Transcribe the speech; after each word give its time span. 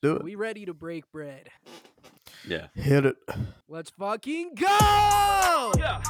Do 0.00 0.16
it. 0.16 0.22
we 0.22 0.34
ready 0.36 0.64
to 0.66 0.74
break 0.74 1.10
bread? 1.10 1.48
Yeah. 2.46 2.68
Hit 2.74 3.04
it. 3.04 3.16
Let's 3.68 3.90
fucking 3.90 4.54
go! 4.54 5.72
Yeah. 5.76 6.00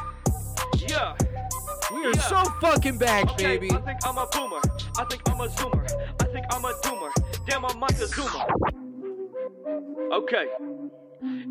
Yeah. 0.77 1.17
We 1.93 2.05
are 2.07 2.11
Yeah. 2.15 2.21
so 2.23 2.45
fucking 2.61 2.99
back, 2.99 3.31
Okay, 3.31 3.57
baby. 3.57 3.71
I 3.73 3.81
think 3.81 3.99
I'm 4.07 4.19
a 4.19 4.27
boomer. 4.27 4.61
I 4.99 5.05
think 5.05 5.23
I'm 5.29 5.41
a 5.41 5.49
zoomer. 5.49 5.91
I 6.21 6.25
think 6.27 6.47
I'm 6.51 6.65
a 6.65 6.73
doomer. 6.85 7.11
Damn, 7.47 7.65
I'm 7.65 7.79
Mike 7.79 7.93
a 7.93 8.07
zoomer. 8.07 8.47
Okay. 10.13 10.47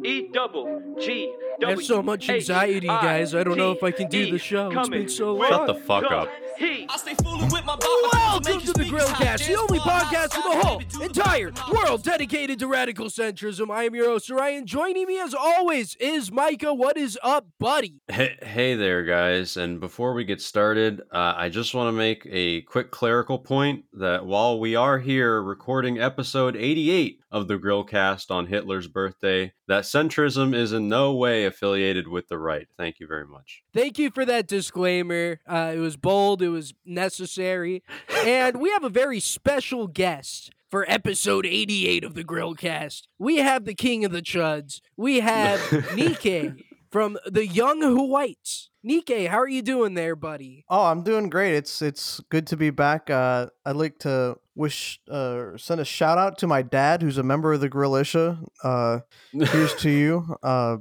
E 0.05 0.29
double 0.31 0.95
G 0.99 1.33
I 1.65 1.71
have 1.71 1.83
so 1.83 2.03
much 2.03 2.29
anxiety, 2.29 2.87
guys. 2.87 3.33
I 3.33 3.43
don't 3.43 3.57
know 3.57 3.71
if 3.71 3.81
I 3.81 3.91
can 3.91 4.09
do 4.09 4.31
the 4.31 4.37
show. 4.37 4.69
It's 4.71 4.89
been 4.89 5.09
so 5.09 5.33
long. 5.33 5.49
Shut 5.49 5.67
the 5.67 5.75
fuck 5.75 6.11
up. 6.11 6.29
He. 6.57 6.87
I 6.89 6.97
stay 6.97 7.15
fooling 7.15 7.49
with 7.51 7.65
my 7.65 7.77
Welcome 8.13 8.61
to 8.61 8.73
the 8.73 8.83
Grillcast, 8.83 9.47
the 9.47 9.55
only 9.55 9.79
podcast 9.79 10.35
in 10.35 10.41
the 10.43 10.65
whole 10.65 11.03
entire 11.03 11.51
world 11.71 12.03
dedicated 12.03 12.59
to 12.59 12.67
radical 12.67 13.07
centrism. 13.07 13.71
I 13.71 13.83
am 13.83 13.95
your 13.95 14.05
host, 14.05 14.29
Ryan. 14.29 14.65
Joining 14.65 15.05
me 15.07 15.19
as 15.19 15.33
always 15.33 15.95
is 15.95 16.31
Micah. 16.31 16.73
What 16.73 16.97
is 16.97 17.17
up, 17.23 17.47
buddy? 17.59 18.01
Hey, 18.07 18.37
hey 18.41 18.75
there, 18.75 19.03
guys. 19.03 19.57
And 19.57 19.79
before 19.79 20.13
we 20.13 20.23
get 20.23 20.41
started, 20.41 21.01
uh, 21.11 21.33
I 21.35 21.49
just 21.49 21.73
want 21.73 21.87
to 21.87 21.91
make 21.91 22.27
a 22.29 22.61
quick 22.63 22.91
clerical 22.91 23.39
point 23.39 23.85
that 23.93 24.25
while 24.25 24.59
we 24.59 24.75
are 24.75 24.99
here 24.99 25.41
recording 25.41 25.99
episode 25.99 26.55
88 26.55 27.19
of 27.31 27.47
the 27.47 27.57
Grillcast 27.57 28.31
on 28.31 28.47
Hitler's 28.47 28.87
birthday, 28.87 29.53
that 29.67 29.83
centrism 29.83 30.55
is 30.55 30.73
in 30.73 30.87
no 30.87 31.13
way 31.13 31.45
affiliated 31.45 32.07
with 32.07 32.27
the 32.27 32.37
right. 32.37 32.67
Thank 32.77 32.99
you 32.99 33.07
very 33.07 33.27
much. 33.27 33.63
Thank 33.73 33.99
you 33.99 34.09
for 34.11 34.25
that 34.25 34.47
disclaimer. 34.47 35.39
Uh, 35.45 35.73
it 35.75 35.79
was 35.79 35.97
bold, 35.97 36.41
it 36.41 36.49
was 36.49 36.73
necessary. 36.85 37.83
And 38.25 38.59
we 38.59 38.69
have 38.71 38.83
a 38.83 38.89
very 38.89 39.19
special 39.19 39.87
guest 39.87 40.51
for 40.69 40.85
episode 40.89 41.45
88 41.45 42.03
of 42.03 42.13
the 42.13 42.23
Grillcast. 42.23 43.03
We 43.17 43.37
have 43.37 43.65
the 43.65 43.75
king 43.75 44.03
of 44.05 44.11
the 44.11 44.21
chuds. 44.21 44.81
We 44.95 45.19
have 45.19 45.59
Nike 45.95 46.65
from 46.89 47.17
the 47.25 47.45
Young 47.45 47.81
Hwytes. 47.81 48.69
Nike, 48.87 49.25
how 49.25 49.37
are 49.39 49.49
you 49.49 49.61
doing 49.61 49.95
there, 49.95 50.15
buddy? 50.15 50.63
Oh, 50.69 50.85
I'm 50.85 51.03
doing 51.03 51.29
great. 51.29 51.53
It's 51.55 51.81
it's 51.81 52.21
good 52.29 52.47
to 52.47 52.55
be 52.55 52.69
back. 52.69 53.09
Uh, 53.09 53.47
I'd 53.65 53.75
like 53.75 53.99
to 53.99 54.37
wish 54.55 55.01
uh 55.11 55.57
send 55.57 55.81
a 55.81 55.85
shout 55.85 56.17
out 56.17 56.37
to 56.37 56.47
my 56.47 56.61
dad, 56.61 57.01
who's 57.01 57.17
a 57.17 57.23
member 57.23 57.51
of 57.51 57.59
the 57.59 57.69
Grillisha. 57.69 58.41
Uh, 58.63 58.99
here's 59.33 59.75
to 59.75 59.89
you. 59.89 60.37
Uh, 60.43 60.77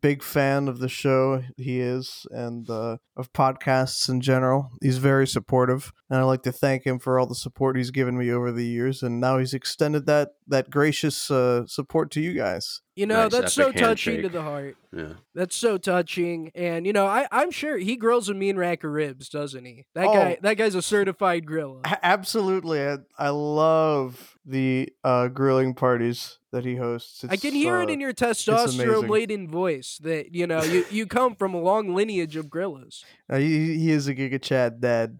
big 0.00 0.22
fan 0.22 0.68
of 0.68 0.78
the 0.78 0.88
show. 0.88 1.42
He 1.56 1.80
is, 1.80 2.26
and 2.30 2.68
uh, 2.70 2.96
of 3.16 3.32
podcasts 3.32 4.08
in 4.08 4.20
general. 4.20 4.70
He's 4.82 4.98
very 4.98 5.26
supportive, 5.26 5.92
and 6.10 6.18
I'd 6.20 6.24
like 6.24 6.42
to 6.44 6.52
thank 6.52 6.84
him 6.84 6.98
for 6.98 7.18
all 7.18 7.26
the 7.26 7.34
support 7.34 7.76
he's 7.76 7.90
given 7.90 8.16
me 8.18 8.30
over 8.32 8.52
the 8.52 8.64
years. 8.66 9.02
And 9.02 9.20
now 9.20 9.38
he's 9.38 9.54
extended 9.54 10.06
that 10.06 10.30
that 10.48 10.70
gracious 10.70 11.30
uh, 11.30 11.66
support 11.66 12.10
to 12.12 12.20
you 12.20 12.32
guys. 12.34 12.80
You 12.94 13.06
know, 13.06 13.24
Nice 13.24 13.32
that's 13.32 13.52
so 13.52 13.68
epic 13.68 13.76
touching 13.80 14.22
to 14.22 14.28
the 14.30 14.40
heart. 14.42 14.76
yeah. 14.90 15.12
That's 15.34 15.54
so 15.54 15.76
touching. 15.76 16.50
And, 16.54 16.86
you 16.86 16.94
know, 16.94 17.04
I, 17.06 17.26
I'm 17.30 17.50
sure 17.50 17.76
he 17.76 17.96
grills 17.96 18.30
a 18.30 18.34
mean 18.34 18.56
rack 18.56 18.84
of 18.84 18.90
ribs, 18.90 19.28
doesn't 19.28 19.66
he? 19.66 19.84
That 19.94 20.06
Oh. 20.06 20.14
guy 20.14 20.38
that 20.40 20.54
guy's 20.56 20.74
a 20.74 20.80
certified 20.80 21.44
griller. 21.44 21.80
Absolutely, 22.02 22.80
I, 22.86 22.96
I 23.18 23.28
love 23.28 24.35
the 24.46 24.92
uh, 25.02 25.28
grilling 25.28 25.74
parties 25.74 26.38
that 26.52 26.64
he 26.64 26.76
hosts. 26.76 27.24
I 27.28 27.36
can 27.36 27.52
hear 27.52 27.80
it 27.80 27.90
uh, 27.90 27.92
in 27.92 28.00
your 28.00 28.12
testosterone 28.14 29.08
laden 29.08 29.50
voice 29.50 29.98
that, 30.02 30.34
you 30.34 30.46
know, 30.46 30.62
you, 30.62 30.86
you 30.90 31.06
come 31.06 31.34
from 31.34 31.52
a 31.52 31.60
long 31.60 31.94
lineage 31.94 32.36
of 32.36 32.46
grillers. 32.46 33.02
Uh, 33.28 33.38
he, 33.38 33.76
he 33.76 33.90
is 33.90 34.06
a 34.06 34.14
Giga 34.14 34.40
Chad 34.40 34.80
dad. 34.80 35.18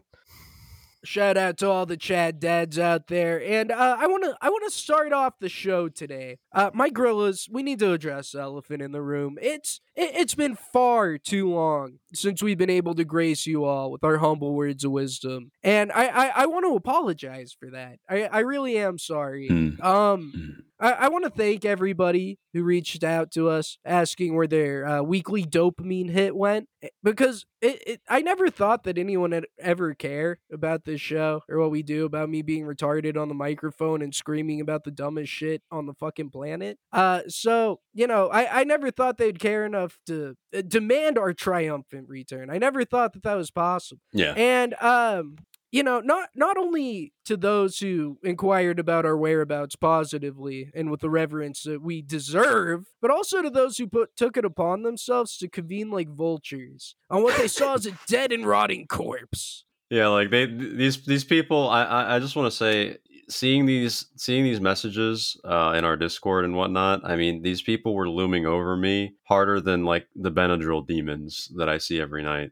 Shout 1.06 1.36
out 1.36 1.56
to 1.58 1.68
all 1.68 1.86
the 1.86 1.96
Chad 1.96 2.40
dads 2.40 2.78
out 2.78 3.06
there. 3.06 3.42
And 3.42 3.70
uh, 3.70 3.96
I 3.98 4.06
want 4.06 4.24
to 4.24 4.36
I 4.40 4.50
want 4.50 4.64
to 4.64 4.76
start 4.76 5.12
off 5.12 5.34
the 5.40 5.48
show 5.48 5.88
today. 5.88 6.38
Uh, 6.52 6.70
my 6.74 6.90
grillas, 6.90 7.48
we 7.50 7.62
need 7.62 7.78
to 7.78 7.92
address 7.92 8.32
the 8.32 8.40
elephant 8.40 8.82
in 8.82 8.92
the 8.92 9.02
room. 9.02 9.38
It's 9.40 9.80
it, 9.94 10.10
it's 10.14 10.34
been 10.34 10.56
far 10.56 11.16
too 11.18 11.48
long 11.48 11.98
since 12.12 12.42
we've 12.42 12.58
been 12.58 12.70
able 12.70 12.94
to 12.96 13.04
grace 13.04 13.46
you 13.46 13.64
all 13.64 13.90
with 13.90 14.04
our 14.04 14.18
humble 14.18 14.54
words 14.54 14.84
of 14.84 14.90
wisdom. 14.90 15.52
And 15.62 15.92
I 15.92 16.06
I, 16.06 16.26
I 16.42 16.46
want 16.46 16.66
to 16.66 16.74
apologize 16.74 17.56
for 17.58 17.70
that. 17.70 17.98
I, 18.08 18.24
I 18.24 18.40
really 18.40 18.76
am 18.78 18.98
sorry. 18.98 19.48
Mm. 19.48 19.82
Um 19.82 20.32
Mm. 20.36 20.65
I, 20.78 20.92
I 20.92 21.08
want 21.08 21.24
to 21.24 21.30
thank 21.30 21.64
everybody 21.64 22.38
who 22.52 22.62
reached 22.62 23.04
out 23.04 23.30
to 23.32 23.48
us 23.48 23.78
asking 23.84 24.34
where 24.34 24.46
their 24.46 24.86
uh, 24.86 25.02
weekly 25.02 25.44
dopamine 25.44 26.10
hit 26.10 26.36
went 26.36 26.68
eh, 26.82 26.88
because 27.02 27.44
it, 27.60 27.82
it 27.86 28.00
I 28.08 28.20
never 28.20 28.50
thought 28.50 28.84
that 28.84 28.98
anyone 28.98 29.30
would 29.30 29.46
ever 29.58 29.94
care 29.94 30.38
about 30.52 30.84
this 30.84 31.00
show 31.00 31.42
or 31.48 31.58
what 31.58 31.70
we 31.70 31.82
do 31.82 32.04
about 32.04 32.28
me 32.28 32.42
being 32.42 32.64
retarded 32.64 33.16
on 33.16 33.28
the 33.28 33.34
microphone 33.34 34.02
and 34.02 34.14
screaming 34.14 34.60
about 34.60 34.84
the 34.84 34.90
dumbest 34.90 35.32
shit 35.32 35.62
on 35.70 35.86
the 35.86 35.94
fucking 35.94 36.30
planet. 36.30 36.78
Uh, 36.92 37.22
so 37.28 37.80
you 37.94 38.06
know, 38.06 38.28
I 38.28 38.60
I 38.60 38.64
never 38.64 38.90
thought 38.90 39.18
they'd 39.18 39.38
care 39.38 39.64
enough 39.64 39.98
to 40.06 40.36
uh, 40.56 40.62
demand 40.66 41.18
our 41.18 41.32
triumphant 41.32 42.08
return. 42.08 42.50
I 42.50 42.58
never 42.58 42.84
thought 42.84 43.12
that 43.14 43.22
that 43.22 43.34
was 43.34 43.50
possible. 43.50 44.00
Yeah. 44.12 44.32
And 44.32 44.74
um, 44.80 45.36
you 45.72 45.82
know, 45.82 46.00
not 46.00 46.30
not 46.34 46.56
only 46.56 47.12
to 47.24 47.36
those 47.36 47.78
who 47.78 48.18
inquired 48.22 48.78
about 48.78 49.04
our 49.04 49.16
whereabouts 49.16 49.76
positively 49.76 50.70
and 50.74 50.90
with 50.90 51.00
the 51.00 51.10
reverence 51.10 51.62
that 51.64 51.82
we 51.82 52.02
deserve, 52.02 52.86
but 53.00 53.10
also 53.10 53.42
to 53.42 53.50
those 53.50 53.78
who 53.78 53.86
put 53.86 54.16
took 54.16 54.36
it 54.36 54.44
upon 54.44 54.82
themselves 54.82 55.36
to 55.38 55.48
convene 55.48 55.90
like 55.90 56.08
vultures 56.08 56.94
on 57.10 57.22
what 57.22 57.36
they 57.36 57.48
saw 57.48 57.74
as 57.74 57.86
a 57.86 57.98
dead 58.08 58.32
and 58.32 58.46
rotting 58.46 58.86
corpse. 58.86 59.64
Yeah, 59.90 60.08
like 60.08 60.30
they 60.30 60.46
these 60.46 61.04
these 61.04 61.24
people. 61.24 61.68
I 61.68 61.84
I, 61.84 62.16
I 62.16 62.18
just 62.18 62.36
want 62.36 62.50
to 62.50 62.56
say, 62.56 62.98
seeing 63.28 63.66
these 63.66 64.06
seeing 64.16 64.44
these 64.44 64.60
messages 64.60 65.38
uh, 65.44 65.74
in 65.76 65.84
our 65.84 65.96
Discord 65.96 66.44
and 66.44 66.56
whatnot. 66.56 67.02
I 67.04 67.16
mean, 67.16 67.42
these 67.42 67.62
people 67.62 67.94
were 67.94 68.08
looming 68.08 68.46
over 68.46 68.76
me 68.76 69.14
harder 69.24 69.60
than 69.60 69.84
like 69.84 70.08
the 70.14 70.32
Benadryl 70.32 70.86
demons 70.86 71.50
that 71.56 71.68
I 71.68 71.78
see 71.78 72.00
every 72.00 72.22
night, 72.22 72.50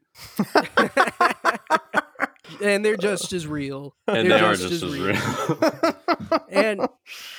and 2.62 2.84
they're 2.84 2.96
just 2.96 3.32
as 3.32 3.46
real. 3.46 3.94
and 4.06 4.30
They're 4.30 4.38
they 4.38 4.44
are 4.44 4.54
just 4.54 4.82
as 4.82 4.96
real. 4.96 5.16
and 6.50 6.86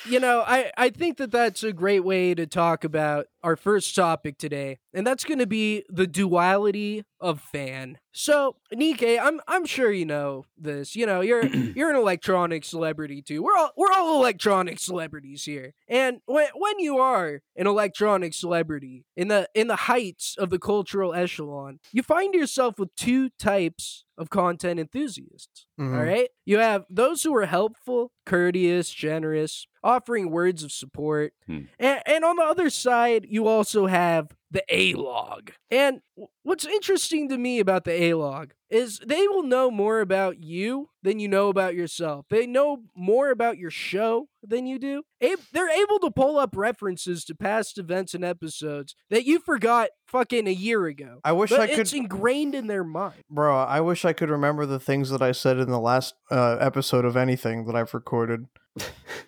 you 0.06 0.20
know 0.20 0.42
i 0.46 0.70
i 0.76 0.90
think 0.90 1.18
that 1.18 1.30
that's 1.30 1.62
a 1.62 1.72
great 1.72 2.04
way 2.04 2.34
to 2.34 2.46
talk 2.46 2.84
about 2.84 3.26
our 3.46 3.54
first 3.54 3.94
topic 3.94 4.38
today 4.38 4.76
and 4.92 5.06
that's 5.06 5.22
going 5.22 5.38
to 5.38 5.46
be 5.46 5.84
the 5.88 6.08
duality 6.08 7.04
of 7.20 7.40
fan. 7.40 7.96
So 8.10 8.56
Nike, 8.72 9.20
i'm 9.20 9.40
i'm 9.46 9.64
sure 9.64 9.92
you 9.92 10.04
know 10.04 10.46
this 10.58 10.96
you 10.96 11.06
know 11.06 11.20
you're 11.20 11.46
you're 11.76 11.90
an 11.90 11.96
electronic 11.96 12.64
celebrity 12.64 13.22
too. 13.22 13.44
We're 13.44 13.56
all 13.56 13.70
we're 13.76 13.92
all 13.92 14.18
electronic 14.18 14.80
celebrities 14.80 15.44
here. 15.44 15.74
And 15.86 16.18
when 16.26 16.48
when 16.56 16.80
you 16.80 16.98
are 16.98 17.40
an 17.54 17.68
electronic 17.68 18.34
celebrity 18.34 19.04
in 19.16 19.28
the 19.28 19.48
in 19.54 19.68
the 19.68 19.76
heights 19.76 20.34
of 20.36 20.50
the 20.50 20.58
cultural 20.58 21.14
echelon 21.14 21.78
you 21.92 22.02
find 22.02 22.34
yourself 22.34 22.80
with 22.80 22.94
two 22.96 23.30
types 23.38 24.04
of 24.18 24.28
content 24.28 24.80
enthusiasts 24.80 25.65
Mhm. 25.78 25.94
all 25.98 26.04
right. 26.04 26.28
You 26.44 26.58
have 26.58 26.84
those 26.88 27.22
who 27.22 27.34
are 27.36 27.46
helpful, 27.46 28.12
courteous, 28.24 28.90
generous, 28.90 29.66
offering 29.82 30.30
words 30.30 30.62
of 30.62 30.72
support. 30.72 31.32
Hmm. 31.46 31.60
And, 31.78 32.00
and 32.06 32.24
on 32.24 32.36
the 32.36 32.44
other 32.44 32.70
side, 32.70 33.26
you 33.28 33.46
also 33.46 33.86
have 33.86 34.28
the 34.50 34.62
A 34.70 34.94
log. 34.94 35.52
And 35.70 36.00
what's 36.42 36.64
interesting 36.64 37.28
to 37.28 37.36
me 37.38 37.58
about 37.58 37.84
the 37.84 37.92
A 38.04 38.14
log 38.14 38.52
is 38.70 39.00
they 39.04 39.26
will 39.28 39.42
know 39.42 39.70
more 39.70 40.00
about 40.00 40.42
you 40.42 40.90
than 41.02 41.18
you 41.18 41.28
know 41.28 41.48
about 41.48 41.74
yourself. 41.74 42.26
They 42.30 42.46
know 42.46 42.82
more 42.96 43.30
about 43.30 43.58
your 43.58 43.70
show 43.70 44.28
than 44.42 44.66
you 44.66 44.78
do. 44.78 45.02
They're 45.20 45.70
able 45.70 45.98
to 46.00 46.10
pull 46.10 46.38
up 46.38 46.56
references 46.56 47.24
to 47.24 47.34
past 47.34 47.78
events 47.78 48.14
and 48.14 48.24
episodes 48.24 48.94
that 49.10 49.24
you 49.24 49.38
forgot 49.40 49.90
fucking 50.06 50.46
a 50.46 50.52
year 50.52 50.86
ago. 50.86 51.20
I 51.24 51.32
wish 51.32 51.50
But 51.50 51.60
I 51.60 51.66
could, 51.68 51.80
it's 51.80 51.92
ingrained 51.92 52.54
in 52.54 52.66
their 52.66 52.84
mind. 52.84 53.22
bro. 53.30 53.56
I 53.56 53.80
wish 53.80 54.04
I 54.04 54.12
could 54.12 54.30
remember 54.30 54.66
the 54.66 54.80
things 54.80 55.10
that 55.10 55.22
I 55.22 55.32
said 55.32 55.58
in 55.58 55.70
the 55.70 55.80
last 55.80 56.14
uh, 56.30 56.56
episode 56.60 57.04
of 57.04 57.16
anything 57.16 57.66
that 57.66 57.74
I've 57.76 57.94
recorded. 57.94 58.46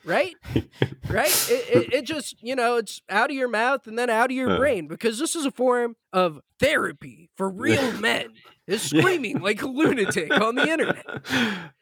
Right? 0.04 0.34
right? 1.08 1.46
It, 1.50 1.68
it, 1.76 1.94
it 1.94 2.02
just, 2.04 2.42
you 2.42 2.54
know, 2.54 2.76
it's 2.76 3.00
out 3.08 3.30
of 3.30 3.36
your 3.36 3.48
mouth 3.48 3.86
and 3.86 3.98
then 3.98 4.10
out 4.10 4.30
of 4.30 4.36
your 4.36 4.50
Yeah. 4.50 4.56
brain 4.56 4.86
because 4.88 5.18
this 5.18 5.34
is 5.34 5.46
a 5.46 5.50
form 5.50 5.96
of 6.12 6.40
therapy 6.60 7.30
for 7.36 7.48
real 7.48 7.92
men. 8.00 8.28
Is 8.66 8.82
screaming 8.82 9.40
like 9.40 9.62
a 9.62 9.66
lunatic 9.66 10.30
on 10.38 10.54
the 10.54 10.68
internet. 10.68 11.06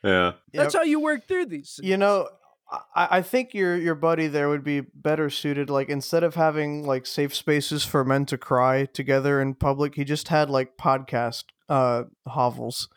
yeah. 0.04 0.32
That's 0.54 0.72
how 0.74 0.82
you 0.82 1.00
work 1.00 1.26
through 1.26 1.46
these. 1.46 1.74
things. 1.74 1.88
You 1.88 1.96
know, 1.96 2.28
I, 2.94 3.08
I 3.18 3.22
think 3.22 3.54
your 3.54 3.76
your 3.76 3.96
buddy 3.96 4.28
there 4.28 4.48
would 4.48 4.62
be 4.62 4.82
better 4.82 5.28
suited. 5.28 5.68
Like 5.68 5.88
instead 5.88 6.22
of 6.22 6.36
having 6.36 6.86
like 6.86 7.04
safe 7.06 7.34
spaces 7.34 7.84
for 7.84 8.04
men 8.04 8.24
to 8.26 8.38
cry 8.38 8.84
together 8.84 9.40
in 9.40 9.54
public, 9.54 9.96
he 9.96 10.04
just 10.04 10.28
had 10.28 10.48
like 10.48 10.76
podcast 10.76 11.44
uh 11.68 12.04
hovels 12.28 12.88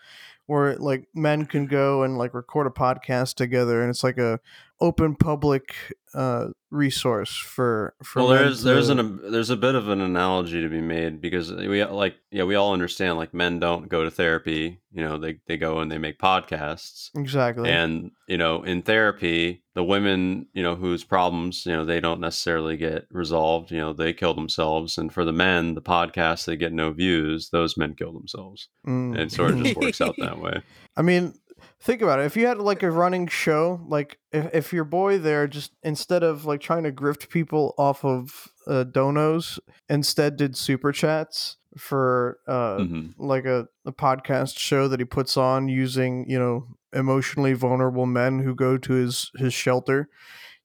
where 0.45 0.75
like 0.75 1.07
men 1.15 1.47
can 1.47 1.65
go 1.65 2.03
and 2.03 2.15
like 2.17 2.35
record 2.35 2.67
a 2.67 2.69
podcast 2.69 3.33
together, 3.35 3.81
and 3.81 3.89
it's 3.89 4.03
like 4.03 4.19
a 4.19 4.39
open 4.81 5.15
public 5.15 5.75
uh, 6.13 6.47
resource 6.71 7.35
for 7.35 7.93
for. 8.03 8.19
well 8.23 8.29
there's 8.29 8.63
there's 8.63 8.87
to- 8.87 8.99
an 8.99 9.31
there's 9.31 9.49
a 9.51 9.55
bit 9.57 9.75
of 9.75 9.89
an 9.89 10.01
analogy 10.01 10.61
to 10.61 10.69
be 10.69 10.81
made 10.81 11.19
because 11.21 11.51
we 11.51 11.83
like 11.83 12.15
yeah 12.31 12.43
we 12.43 12.55
all 12.55 12.73
understand 12.73 13.17
like 13.17 13.33
men 13.33 13.59
don't 13.59 13.89
go 13.89 14.03
to 14.03 14.09
therapy 14.09 14.79
you 14.91 15.03
know 15.03 15.17
they 15.17 15.37
they 15.47 15.57
go 15.57 15.79
and 15.79 15.91
they 15.91 15.97
make 15.99 16.17
podcasts 16.17 17.09
exactly. 17.15 17.69
and 17.69 18.09
you 18.27 18.37
know 18.37 18.63
in 18.63 18.81
therapy 18.81 19.63
the 19.75 19.83
women 19.83 20.47
you 20.53 20.63
know 20.63 20.75
whose 20.75 21.03
problems 21.03 21.65
you 21.65 21.73
know 21.73 21.85
they 21.85 21.99
don't 21.99 22.19
necessarily 22.21 22.75
get 22.77 23.05
resolved 23.11 23.69
you 23.71 23.77
know 23.79 23.93
they 23.93 24.13
kill 24.13 24.33
themselves 24.33 24.97
and 24.97 25.13
for 25.13 25.25
the 25.25 25.33
men 25.33 25.75
the 25.75 25.81
podcasts 25.81 26.45
they 26.45 26.55
get 26.55 26.73
no 26.73 26.91
views 26.91 27.49
those 27.51 27.77
men 27.77 27.93
kill 27.93 28.13
themselves 28.13 28.69
Mm. 28.87 29.11
and 29.13 29.19
it 29.19 29.31
sort 29.31 29.51
of 29.51 29.63
just 29.63 29.75
works 29.77 30.01
out 30.01 30.15
that 30.17 30.39
way 30.39 30.61
I 30.97 31.01
mean, 31.01 31.33
think 31.79 32.01
about 32.01 32.19
it. 32.19 32.25
If 32.25 32.35
you 32.37 32.47
had 32.47 32.57
like 32.59 32.83
a 32.83 32.91
running 32.91 33.27
show, 33.27 33.81
like 33.87 34.17
if, 34.31 34.53
if 34.53 34.73
your 34.73 34.83
boy 34.85 35.17
there 35.17 35.47
just 35.47 35.71
instead 35.83 36.23
of 36.23 36.45
like 36.45 36.61
trying 36.61 36.83
to 36.83 36.91
grift 36.91 37.29
people 37.29 37.73
off 37.77 38.03
of 38.05 38.47
uh, 38.67 38.83
donos, 38.85 39.59
instead 39.89 40.35
did 40.37 40.55
super 40.57 40.91
chats 40.91 41.57
for 41.77 42.39
uh, 42.47 42.77
Mhm. 42.79 43.13
like 43.17 43.45
a, 43.45 43.67
a 43.85 43.91
podcast 43.91 44.57
show 44.57 44.87
that 44.87 44.99
he 44.99 45.05
puts 45.05 45.37
on 45.37 45.67
using 45.69 46.29
you 46.29 46.39
know 46.39 46.67
emotionally 46.93 47.53
vulnerable 47.53 48.05
men 48.07 48.39
who 48.39 48.55
go 48.55 48.77
to 48.77 48.93
his 48.93 49.31
his 49.37 49.53
shelter 49.53 50.09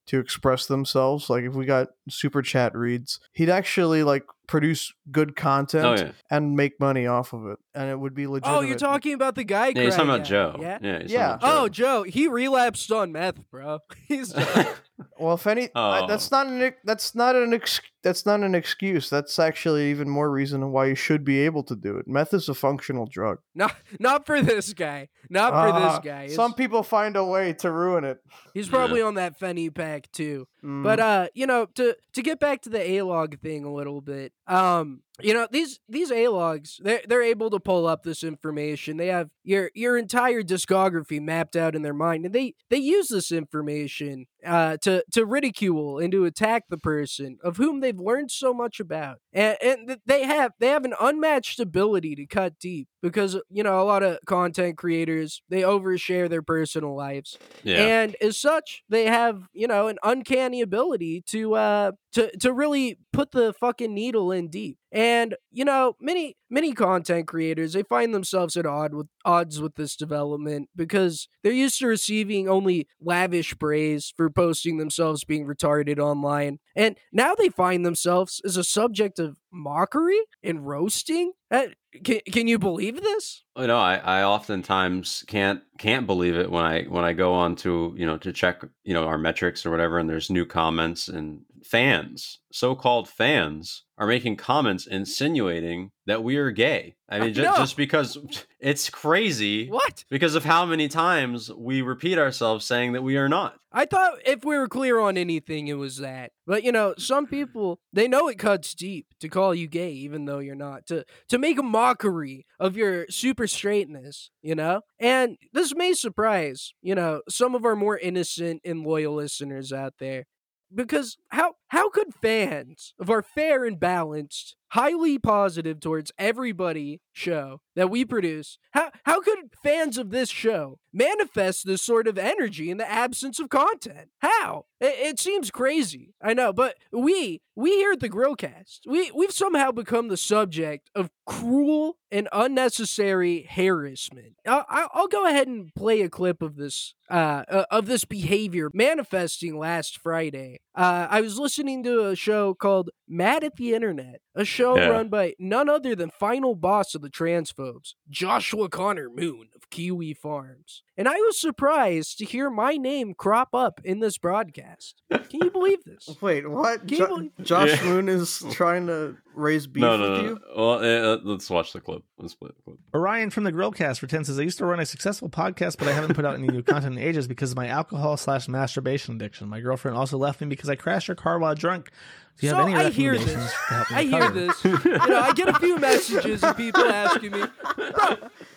to 0.07 0.19
express 0.19 0.65
themselves 0.65 1.29
like 1.29 1.43
if 1.43 1.53
we 1.53 1.65
got 1.65 1.89
super 2.09 2.41
chat 2.41 2.75
reads 2.75 3.19
he'd 3.33 3.49
actually 3.49 4.03
like 4.03 4.23
produce 4.47 4.93
good 5.11 5.35
content 5.35 5.85
oh 5.85 5.95
yeah 6.05 6.11
and 6.29 6.55
make 6.55 6.79
money 6.79 7.07
off 7.07 7.33
of 7.33 7.47
it 7.47 7.57
and 7.73 7.89
it 7.89 7.99
would 7.99 8.13
be 8.13 8.27
legitimate 8.27 8.57
Oh, 8.57 8.61
you're 8.61 8.77
talking 8.77 9.13
about 9.13 9.33
the 9.33 9.43
guy. 9.43 9.69
yeah 9.75 9.81
he's 9.83 9.95
talking 9.95 10.09
about 10.11 10.23
joe 10.25 10.55
Yeah. 10.61 10.77
yeah 10.81 11.01
he's 11.01 11.11
Yeah. 11.11 11.27
talking 11.29 11.47
about 11.49 11.63
Oh, 11.63 11.69
Joe, 11.69 12.03
he 12.03 12.27
relapsed 12.27 12.91
on 12.91 13.11
meth, 13.11 13.49
bro. 13.49 13.79
He's 14.07 14.33
Well, 15.19 15.33
if 15.35 15.45
any, 15.47 15.69
I- 15.75 16.01
Oh. 16.03 16.07
that's 16.07 16.31
not 16.31 16.47
an 16.47 16.73
that's 16.83 17.15
not 17.15 17.35
an 17.35 17.53
ex- 17.53 17.81
that's 18.03 18.25
not 18.25 18.41
an 18.41 18.53
excuse. 18.55 19.09
That's 19.09 19.39
actually 19.39 19.89
even 19.89 20.09
more 20.09 20.29
reason 20.31 20.71
why 20.71 20.85
you 20.85 20.95
should 20.95 21.25
be 21.25 21.39
able 21.39 21.63
to 21.63 21.75
do 21.75 21.97
it. 21.97 22.07
Meth 22.07 22.33
is 22.33 22.47
a 22.47 22.53
functional 22.53 23.05
drug. 23.05 23.39
not 23.55 23.75
not 23.99 24.25
for 24.25 24.41
this 24.41 24.73
guy. 24.73 25.09
Not 25.29 25.51
for 25.51 25.57
Ah, 25.69 25.89
this 25.97 26.05
guy. 26.05 26.27
Some 26.27 26.53
people 26.53 26.81
find 26.83 27.15
a 27.17 27.25
way 27.25 27.51
to 27.53 27.71
ruin 27.71 28.03
it. 28.05 28.19
He's 28.53 28.69
probably 28.69 29.01
on 29.01 29.15
that 29.15 29.37
Fenny 29.39 29.73
pack 29.73 30.09
too. 30.11 30.47
Mm. 30.65 30.83
But 30.83 30.99
uh, 30.99 31.27
you 31.35 31.45
know, 31.45 31.67
to 31.75 31.95
to 32.13 32.21
get 32.21 32.39
back 32.39 32.61
to 32.63 32.69
the 32.69 32.81
A 32.91 33.03
log 33.03 33.39
thing 33.39 33.63
a 33.65 33.73
little 33.73 34.01
bit, 34.01 34.33
um, 34.47 35.01
you 35.21 35.33
know, 35.33 35.47
these 35.49 35.79
these 35.87 36.11
A 36.11 36.27
logs, 36.27 36.79
they're 36.83 37.01
they're 37.07 37.21
able 37.21 37.49
to 37.51 37.59
pull 37.59 37.87
up 37.87 38.03
this 38.03 38.23
information. 38.23 38.97
They 38.97 39.07
have 39.07 39.29
your 39.43 39.71
your 39.73 39.97
entire 39.97 40.41
discography 40.41 41.21
mapped 41.21 41.55
out 41.55 41.75
in 41.75 41.81
their 41.81 41.93
mind, 41.93 42.25
and 42.25 42.35
they 42.35 42.53
they 42.69 42.77
use 42.77 43.07
this 43.07 43.31
information 43.31 44.25
uh 44.45 44.77
to 44.81 45.03
to 45.13 45.25
ridicule 45.25 45.99
and 45.99 46.11
to 46.11 46.25
attack 46.25 46.63
the 46.69 46.77
person 46.77 47.37
of 47.43 47.57
whom 47.57 47.79
they've 47.79 47.99
learned 47.99 48.31
so 48.31 48.53
much 48.53 48.79
about. 48.79 49.17
And 49.33 49.57
and 49.61 49.97
they 50.05 50.23
have 50.23 50.51
they 50.59 50.67
have 50.67 50.85
an 50.85 50.93
unmatched 50.99 51.59
ability 51.59 52.15
to 52.15 52.25
cut 52.25 52.59
deep 52.59 52.87
because 53.01 53.39
you 53.49 53.63
know, 53.63 53.81
a 53.81 53.83
lot 53.85 54.03
of 54.03 54.17
content 54.25 54.77
creators, 54.77 55.41
they 55.49 55.61
overshare 55.61 56.29
their 56.29 56.41
personal 56.41 56.95
lives. 56.95 57.37
yeah 57.63 57.85
And 57.85 58.15
as 58.21 58.37
such, 58.37 58.83
they 58.89 59.05
have, 59.05 59.47
you 59.53 59.67
know, 59.67 59.87
an 59.87 59.97
uncanny 60.03 60.61
ability 60.61 61.23
to 61.27 61.55
uh 61.55 61.91
to 62.15 62.35
to 62.37 62.53
really 62.53 62.97
put 63.11 63.31
the 63.31 63.53
fucking 63.53 63.93
needle 63.93 64.31
in 64.31 64.47
deep. 64.47 64.77
And, 64.91 65.35
you 65.51 65.65
know, 65.65 65.97
many 65.99 66.37
many 66.49 66.71
content 66.71 67.27
creators, 67.27 67.73
they 67.73 67.83
find 67.83 68.13
themselves 68.13 68.55
at 68.55 68.65
odd 68.65 68.93
with 68.93 69.07
odds 69.25 69.59
with 69.59 69.75
this 69.75 69.97
development 69.97 70.69
because 70.75 71.27
they're 71.43 71.51
used 71.51 71.79
to 71.79 71.87
receiving 71.87 72.47
only 72.47 72.87
lavish 73.01 73.59
praise 73.59 74.13
for 74.15 74.29
posting 74.29 74.77
themselves 74.77 75.25
being 75.25 75.45
retarded 75.45 75.99
online. 75.99 76.59
And 76.73 76.95
now 77.11 77.35
they 77.35 77.49
find 77.49 77.85
themselves 77.85 78.41
as 78.45 78.55
a 78.55 78.63
subject 78.63 79.19
of 79.19 79.37
mockery 79.51 80.19
and 80.41 80.65
roasting. 80.65 81.33
Uh, 81.51 81.67
can, 82.01 82.21
can 82.31 82.47
you 82.47 82.57
believe 82.57 83.01
this? 83.01 83.43
You 83.57 83.67
know, 83.67 83.77
I, 83.77 83.95
I 83.97 84.23
oftentimes 84.23 85.25
can't 85.27 85.61
can't 85.77 86.07
believe 86.07 86.37
it 86.37 86.49
when 86.49 86.63
I 86.63 86.83
when 86.83 87.03
I 87.03 87.11
go 87.11 87.33
on 87.33 87.57
to 87.57 87.93
you 87.97 88.05
know 88.05 88.17
to 88.19 88.31
check 88.31 88.63
you 88.85 88.93
know 88.93 89.03
our 89.03 89.17
metrics 89.17 89.65
or 89.65 89.71
whatever, 89.71 89.99
and 89.99 90.09
there's 90.09 90.29
new 90.29 90.45
comments 90.45 91.09
and 91.09 91.41
fans, 91.65 92.39
so-called 92.51 93.09
fans, 93.09 93.83
are 93.97 94.07
making 94.07 94.35
comments 94.35 94.85
insinuating 94.85 95.91
that 96.05 96.21
we 96.23 96.35
are 96.37 96.51
gay. 96.51 96.95
I 97.09 97.19
mean, 97.19 97.29
I 97.29 97.31
ju- 97.33 97.41
know. 97.43 97.55
just 97.55 97.77
because 97.77 98.17
it's 98.59 98.89
crazy 98.89 99.67
What? 99.69 100.03
because 100.09 100.35
of 100.35 100.43
how 100.45 100.65
many 100.65 100.87
times 100.87 101.51
we 101.51 101.81
repeat 101.81 102.17
ourselves 102.17 102.65
saying 102.65 102.93
that 102.93 103.03
we 103.03 103.15
are 103.17 103.29
not. 103.29 103.55
I 103.71 103.85
thought 103.85 104.19
if 104.25 104.43
we 104.45 104.57
were 104.57 104.67
clear 104.67 104.99
on 104.99 105.17
anything, 105.17 105.67
it 105.67 105.73
was 105.77 105.97
that. 105.97 106.31
But 106.45 106.63
you 106.63 106.71
know, 106.71 106.93
some 106.97 107.25
people 107.25 107.79
they 107.93 108.07
know 108.07 108.27
it 108.27 108.37
cuts 108.39 108.73
deep 108.75 109.07
to 109.21 109.27
call 109.29 109.55
you 109.55 109.67
gay, 109.67 109.91
even 109.91 110.25
though 110.25 110.39
you're 110.39 110.55
not. 110.55 110.85
To 110.87 111.03
to 111.29 111.37
make 111.37 111.57
a 111.57 111.63
mockery 111.63 112.45
of 112.59 112.77
your 112.77 113.05
super 113.09 113.47
straightness, 113.47 114.29
you 114.41 114.55
know. 114.55 114.81
And 114.99 115.37
this 115.53 115.73
may 115.75 115.93
surprise 115.93 116.73
you 116.81 116.95
know 116.95 117.21
some 117.29 117.55
of 117.55 117.65
our 117.65 117.75
more 117.75 117.97
innocent 117.97 118.61
and 118.65 118.83
loyal 118.85 119.15
listeners 119.15 119.73
out 119.73 119.95
there, 119.99 120.25
because 120.73 121.17
how 121.29 121.55
how 121.69 121.89
could 121.89 122.13
fans 122.13 122.93
of 122.99 123.09
our 123.09 123.21
fair 123.21 123.65
and 123.65 123.79
balanced, 123.79 124.55
highly 124.69 125.17
positive 125.17 125.79
towards 125.79 126.11
everybody 126.17 127.01
show 127.13 127.61
that 127.75 127.89
we 127.89 128.05
produce, 128.05 128.57
how 128.71 128.91
how 129.03 129.21
could 129.21 129.51
fans 129.63 129.97
of 129.97 130.11
this 130.11 130.29
show 130.29 130.79
manifest 130.93 131.65
this 131.65 131.81
sort 131.81 132.07
of 132.07 132.17
energy 132.17 132.69
in 132.69 132.77
the 132.77 132.89
absence 132.89 133.39
of 133.39 133.49
content? 133.49 134.09
How? 134.19 134.65
It, 134.79 134.95
it 134.99 135.19
seems 135.19 135.51
crazy. 135.51 136.13
I 136.21 136.33
know, 136.33 136.53
but 136.53 136.75
we 136.91 137.41
we 137.55 137.71
here 137.71 137.93
at 137.93 137.99
the 137.99 138.09
Grillcast, 138.09 138.81
we 138.87 139.11
we've 139.11 139.31
somehow 139.31 139.71
become 139.71 140.07
the 140.07 140.17
subject 140.17 140.89
of 140.95 141.09
cruel 141.25 141.97
and 142.11 142.29
unnecessary 142.31 143.47
harassment. 143.49 144.33
I'll, 144.45 144.65
I'll 144.69 144.89
I'll 144.93 145.07
go 145.07 145.25
ahead 145.27 145.47
and 145.47 145.73
play 145.75 146.01
a 146.01 146.09
clip 146.09 146.41
of 146.41 146.55
this 146.55 146.93
uh, 147.09 147.43
uh 147.49 147.65
of 147.71 147.85
this 147.87 148.05
behavior 148.05 148.69
manifesting 148.73 149.57
last 149.57 149.97
Friday. 149.97 150.59
Uh, 150.75 151.07
I 151.09 151.21
was 151.21 151.39
listening 151.39 151.83
to 151.83 152.07
a 152.07 152.15
show 152.15 152.53
called 152.53 152.89
Mad 153.07 153.43
at 153.43 153.55
the 153.55 153.73
Internet, 153.73 154.21
a 154.33 154.43
show 154.45 154.75
Yeah. 154.77 154.87
run 154.87 155.09
by 155.09 155.35
none 155.37 155.69
other 155.69 155.95
than 155.95 156.09
final 156.09 156.55
boss 156.55 156.95
of 156.95 157.01
the 157.01 157.09
transphobes, 157.09 157.93
Joshua 158.09 158.67
Connor 158.69 159.09
Moon 159.09 159.49
of 159.55 159.69
Kiwi 159.69 160.13
Farms. 160.13 160.81
And 160.97 161.07
I 161.07 161.15
was 161.17 161.39
surprised 161.39 162.17
to 162.19 162.25
hear 162.25 162.49
my 162.49 162.77
name 162.77 163.13
crop 163.13 163.49
up 163.53 163.79
in 163.83 163.99
this 163.99 164.17
broadcast. 164.17 165.01
Can 165.11 165.41
you 165.43 165.51
believe 165.51 165.83
this? 165.83 166.09
Wait, 166.21 166.49
what? 166.49 166.85
Jo- 166.85 167.07
believe- 167.07 167.31
Josh 167.43 167.81
Yeah. 167.83 167.89
Moon 167.89 168.09
is 168.09 168.43
trying 168.51 168.87
to 168.87 169.17
raise 169.35 169.67
beef 169.67 169.81
no, 169.81 169.97
no, 169.97 170.11
with 170.11 170.21
no. 170.21 170.27
you. 170.29 170.39
Well, 170.55 171.13
uh, 171.13 171.17
let's 171.23 171.49
watch 171.49 171.73
the 171.73 171.81
clip. 171.81 172.03
Let's 172.17 172.33
play 172.33 172.49
the 172.55 172.61
clip. 172.63 172.77
Orion 172.93 173.29
from 173.29 173.43
the 173.43 173.51
Grillcast 173.51 173.99
for 173.99 174.07
10 174.07 174.23
says, 174.23 174.39
I 174.39 174.43
used 174.43 174.57
to 174.59 174.65
run 174.65 174.79
a 174.79 174.85
successful 174.85 175.29
podcast, 175.29 175.77
but 175.77 175.87
I 175.87 175.91
haven't 175.91 176.15
put 176.15 176.23
out 176.25 176.35
any 176.35 176.47
new 176.47 176.63
content 176.63 176.97
in 176.97 177.03
ages 177.03 177.27
because 177.27 177.51
of 177.51 177.57
my 177.57 177.67
alcohol 177.67 178.15
slash 178.17 178.47
masturbation 178.47 179.15
addiction. 179.15 179.49
My 179.49 179.59
girlfriend 179.59 179.97
also 179.97 180.17
left 180.17 180.39
me 180.41 180.47
because 180.47 180.69
I 180.69 180.75
crashed 180.75 181.07
her 181.07 181.15
car 181.15 181.37
while 181.39 181.53
drunk. 181.55 181.91
Do 182.37 182.47
you 182.47 182.51
So 182.51 182.57
have 182.57 182.67
any 182.67 182.75
I 182.75 182.89
hear 182.89 183.17
this. 183.17 183.31
to 183.33 183.73
help 183.73 183.91
me 183.91 183.95
I 183.97 184.03
hear 184.03 184.29
this. 184.29 184.63
You 184.65 184.71
know, 185.09 185.19
I 185.21 185.31
get 185.33 185.47
a 185.47 185.57
few 185.59 185.77
messages 185.77 186.43
of 186.43 186.57
people 186.57 186.83
asking 186.83 187.31
me, 187.31 187.39
bro, 187.39 188.15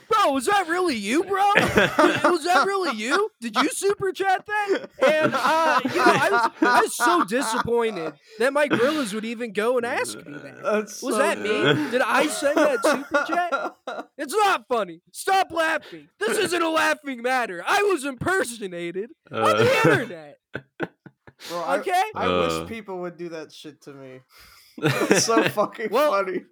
bro, 0.09 0.33
was 0.33 0.47
that 0.47 0.67
really 0.69 0.97
you, 0.97 1.23
bro? 1.23 1.45
Was 1.57 2.45
that 2.45 2.64
really 2.67 2.97
you? 2.97 3.31
Did 3.41 3.55
you 3.55 3.69
super 3.71 4.11
chat 4.11 4.45
that? 4.47 4.88
And 5.07 5.33
uh, 5.35 5.81
you 5.85 5.97
know, 5.97 6.05
I 6.07 6.29
was 6.31 6.50
I 6.61 6.81
was 6.83 6.95
so 6.97 7.23
disappointed 7.25 8.14
that 8.41 8.53
my 8.53 8.67
gorillas 8.67 9.14
would 9.14 9.25
even 9.25 9.53
go 9.53 9.76
and 9.76 9.87
ask 9.87 10.17
me 10.26 10.33
that. 10.38 10.62
That's 10.62 11.00
Was 11.00 11.14
so 11.14 11.19
that 11.19 11.38
me? 11.41 11.49
Did 11.93 12.03
I 12.03 12.26
send 12.26 12.57
that 12.57 12.85
super 12.85 13.25
chat? 13.29 14.07
It's 14.19 14.35
not 14.35 14.67
funny. 14.69 15.03
Stop 15.12 15.53
laughing. 15.53 16.09
This 16.19 16.37
isn't 16.37 16.62
a 16.62 16.69
laughing 16.71 17.23
matter. 17.23 17.62
I 17.64 17.83
was 17.85 18.05
impersonated 18.05 19.11
on 19.31 19.38
Uh, 19.41 19.53
the 19.55 19.76
internet. 19.76 20.38
Bro, 21.49 21.59
I, 21.61 21.78
Okay? 21.78 22.02
I 22.14 22.26
Uh. 22.26 22.61
wish 22.61 22.68
people 22.68 22.99
would 23.00 23.16
do 23.16 23.28
that 23.30 23.52
shit 23.52 23.80
to 23.83 23.92
me. 23.92 24.21
It's 24.83 25.25
so 25.26 25.42
fucking 25.42 25.88
Well, 25.90 26.11
funny. 26.12 26.45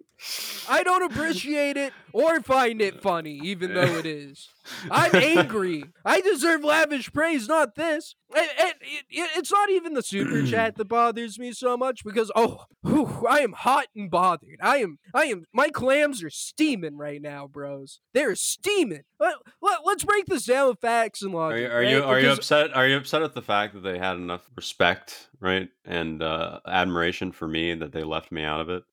I 0.69 0.83
don't 0.83 1.03
appreciate 1.11 1.77
it 1.77 1.93
or 2.11 2.41
find 2.41 2.81
it 2.81 3.01
funny, 3.01 3.39
even 3.43 3.73
though 3.73 3.97
it 3.97 4.05
is. 4.05 4.49
I'm 4.91 5.15
angry. 5.15 5.85
I 6.03 6.19
deserve 6.21 6.63
lavish 6.63 7.13
praise, 7.13 7.47
not 7.47 7.75
this. 7.75 8.15
And, 8.35 8.49
and 8.59 8.73
it, 8.81 9.05
it- 9.09 9.29
it's 9.37 9.51
not 9.51 9.69
even 9.69 9.93
the 9.93 10.01
super 10.01 10.43
chat 10.47 10.75
that 10.75 10.85
bothers 10.85 11.37
me 11.39 11.53
so 11.53 11.77
much 11.77 12.03
because 12.03 12.31
oh, 12.35 12.65
whew, 12.81 13.25
I 13.29 13.39
am 13.39 13.53
hot 13.53 13.87
and 13.95 14.09
bothered. 14.11 14.57
I 14.61 14.77
am, 14.77 14.97
I 15.13 15.25
am. 15.25 15.45
My 15.53 15.69
clams 15.69 16.21
are 16.23 16.29
steaming 16.29 16.97
right 16.97 17.21
now, 17.21 17.47
bros. 17.47 18.01
They're 18.13 18.35
steaming. 18.35 19.03
Let, 19.19 19.35
let, 19.61 19.79
us 19.85 20.03
break 20.03 20.25
this 20.25 20.45
down 20.45 20.69
with 20.69 20.79
facts 20.79 21.21
and 21.21 21.33
Are 21.33 21.49
logic. 21.51 21.61
you 21.61 21.67
are 21.71 21.83
you 21.83 22.03
are 22.03 22.19
you 22.19 22.31
upset? 22.31 22.75
Are 22.75 22.87
you 22.87 22.97
upset 22.97 23.21
at 23.21 23.33
the 23.33 23.41
fact 23.41 23.73
that 23.75 23.81
they 23.81 23.97
had 23.97 24.15
enough 24.17 24.49
respect, 24.55 25.29
right, 25.39 25.69
and 25.85 26.21
uh, 26.21 26.59
admiration 26.67 27.31
for 27.31 27.47
me 27.47 27.73
that 27.75 27.91
they 27.93 28.03
left 28.03 28.31
me 28.31 28.43
out 28.43 28.61
of 28.61 28.69
it? 28.69 28.83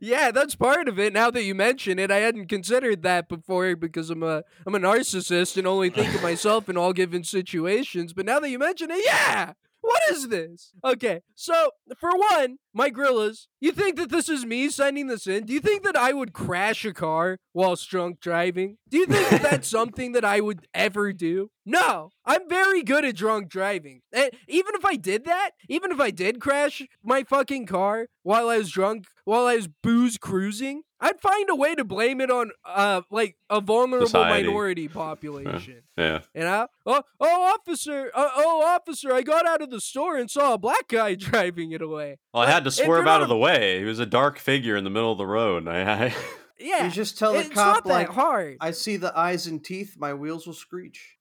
Yeah, 0.00 0.30
that's 0.30 0.54
part 0.54 0.88
of 0.88 0.98
it. 0.98 1.12
Now 1.12 1.30
that 1.30 1.42
you 1.42 1.54
mention 1.54 1.98
it, 1.98 2.10
I 2.10 2.18
hadn't 2.18 2.46
considered 2.46 3.02
that 3.02 3.28
before 3.28 3.74
because 3.76 4.10
I'm 4.10 4.22
a 4.22 4.42
I'm 4.66 4.74
a 4.74 4.78
narcissist 4.78 5.56
and 5.56 5.66
only 5.66 5.90
think 5.90 6.14
of 6.14 6.22
myself 6.22 6.68
in 6.68 6.76
all 6.76 6.92
given 6.92 7.24
situations. 7.24 8.12
But 8.12 8.26
now 8.26 8.40
that 8.40 8.50
you 8.50 8.58
mention 8.58 8.90
it, 8.90 9.04
yeah. 9.04 9.52
What 9.82 10.00
is 10.10 10.28
this? 10.28 10.72
Okay, 10.84 11.22
so 11.34 11.72
for 11.98 12.10
one, 12.16 12.58
my 12.72 12.88
gorillas, 12.88 13.48
you 13.60 13.72
think 13.72 13.96
that 13.96 14.10
this 14.10 14.28
is 14.28 14.46
me 14.46 14.70
sending 14.70 15.08
this 15.08 15.26
in? 15.26 15.44
Do 15.44 15.52
you 15.52 15.60
think 15.60 15.82
that 15.82 15.96
I 15.96 16.12
would 16.12 16.32
crash 16.32 16.84
a 16.84 16.92
car 16.92 17.38
whilst 17.52 17.90
drunk 17.90 18.20
driving? 18.20 18.78
Do 18.88 18.98
you 18.98 19.06
think 19.06 19.28
that 19.28 19.42
that's 19.50 19.68
something 19.68 20.12
that 20.12 20.24
I 20.24 20.40
would 20.40 20.66
ever 20.72 21.12
do? 21.12 21.50
No, 21.66 22.10
I'm 22.24 22.48
very 22.48 22.84
good 22.84 23.04
at 23.04 23.16
drunk 23.16 23.48
driving. 23.48 24.02
And 24.12 24.30
even 24.46 24.74
if 24.76 24.84
I 24.84 24.94
did 24.94 25.24
that, 25.24 25.50
even 25.68 25.90
if 25.90 26.00
I 26.00 26.10
did 26.10 26.40
crash 26.40 26.82
my 27.02 27.24
fucking 27.24 27.66
car 27.66 28.06
while 28.22 28.48
I 28.48 28.58
was 28.58 28.70
drunk, 28.70 29.06
while 29.24 29.46
I 29.46 29.56
was 29.56 29.68
booze 29.68 30.16
cruising, 30.16 30.82
I'd 31.04 31.20
find 31.20 31.50
a 31.50 31.54
way 31.56 31.74
to 31.74 31.84
blame 31.84 32.20
it 32.20 32.30
on 32.30 32.52
uh 32.64 33.02
like 33.10 33.36
a 33.50 33.60
vulnerable 33.60 34.06
Society. 34.06 34.46
minority 34.46 34.88
population. 35.02 35.82
Yeah. 35.98 36.20
You 36.34 36.42
know? 36.42 36.68
Oh, 36.86 37.02
oh, 37.20 37.54
officer! 37.54 38.10
Uh, 38.14 38.28
oh, 38.36 38.62
officer! 38.64 39.12
I 39.12 39.20
got 39.22 39.46
out 39.46 39.60
of 39.60 39.70
the 39.70 39.80
store 39.80 40.16
and 40.16 40.30
saw 40.30 40.54
a 40.54 40.58
black 40.58 40.88
guy 40.88 41.14
driving 41.16 41.72
it 41.72 41.82
away. 41.82 42.18
Well, 42.32 42.44
I 42.44 42.50
had 42.50 42.64
to 42.64 42.68
If 42.68 42.74
swerve 42.74 43.06
out 43.06 43.20
of 43.20 43.26
a- 43.28 43.34
the 43.34 43.36
way. 43.36 43.80
He 43.80 43.84
was 43.84 43.98
a 43.98 44.06
dark 44.06 44.38
figure 44.38 44.76
in 44.76 44.84
the 44.84 44.90
middle 44.90 45.12
of 45.12 45.18
the 45.18 45.26
road. 45.26 45.66
I, 45.68 46.06
I 46.06 46.14
Yeah, 46.58 46.84
You 46.86 46.90
just 46.92 47.18
tell 47.18 47.32
the 47.32 47.40
it's 47.40 47.48
cop 47.50 47.84
not 47.84 47.86
like 47.86 48.08
hard. 48.08 48.56
I 48.60 48.70
see 48.70 48.96
the 48.96 49.16
eyes 49.18 49.48
and 49.48 49.62
teeth, 49.64 49.96
my 49.98 50.14
wheels 50.14 50.46
will 50.46 50.54
screech. 50.54 51.16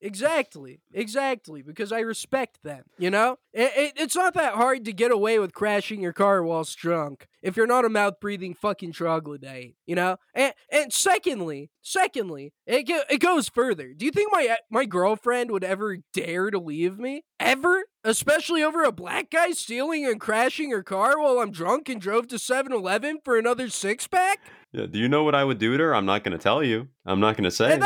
Exactly, 0.00 0.80
exactly, 0.92 1.62
because 1.62 1.90
I 1.92 2.00
respect 2.00 2.62
them. 2.62 2.84
You 2.98 3.10
know, 3.10 3.38
it, 3.52 3.72
it, 3.76 3.92
it's 3.96 4.16
not 4.16 4.34
that 4.34 4.54
hard 4.54 4.84
to 4.84 4.92
get 4.92 5.10
away 5.10 5.38
with 5.38 5.52
crashing 5.52 6.00
your 6.00 6.12
car 6.12 6.42
whilst 6.42 6.78
drunk 6.78 7.26
if 7.42 7.56
you're 7.56 7.66
not 7.66 7.84
a 7.84 7.88
mouth 7.88 8.20
breathing 8.20 8.54
fucking 8.54 8.92
troglodyte. 8.92 9.74
You 9.86 9.96
know, 9.96 10.16
and 10.34 10.54
and 10.70 10.92
secondly, 10.92 11.70
secondly, 11.82 12.52
it 12.66 12.84
go, 12.84 13.00
it 13.10 13.18
goes 13.18 13.48
further. 13.48 13.92
Do 13.92 14.04
you 14.04 14.12
think 14.12 14.30
my 14.32 14.56
my 14.70 14.84
girlfriend 14.84 15.50
would 15.50 15.64
ever 15.64 15.98
dare 16.12 16.50
to 16.50 16.58
leave 16.58 16.98
me 16.98 17.24
ever? 17.40 17.84
Especially 18.04 18.62
over 18.62 18.84
a 18.84 18.92
black 18.92 19.30
guy 19.30 19.50
stealing 19.50 20.06
and 20.06 20.20
crashing 20.20 20.70
her 20.70 20.84
car 20.84 21.20
while 21.20 21.40
I'm 21.40 21.50
drunk 21.50 21.88
and 21.88 22.00
drove 22.00 22.28
to 22.28 22.36
7-Eleven 22.36 23.18
for 23.24 23.36
another 23.36 23.68
six 23.68 24.06
pack? 24.06 24.38
yeah, 24.72 24.86
do 24.86 24.98
you 24.98 25.08
know 25.08 25.24
what 25.24 25.34
I 25.34 25.44
would 25.44 25.58
do 25.58 25.76
to 25.76 25.82
her? 25.82 25.94
I'm 25.94 26.06
not 26.06 26.24
going 26.24 26.36
to 26.36 26.42
tell 26.42 26.62
you. 26.62 26.88
I'm 27.04 27.20
not 27.20 27.36
going 27.36 27.44
to 27.44 27.50
say. 27.50 27.78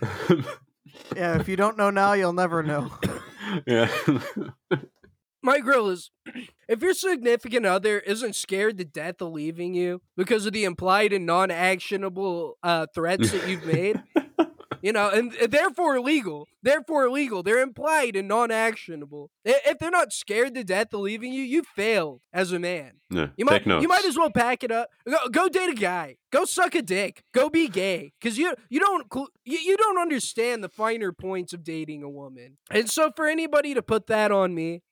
And 1.10 1.18
that's 1.18 1.36
Yeah, 1.36 1.40
if 1.40 1.48
you 1.48 1.56
don't 1.56 1.76
know 1.76 1.90
now, 1.90 2.12
you'll 2.12 2.32
never 2.32 2.62
know. 2.62 2.90
yeah. 3.66 3.90
My 5.42 5.60
grill 5.60 5.88
is 5.88 6.10
if 6.68 6.82
your 6.82 6.94
significant 6.94 7.64
other 7.64 8.00
isn't 8.00 8.36
scared 8.36 8.78
to 8.78 8.84
death 8.84 9.20
of 9.22 9.32
leaving 9.32 9.74
you 9.74 10.02
because 10.16 10.46
of 10.46 10.52
the 10.52 10.64
implied 10.64 11.12
and 11.12 11.26
non 11.26 11.50
actionable 11.50 12.58
uh, 12.62 12.86
threats 12.94 13.30
that 13.30 13.48
you've 13.48 13.64
made, 13.64 14.02
you 14.82 14.92
know, 14.92 15.10
and 15.10 15.32
therefore 15.32 15.96
illegal, 15.96 16.46
therefore 16.62 17.04
illegal, 17.06 17.42
they're 17.42 17.60
implied 17.62 18.16
and 18.16 18.28
non 18.28 18.50
actionable. 18.50 19.30
If 19.44 19.78
they're 19.78 19.90
not 19.90 20.12
scared 20.12 20.54
to 20.54 20.64
death 20.64 20.92
of 20.92 21.00
leaving 21.00 21.32
you, 21.32 21.42
you 21.42 21.62
failed 21.62 22.20
as 22.32 22.52
a 22.52 22.58
man. 22.58 22.92
yeah. 23.10 23.28
You 23.36 23.44
Take 23.44 23.46
might 23.46 23.66
notes. 23.66 23.82
you 23.82 23.88
might 23.88 24.04
as 24.04 24.16
well 24.16 24.30
pack 24.30 24.62
it 24.62 24.70
up. 24.70 24.90
Go, 25.08 25.28
go 25.30 25.48
date 25.48 25.70
a 25.70 25.74
guy. 25.74 26.16
Go 26.30 26.44
suck 26.44 26.74
a 26.74 26.82
dick. 26.82 27.22
Go 27.32 27.48
be 27.48 27.68
gay. 27.68 28.12
Cause 28.22 28.36
you 28.36 28.54
you 28.68 28.80
don't 28.80 29.06
you, 29.44 29.58
you 29.58 29.76
don't 29.78 29.98
understand 29.98 30.62
the 30.62 30.68
finer 30.68 31.12
points 31.12 31.52
of 31.54 31.64
dating 31.64 32.02
a 32.02 32.08
woman. 32.10 32.58
And 32.70 32.90
so 32.90 33.10
for 33.16 33.26
anybody 33.26 33.72
to 33.72 33.82
put 33.82 34.06
that 34.08 34.30
on 34.30 34.54
me, 34.54 34.82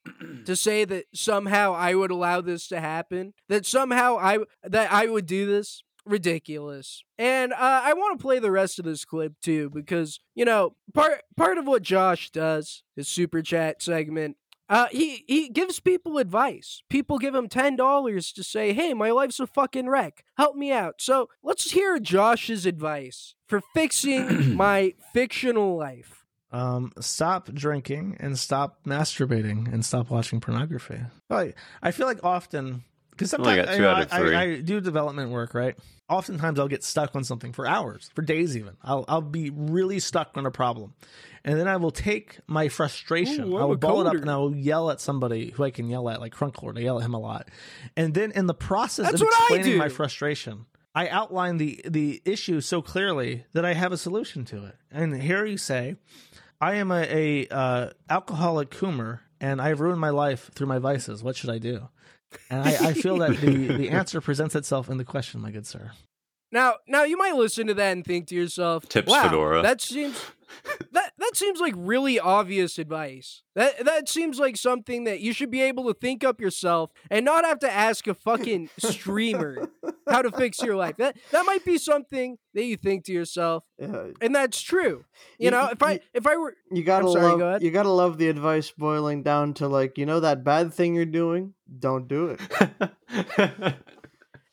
to 0.47 0.57
say 0.67 0.87
that 0.87 1.05
somehow 1.15 1.75
I 1.75 1.95
would 1.95 2.11
allow 2.11 2.41
this 2.41 2.69
to 2.69 2.81
happen, 2.81 3.35
that 3.51 3.67
somehow 3.67 4.17
I 4.19 4.39
that 4.63 4.91
I 4.91 5.07
would 5.07 5.27
do 5.27 5.45
this, 5.45 5.83
ridiculous. 6.07 7.03
And 7.19 7.53
uh, 7.53 7.57
I 7.85 7.93
want 7.95 8.19
to 8.19 8.23
play 8.23 8.39
the 8.39 8.51
rest 8.51 8.79
of 8.79 8.85
this 8.85 9.05
clip 9.05 9.35
too 9.43 9.71
because 9.71 10.21
you 10.35 10.45
know 10.45 10.77
part 10.95 11.23
part 11.37 11.59
of 11.59 11.67
what 11.67 11.83
Josh 11.83 12.31
does 12.31 12.83
his 12.95 13.09
super 13.09 13.43
chat 13.43 13.83
segment 13.83 14.37
uh, 14.69 14.87
he 14.91 15.25
he 15.29 15.49
gives 15.49 15.79
people 15.79 16.19
advice. 16.19 16.83
People 16.89 17.19
give 17.19 17.35
him 17.35 17.49
ten 17.49 17.77
dollars 17.77 18.33
to 18.33 18.43
say, 18.43 18.73
"Hey, 18.73 18.95
my 18.95 19.11
life's 19.11 19.39
a 19.39 19.47
fucking 19.47 19.89
wreck. 19.89 20.25
Help 20.37 20.57
me 20.57 20.73
out." 20.73 20.97
So 20.99 21.29
let's 21.43 21.71
hear 21.71 22.01
Josh's 22.01 22.67
advice 22.67 23.35
for 23.47 23.61
fixing 23.75 24.57
my 24.57 24.95
fictional 25.13 25.77
life. 25.77 26.25
Um, 26.51 26.93
stop 27.01 27.53
drinking 27.53 28.17
and 28.19 28.39
stop 28.39 28.85
masturbating 28.85 29.73
and 29.73 29.85
stop 29.85 30.11
watching 30.11 30.41
pornography. 30.41 31.01
I 31.83 31.91
feel 31.91 32.07
like 32.07 32.25
often 32.25 32.85
because 33.17 33.31
sometimes 33.31 33.65
got 33.65 33.75
you 33.77 33.83
know, 33.83 33.91
out 33.91 34.03
of 34.03 34.13
I, 34.13 34.19
three. 34.19 34.35
I, 34.35 34.43
I 34.43 34.61
do 34.61 34.81
development 34.81 35.31
work, 35.31 35.55
right? 35.55 35.75
Oftentimes 36.09 36.59
I'll 36.59 36.69
get 36.69 36.85
stuck 36.85 37.17
on 37.17 37.25
something 37.25 37.53
for 37.53 37.67
hours, 37.67 38.11
for 38.15 38.23
days 38.23 38.57
even. 38.57 38.77
I'll 38.83 39.05
I'll 39.09 39.23
be 39.23 39.51
really 39.51 39.99
stuck 39.99 40.37
on 40.37 40.45
a 40.45 40.51
problem, 40.51 40.95
and 41.45 41.59
then 41.59 41.67
I 41.67 41.77
will 41.77 41.91
take 41.91 42.39
my 42.47 42.69
frustration. 42.69 43.53
Ooh, 43.53 43.57
I 43.57 43.65
will 43.65 43.77
ball 43.77 44.03
it 44.03 44.07
up 44.07 44.15
and 44.15 44.31
I 44.31 44.37
will 44.37 44.55
yell 44.55 44.91
at 44.91 45.01
somebody 45.01 45.51
who 45.53 45.65
I 45.65 45.71
can 45.71 45.89
yell 45.89 46.09
at, 46.09 46.21
like 46.21 46.35
Crunklord. 46.35 46.79
I 46.79 46.83
yell 46.83 46.99
at 46.99 47.05
him 47.05 47.15
a 47.15 47.21
lot, 47.21 47.49
and 47.97 48.13
then 48.13 48.33
in 48.33 48.47
the 48.47 48.55
process 48.55 49.07
That's 49.07 49.23
of 49.23 49.29
explaining 49.29 49.79
my 49.79 49.89
frustration, 49.89 50.67
I 50.95 51.09
outline 51.09 51.57
the 51.57 51.81
the 51.87 52.23
issue 52.25 52.61
so 52.61 52.83
clearly 52.83 53.47
that 53.53 53.65
I 53.65 53.75
have 53.75 53.93
a 53.93 53.99
solution 53.99 54.45
to 54.47 54.67
it. 54.67 54.77
And 54.91 55.21
here 55.21 55.45
you 55.45 55.59
say, 55.59 55.97
I 56.61 56.75
am 56.77 56.91
a, 56.91 57.03
a 57.03 57.55
uh, 57.55 57.91
alcoholic 58.09 58.71
coomer, 58.71 59.21
and 59.41 59.61
I've 59.61 59.81
ruined 59.81 60.01
my 60.01 60.11
life 60.11 60.51
through 60.55 60.69
my 60.69 60.79
vices. 60.79 61.23
What 61.23 61.37
should 61.37 61.51
I 61.51 61.59
do? 61.59 61.89
And 62.51 62.63
I, 62.63 62.89
I 62.89 62.93
feel 62.93 63.19
that 63.19 63.37
the, 63.41 63.67
the 63.77 63.91
answer 63.91 64.21
presents 64.21 64.55
itself 64.55 64.89
in 64.89 64.99
the 64.99 65.05
question, 65.05 65.41
my 65.41 65.51
good 65.51 65.67
sir. 65.67 65.93
Now, 66.53 66.75
now 66.87 67.05
you 67.05 67.17
might 67.17 67.35
listen 67.35 67.67
to 67.67 67.75
that 67.75 67.93
and 67.93 68.05
think 68.05 68.29
to 68.29 68.35
yourself, 68.35 68.89
Tips 68.89 69.09
"Wow, 69.09 69.25
Fedora." 69.25 69.63
that 69.63 69.81
seems 69.81 70.23
that 70.93 71.13
that 71.27 71.37
seems 71.37 71.61
like 71.61 71.75
really 71.77 72.19
obvious 72.19 72.79
advice. 72.79 73.43
That 73.55 73.85
that 73.85 74.09
seems 74.09 74.39
like 74.39 74.57
something 74.57 75.05
that 75.05 75.21
you 75.21 75.33
should 75.33 75.51
be 75.51 75.63
able 75.63 75.87
to 75.89 75.95
think 75.95 76.23
up 76.25 76.41
yourself 76.41 76.91
and 77.11 77.25
not 77.25 77.45
have 77.45 77.59
to 77.61 77.71
ask 77.71 78.07
a 78.07 78.15
fucking 78.15 78.71
streamer 78.79 79.69
how 80.09 80.23
to 80.23 80.31
fix 80.31 80.63
your 80.63 80.77
life. 80.77 80.97
That 80.99 81.17
that 81.33 81.45
might 81.47 81.65
be 81.65 81.79
something 81.79 82.39
that 82.55 82.65
you 82.65 82.77
think 82.77 83.05
to 83.07 83.13
yourself, 83.13 83.65
Yeah, 83.79 84.09
and 84.21 84.35
that's 84.35 84.61
true. 84.61 85.05
You 85.39 85.47
You- 85.47 85.51
know, 85.51 85.69
if 85.73 85.83
I 85.83 86.01
if 86.15 86.27
I 86.27 86.37
were 86.37 86.55
you 86.71 86.83
gotta 86.85 87.09
love 87.09 87.39
go 87.39 87.59
you 87.61 87.71
gotta 87.71 87.91
love 87.91 88.19
the 88.19 88.29
advice 88.29 88.71
boiling 88.71 89.23
down 89.23 89.55
to 89.55 89.69
like 89.69 89.99
you 89.99 90.07
know 90.07 90.21
that 90.21 90.45
bad 90.45 90.73
thing 90.75 90.95
you're 90.95 91.05
doing. 91.07 91.55
Don't 91.79 92.07
do 92.09 92.37
it. 92.39 93.75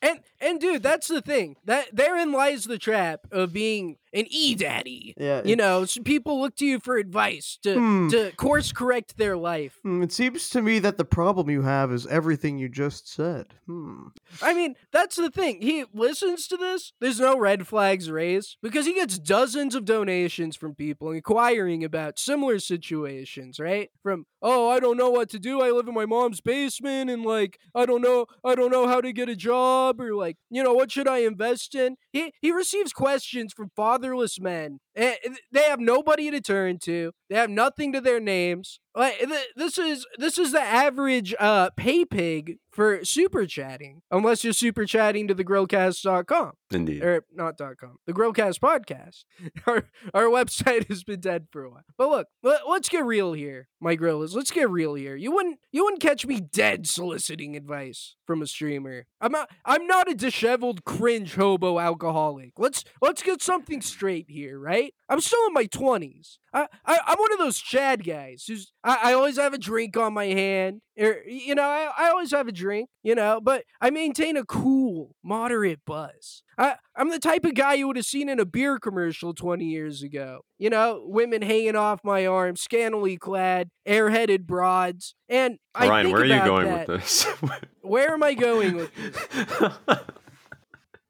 And 0.01 0.19
and 0.41 0.59
dude, 0.59 0.83
that's 0.83 1.07
the 1.07 1.21
thing. 1.21 1.55
That 1.63 1.95
therein 1.95 2.33
lies 2.33 2.65
the 2.65 2.77
trap 2.77 3.21
of 3.31 3.53
being 3.53 3.95
an 4.13 4.25
e 4.29 4.55
daddy. 4.55 5.13
Yeah, 5.17 5.41
You 5.43 5.55
know, 5.55 5.83
s- 5.83 5.97
people 6.05 6.39
look 6.41 6.55
to 6.57 6.65
you 6.65 6.79
for 6.79 6.97
advice 6.97 7.57
to 7.63 7.73
Hmm. 7.79 8.07
to 8.09 8.31
course 8.33 8.71
correct 8.71 9.17
their 9.17 9.35
life. 9.37 9.79
Hmm, 9.83 10.03
It 10.03 10.11
seems 10.11 10.49
to 10.51 10.61
me 10.61 10.79
that 10.79 10.97
the 10.97 11.05
problem 11.05 11.49
you 11.49 11.63
have 11.63 11.91
is 11.91 12.05
everything 12.07 12.57
you 12.57 12.69
just 12.69 13.11
said. 13.11 13.55
Hmm. 13.65 14.07
I 14.41 14.53
mean, 14.53 14.75
that's 14.91 15.15
the 15.15 15.29
thing. 15.31 15.61
He 15.61 15.85
listens 15.93 16.47
to 16.47 16.57
this. 16.57 16.93
There's 16.99 17.19
no 17.19 17.37
red 17.37 17.67
flags 17.67 18.09
raised 18.11 18.57
because 18.61 18.85
he 18.85 18.93
gets 18.93 19.17
dozens 19.19 19.75
of 19.75 19.85
donations 19.85 20.55
from 20.55 20.75
people 20.75 21.11
inquiring 21.11 21.83
about 21.83 22.19
similar 22.19 22.59
situations, 22.59 23.59
right? 23.59 23.89
From, 24.01 24.25
"Oh, 24.41 24.69
I 24.69 24.79
don't 24.79 24.97
know 24.97 25.09
what 25.09 25.29
to 25.31 25.39
do. 25.39 25.61
I 25.61 25.71
live 25.71 25.87
in 25.87 25.93
my 25.93 26.05
mom's 26.05 26.41
basement 26.41 27.09
and 27.09 27.23
like 27.23 27.57
I 27.75 27.85
don't 27.85 28.01
know, 28.01 28.25
I 28.43 28.55
don't 28.55 28.71
know 28.71 28.87
how 28.87 29.01
to 29.01 29.11
get 29.13 29.29
a 29.29 29.35
job 29.35 29.99
or 29.99 30.13
like, 30.15 30.37
you 30.49 30.63
know, 30.63 30.73
what 30.73 30.91
should 30.91 31.07
I 31.07 31.19
invest 31.19 31.75
in?" 31.75 31.95
He 32.11 32.33
he 32.41 32.51
receives 32.51 32.93
questions 32.93 33.53
from 33.53 33.71
fatherless 34.03 34.37
men. 34.39 34.79
And 34.95 35.15
they 35.51 35.63
have 35.63 35.79
nobody 35.79 36.29
to 36.29 36.39
turn 36.39 36.77
to. 36.83 37.11
They 37.29 37.35
have 37.35 37.49
nothing 37.49 37.93
to 37.93 38.01
their 38.01 38.19
names. 38.19 38.79
Like 38.95 39.25
this 39.55 39.79
is 39.79 40.05
this 40.19 40.37
is 40.37 40.51
the 40.51 40.61
average 40.61 41.33
uh 41.39 41.71
pay 41.75 42.05
pig 42.05 42.57
for 42.71 43.03
super 43.03 43.47
chatting, 43.47 44.01
unless 44.11 44.43
you're 44.43 44.53
super 44.53 44.85
chatting 44.85 45.27
to 45.27 45.33
the 45.33 45.43
grillcast.com 45.43 46.51
Indeed. 46.71 47.03
or 47.03 47.23
not 47.33 47.57
.com, 47.57 47.97
the 48.05 48.13
Grillcast 48.13 48.59
podcast. 48.59 49.23
Our 49.67 49.89
our 50.13 50.25
website 50.25 50.87
has 50.89 51.03
been 51.03 51.21
dead 51.21 51.47
for 51.51 51.63
a 51.63 51.69
while. 51.71 51.83
But 51.97 52.09
look, 52.09 52.27
let, 52.43 52.69
let's 52.69 52.89
get 52.89 53.03
real 53.05 53.33
here, 53.33 53.67
my 53.79 53.95
grillers. 53.95 54.35
Let's 54.35 54.51
get 54.51 54.69
real 54.69 54.93
here. 54.93 55.15
You 55.15 55.31
wouldn't 55.31 55.57
you 55.71 55.83
wouldn't 55.85 56.01
catch 56.01 56.25
me 56.27 56.39
dead 56.39 56.85
soliciting 56.87 57.55
advice 57.55 58.15
from 58.27 58.41
a 58.43 58.47
streamer. 58.47 59.05
I'm 59.21 59.31
not 59.31 59.49
I'm 59.65 59.87
not 59.87 60.09
a 60.09 60.13
disheveled 60.15 60.83
cringe 60.85 61.33
hobo 61.33 61.79
alcoholic. 61.79 62.53
Let's 62.59 62.83
let's 63.01 63.23
get 63.23 63.41
something 63.41 63.81
straight 63.81 64.25
here, 64.29 64.59
right? 64.59 64.82
I'm 65.09 65.21
still 65.21 65.39
in 65.47 65.53
my 65.53 65.65
twenties. 65.65 66.39
I, 66.53 66.67
I 66.85 66.99
I'm 67.05 67.17
one 67.17 67.33
of 67.33 67.39
those 67.39 67.57
Chad 67.59 68.03
guys 68.05 68.45
who's 68.47 68.71
I, 68.83 69.11
I 69.11 69.13
always 69.13 69.37
have 69.37 69.53
a 69.53 69.57
drink 69.57 69.97
on 69.97 70.13
my 70.13 70.25
hand. 70.25 70.81
Er, 70.99 71.21
or, 71.25 71.29
you 71.29 71.55
know, 71.55 71.63
I, 71.63 71.91
I 71.97 72.09
always 72.09 72.31
have 72.31 72.47
a 72.47 72.51
drink, 72.51 72.89
you 73.01 73.15
know, 73.15 73.41
but 73.41 73.63
I 73.81 73.89
maintain 73.89 74.37
a 74.37 74.45
cool 74.45 75.15
moderate 75.23 75.79
buzz. 75.85 76.43
I, 76.57 76.75
I'm 76.95 77.09
the 77.09 77.19
type 77.19 77.45
of 77.45 77.55
guy 77.55 77.73
you 77.73 77.87
would 77.87 77.95
have 77.95 78.05
seen 78.05 78.29
in 78.29 78.39
a 78.39 78.45
beer 78.45 78.77
commercial 78.77 79.33
20 79.33 79.65
years 79.65 80.03
ago. 80.03 80.41
You 80.59 80.69
know, 80.69 81.03
women 81.05 81.41
hanging 81.41 81.75
off 81.75 82.01
my 82.03 82.27
arm, 82.27 82.55
scantily 82.55 83.17
clad, 83.17 83.69
airheaded 83.87 84.45
broads. 84.45 85.15
And 85.27 85.57
I 85.73 85.87
Ryan, 85.87 86.11
where 86.11 86.21
are 86.21 86.25
you 86.25 86.43
going 86.43 86.67
that. 86.67 86.87
with 86.87 87.01
this? 87.01 87.23
Where 87.81 88.13
am 88.13 88.23
I 88.23 88.33
going 88.33 88.75
with 88.75 88.91
this? 88.95 89.73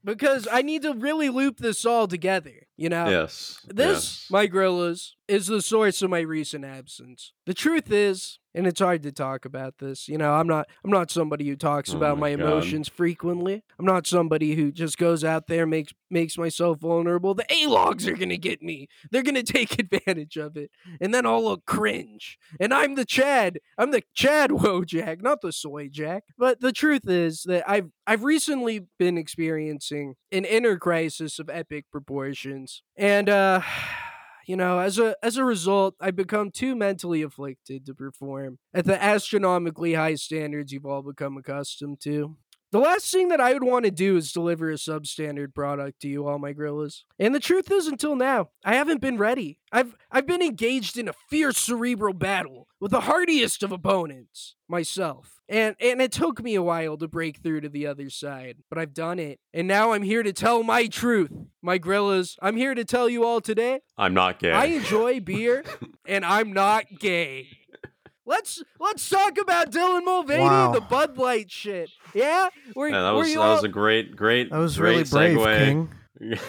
Because 0.06 0.48
I 0.52 0.62
need 0.64 0.82
to 0.82 0.94
really 0.94 1.30
loop 1.30 1.60
this 1.60 1.86
all 1.86 2.08
together. 2.08 2.68
You 2.76 2.90
know, 2.90 3.08
yes. 3.08 3.60
this, 3.68 3.78
yes. 3.96 4.28
my 4.32 4.48
gorillas, 4.48 5.16
is 5.28 5.48
the 5.48 5.62
source 5.62 6.02
of 6.02 6.10
my 6.10 6.20
recent 6.20 6.66
absence. 6.66 7.34
The 7.46 7.54
truth 7.54 7.92
is, 7.92 8.40
and 8.56 8.68
it's 8.68 8.80
hard 8.80 9.04
to 9.04 9.12
talk 9.12 9.46
about 9.46 9.80
this. 9.80 10.08
You 10.08 10.18
know, 10.18 10.34
I'm 10.34 10.48
not 10.48 10.68
I'm 10.84 10.92
not 10.92 11.10
somebody 11.10 11.48
who 11.48 11.56
talks 11.56 11.94
Oh 11.94 11.98
about 11.98 12.20
my 12.20 12.36
my, 12.36 12.44
emotions 12.44 12.88
frequently. 12.88 13.64
I'm 13.80 13.86
not 13.86 14.06
somebody 14.06 14.56
who 14.56 14.72
just 14.72 14.98
goes 14.98 15.24
out 15.24 15.48
there 15.48 15.64
and 15.64 15.72
makes 15.72 15.94
makes 16.10 16.38
myself 16.38 16.80
vulnerable. 16.80 17.34
The 17.34 17.52
A-logs 17.52 18.08
are 18.08 18.16
gonna 18.16 18.38
get 18.38 18.62
me. 18.62 18.88
They're 19.12 19.24
gonna 19.24 19.44
take 19.44 19.80
advantage 19.80 20.38
of 20.38 20.56
it. 20.56 20.72
And 21.02 21.14
then 21.14 21.26
I'll 21.26 21.44
look 21.44 21.66
cringe. 21.66 22.38
And 22.60 22.74
I'm 22.74 22.96
the 22.96 23.06
Chad. 23.06 23.60
I'm 23.78 23.92
the 23.92 24.04
Chad 24.14 24.50
Wojak, 24.52 25.22
not 25.22 25.42
the 25.42 25.52
soy 25.52 25.90
jack. 25.90 26.24
But 26.38 26.62
the 26.62 26.72
truth 26.72 27.08
is 27.08 27.44
that 27.44 27.68
I've 27.68 27.90
I've 28.06 28.24
recently 28.24 28.86
been 29.00 29.18
experiencing 29.18 30.16
an 30.32 30.46
inner 30.46 30.78
crisis 30.78 31.40
of 31.40 31.50
epic 31.50 31.86
proportions. 31.92 32.63
And 32.98 33.30
uh 33.30 33.62
you 34.48 34.58
know, 34.58 34.80
as 34.80 35.00
a 35.00 35.16
as 35.24 35.38
a 35.38 35.46
result, 35.46 35.96
I've 36.02 36.16
become 36.16 36.52
too 36.52 36.76
mentally 36.76 37.22
afflicted 37.22 37.86
to 37.86 37.94
perform 37.94 38.60
at 38.74 38.86
the 38.86 39.02
astronomically 39.02 39.94
high 39.94 40.16
standards 40.16 40.72
you've 40.72 40.86
all 40.86 41.02
become 41.02 41.38
accustomed 41.38 42.02
to. 42.02 42.36
The 42.74 42.80
last 42.80 43.12
thing 43.12 43.28
that 43.28 43.40
I 43.40 43.54
would 43.54 43.64
want 43.64 43.86
to 43.86 43.92
do 43.92 44.18
is 44.18 44.32
deliver 44.32 44.72
a 44.72 44.78
substandard 44.78 45.54
product 45.54 46.02
to 46.02 46.08
you, 46.08 46.28
all 46.28 46.40
my 46.40 46.54
grillas. 46.54 47.06
And 47.20 47.36
the 47.36 47.40
truth 47.40 47.70
is, 47.70 47.86
until 47.86 48.16
now, 48.16 48.50
I 48.66 48.74
haven't 48.74 49.00
been 49.00 49.20
ready. 49.20 49.60
I've 49.72 49.96
I've 50.10 50.26
been 50.26 50.42
engaged 50.42 50.98
in 50.98 51.08
a 51.08 51.14
fierce 51.30 51.60
cerebral 51.60 52.16
battle 52.16 52.68
with 52.80 52.90
the 52.90 53.02
hardiest 53.02 53.62
of 53.62 53.72
opponents, 53.72 54.56
myself. 54.68 55.40
And 55.48 55.76
and 55.80 56.02
it 56.02 56.12
took 56.12 56.42
me 56.42 56.56
a 56.56 56.64
while 56.64 56.98
to 56.98 57.08
break 57.08 57.44
through 57.44 57.62
to 57.62 57.70
the 57.70 57.86
other 57.86 58.10
side, 58.10 58.58
but 58.72 58.80
I've 58.80 58.96
done 58.96 59.20
it. 59.20 59.40
And 59.54 59.68
now 59.68 59.94
I'm 59.94 60.02
here 60.02 60.24
to 60.24 60.34
tell 60.34 60.64
my 60.64 60.88
truth. 60.88 61.32
My 61.62 61.78
grillas, 61.78 62.38
I'm 62.42 62.58
here 62.58 62.74
to 62.74 62.84
tell 62.84 63.08
you 63.08 63.24
all 63.24 63.40
today 63.40 63.82
I'm 64.00 64.16
not 64.16 64.40
gay. 64.40 64.52
I 64.52 64.66
enjoy 64.66 65.20
beer, 65.20 65.64
and 66.08 66.26
I'm 66.26 66.52
not 66.54 66.86
gay. 67.00 67.50
Let's 68.26 68.64
let's 68.80 69.10
talk 69.10 69.38
about 69.38 69.72
Dylan 69.72 70.06
Mulvaney 70.06 70.42
Wow. 70.44 70.68
and 70.68 70.76
the 70.76 70.82
Bud 70.82 71.18
Light 71.18 71.52
shit. 71.52 71.90
Yeah, 72.14 72.48
were, 72.76 72.88
Yeah, 72.88 73.02
that 73.02 73.12
was 73.12 73.28
that 73.28 73.34
you 73.34 73.40
was 73.40 73.64
a 73.64 73.68
great, 73.68 74.16
great, 74.16 74.50
That 74.50 74.60
was 74.60 74.78
great 74.78 75.12
really 75.12 75.36
brave, 75.36 75.38
segue. 75.38 75.90
King. 76.20 76.40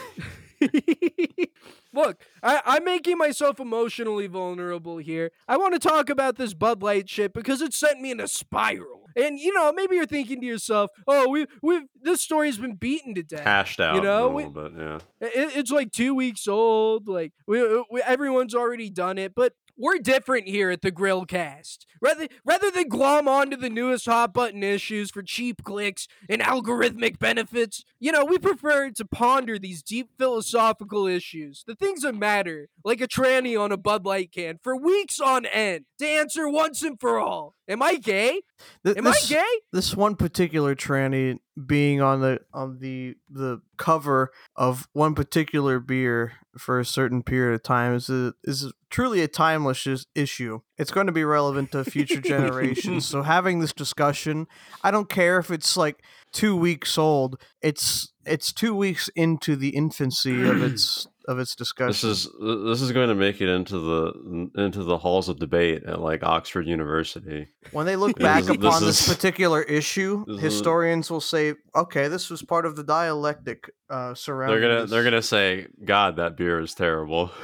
Look, 1.93 2.21
I, 2.43 2.61
I'm 2.64 2.85
making 2.85 3.19
myself 3.19 3.61
emotionally 3.61 4.26
vulnerable 4.26 4.99
here. 4.99 5.31
I 5.47 5.57
want 5.57 5.75
to 5.75 5.78
talk 5.81 6.11
about 6.11 6.37
this 6.37 6.52
Bud 6.54 6.83
Light 6.83 7.09
shit 7.09 7.33
because 7.33 7.61
it 7.61 7.73
sent 7.73 8.00
me 8.00 8.11
in 8.11 8.19
a 8.21 8.26
spiral. 8.28 9.02
And 9.16 9.38
you 9.38 9.52
know, 9.54 9.73
maybe 9.73 9.95
you're 9.95 10.07
thinking 10.07 10.40
to 10.40 10.47
yourself, 10.47 10.90
"Oh, 11.07 11.28
we 11.28 11.47
we 11.62 11.87
this 12.02 12.21
story's 12.21 12.59
been 12.59 12.75
beaten 12.75 13.14
to 13.14 13.23
death." 13.23 13.45
Hashed 13.45 13.78
out, 13.78 13.95
You 13.95 14.00
know, 14.00 14.25
a 14.26 14.28
we- 14.28 14.47
bit, 14.47 14.73
yeah. 14.76 14.99
It, 15.21 15.57
it's 15.57 15.71
like 15.71 15.93
two 15.93 16.16
weeks 16.16 16.49
old. 16.49 17.07
Like 17.07 17.33
we, 17.47 17.62
we, 17.93 18.02
everyone's 18.02 18.57
already 18.57 18.90
done 18.90 19.16
it, 19.19 19.33
but 19.37 19.52
we're 19.76 19.99
different 19.99 20.47
here 20.49 20.71
at 20.71 20.83
the 20.83 20.93
Grillcast. 20.93 21.78
Rather, 22.00 22.28
rather 22.45 22.71
than 22.71 22.88
glom 22.88 23.26
onto 23.28 23.57
the 23.57 23.71
newest 23.71 24.07
hot 24.07 24.35
button 24.35 24.62
issues 24.62 25.11
for 25.11 25.23
cheap 25.23 25.62
clicks 25.64 26.07
and 26.28 26.43
algorithmic 26.43 27.19
benefits, 27.19 27.83
you 27.99 28.12
know, 28.12 28.25
we 28.25 28.38
prefer 28.38 28.90
to 28.90 29.04
ponder 29.04 29.59
these 29.59 29.83
deep 29.83 30.11
philosophical 30.19 31.07
issues, 31.07 31.64
the 31.66 31.75
things 31.75 32.02
that 32.02 32.14
matter, 32.14 32.69
like 32.85 33.00
a 33.00 33.09
tranny 33.09 33.59
on 33.59 33.73
a 33.73 33.76
Bud 33.76 34.04
Light 34.04 34.33
can, 34.33 34.59
for 34.62 34.76
weeks 34.76 35.19
on 35.21 35.47
end, 35.47 35.87
to 35.99 36.07
answer 36.07 36.49
once 36.49 36.83
and 36.83 37.00
for 37.00 37.19
all: 37.19 37.54
Am 37.69 37.83
I 37.83 37.97
gay? 37.97 38.43
Th- 38.85 38.97
Am 38.97 39.04
this, 39.04 39.31
I 39.33 39.35
gay? 39.35 39.61
this 39.73 39.97
one 39.97 40.14
particular 40.16 40.75
tranny 40.75 41.38
being 41.66 42.00
on 42.00 42.20
the 42.20 42.40
on 42.52 42.78
the 42.80 43.14
the 43.30 43.61
cover 43.76 44.32
of 44.56 44.88
one 44.92 45.14
particular 45.14 45.78
beer 45.78 46.32
for 46.58 46.80
a 46.80 46.84
certain 46.84 47.23
period 47.23 47.54
of 47.54 47.62
time 47.62 47.94
is 47.94 48.08
a, 48.08 48.34
is 48.44 48.73
truly 48.90 49.20
a 49.23 49.28
timeless 49.28 49.87
is- 49.87 50.06
issue. 50.14 50.61
It's 50.78 50.90
going 50.90 51.06
to 51.06 51.12
be 51.12 51.25
relevant 51.25 51.73
to 51.73 51.84
future 51.84 52.20
generations. 52.20 53.06
So 53.06 53.23
having 53.34 53.61
this 53.61 53.73
discussion, 53.73 54.46
I 54.82 54.90
don't 54.90 55.08
care 55.08 55.38
if 55.38 55.50
it's 55.50 55.76
like 55.76 56.02
two 56.32 56.56
weeks 56.56 56.99
old. 56.99 57.40
It's 57.62 58.12
it's 58.26 58.52
two 58.52 58.75
weeks 58.75 59.08
into 59.14 59.56
the 59.56 59.70
infancy 59.70 60.46
of 60.49 60.62
its 60.62 61.06
of 61.26 61.38
its 61.38 61.54
discussion. 61.54 61.88
This 61.88 62.04
is 62.04 62.25
this 62.40 62.83
is 62.83 62.93
going 62.93 63.09
to 63.09 63.14
make 63.14 63.40
it 63.40 63.49
into 63.49 63.78
the 63.78 64.50
into 64.57 64.83
the 64.83 64.99
halls 64.99 65.28
of 65.28 65.38
debate 65.38 65.83
at 65.85 66.00
like 66.00 66.23
Oxford 66.23 66.66
University. 66.66 67.49
When 67.73 67.87
they 67.87 67.97
look 67.97 68.19
back 68.19 68.40
is- 68.40 68.47
this 68.49 68.57
upon 68.57 68.83
this, 68.83 69.09
is- 69.09 69.14
particular 69.14 69.62
issue, 69.62 70.25
this 70.26 70.37
is- 70.37 70.43
historians 70.43 71.11
will 71.11 71.21
say, 71.21 71.54
"Okay, 71.75 72.09
this 72.09 72.31
was 72.31 72.42
part 72.42 72.66
of 72.66 72.77
the 72.77 72.85
dialectic 72.85 73.70
uh, 73.90 74.14
surrounding." 74.14 74.61
They're 74.61 74.68
gonna 74.68 74.81
this." 74.83 74.90
they're 74.90 75.05
gonna 75.05 75.22
say, 75.22 75.66
"God, 75.85 76.16
that 76.16 76.37
beer 76.37 76.61
is 76.61 76.75
terrible." 76.75 77.31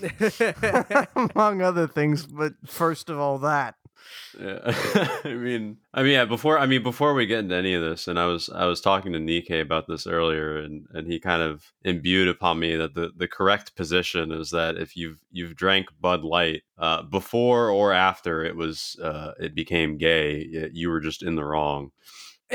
among 1.16 1.62
other 1.62 1.86
things. 1.86 2.26
But 2.26 2.54
first 2.66 3.10
of 3.10 3.18
all, 3.18 3.38
that 3.38 3.76
Yeah. 4.38 4.58
I 5.24 5.34
mean, 5.34 5.78
I 5.92 6.02
mean, 6.02 6.12
yeah. 6.12 6.24
Before, 6.24 6.58
I 6.58 6.66
mean, 6.66 6.82
before 6.82 7.14
we 7.14 7.26
get 7.26 7.40
into 7.40 7.54
any 7.54 7.74
of 7.74 7.82
this, 7.82 8.08
and 8.08 8.18
I 8.18 8.26
was, 8.26 8.48
I 8.48 8.66
was 8.66 8.80
talking 8.80 9.12
to 9.12 9.18
Nikkei 9.18 9.60
about 9.60 9.86
this 9.86 10.06
earlier, 10.06 10.58
and 10.58 10.86
and 10.92 11.06
he 11.06 11.20
kind 11.20 11.42
of 11.42 11.72
imbued 11.82 12.28
upon 12.28 12.58
me 12.58 12.76
that 12.76 12.94
the 12.94 13.12
the 13.16 13.28
correct 13.28 13.76
position 13.76 14.32
is 14.32 14.50
that 14.50 14.76
if 14.76 14.96
you've 14.96 15.20
you've 15.30 15.56
drank 15.56 15.88
Bud 16.00 16.24
Light 16.24 16.62
uh, 16.78 17.02
before 17.02 17.70
or 17.70 17.92
after 17.92 18.44
it 18.44 18.56
was 18.56 18.96
uh, 19.02 19.32
it 19.38 19.54
became 19.54 19.98
gay, 19.98 20.70
you 20.72 20.90
were 20.90 21.00
just 21.00 21.22
in 21.22 21.36
the 21.36 21.44
wrong. 21.44 21.90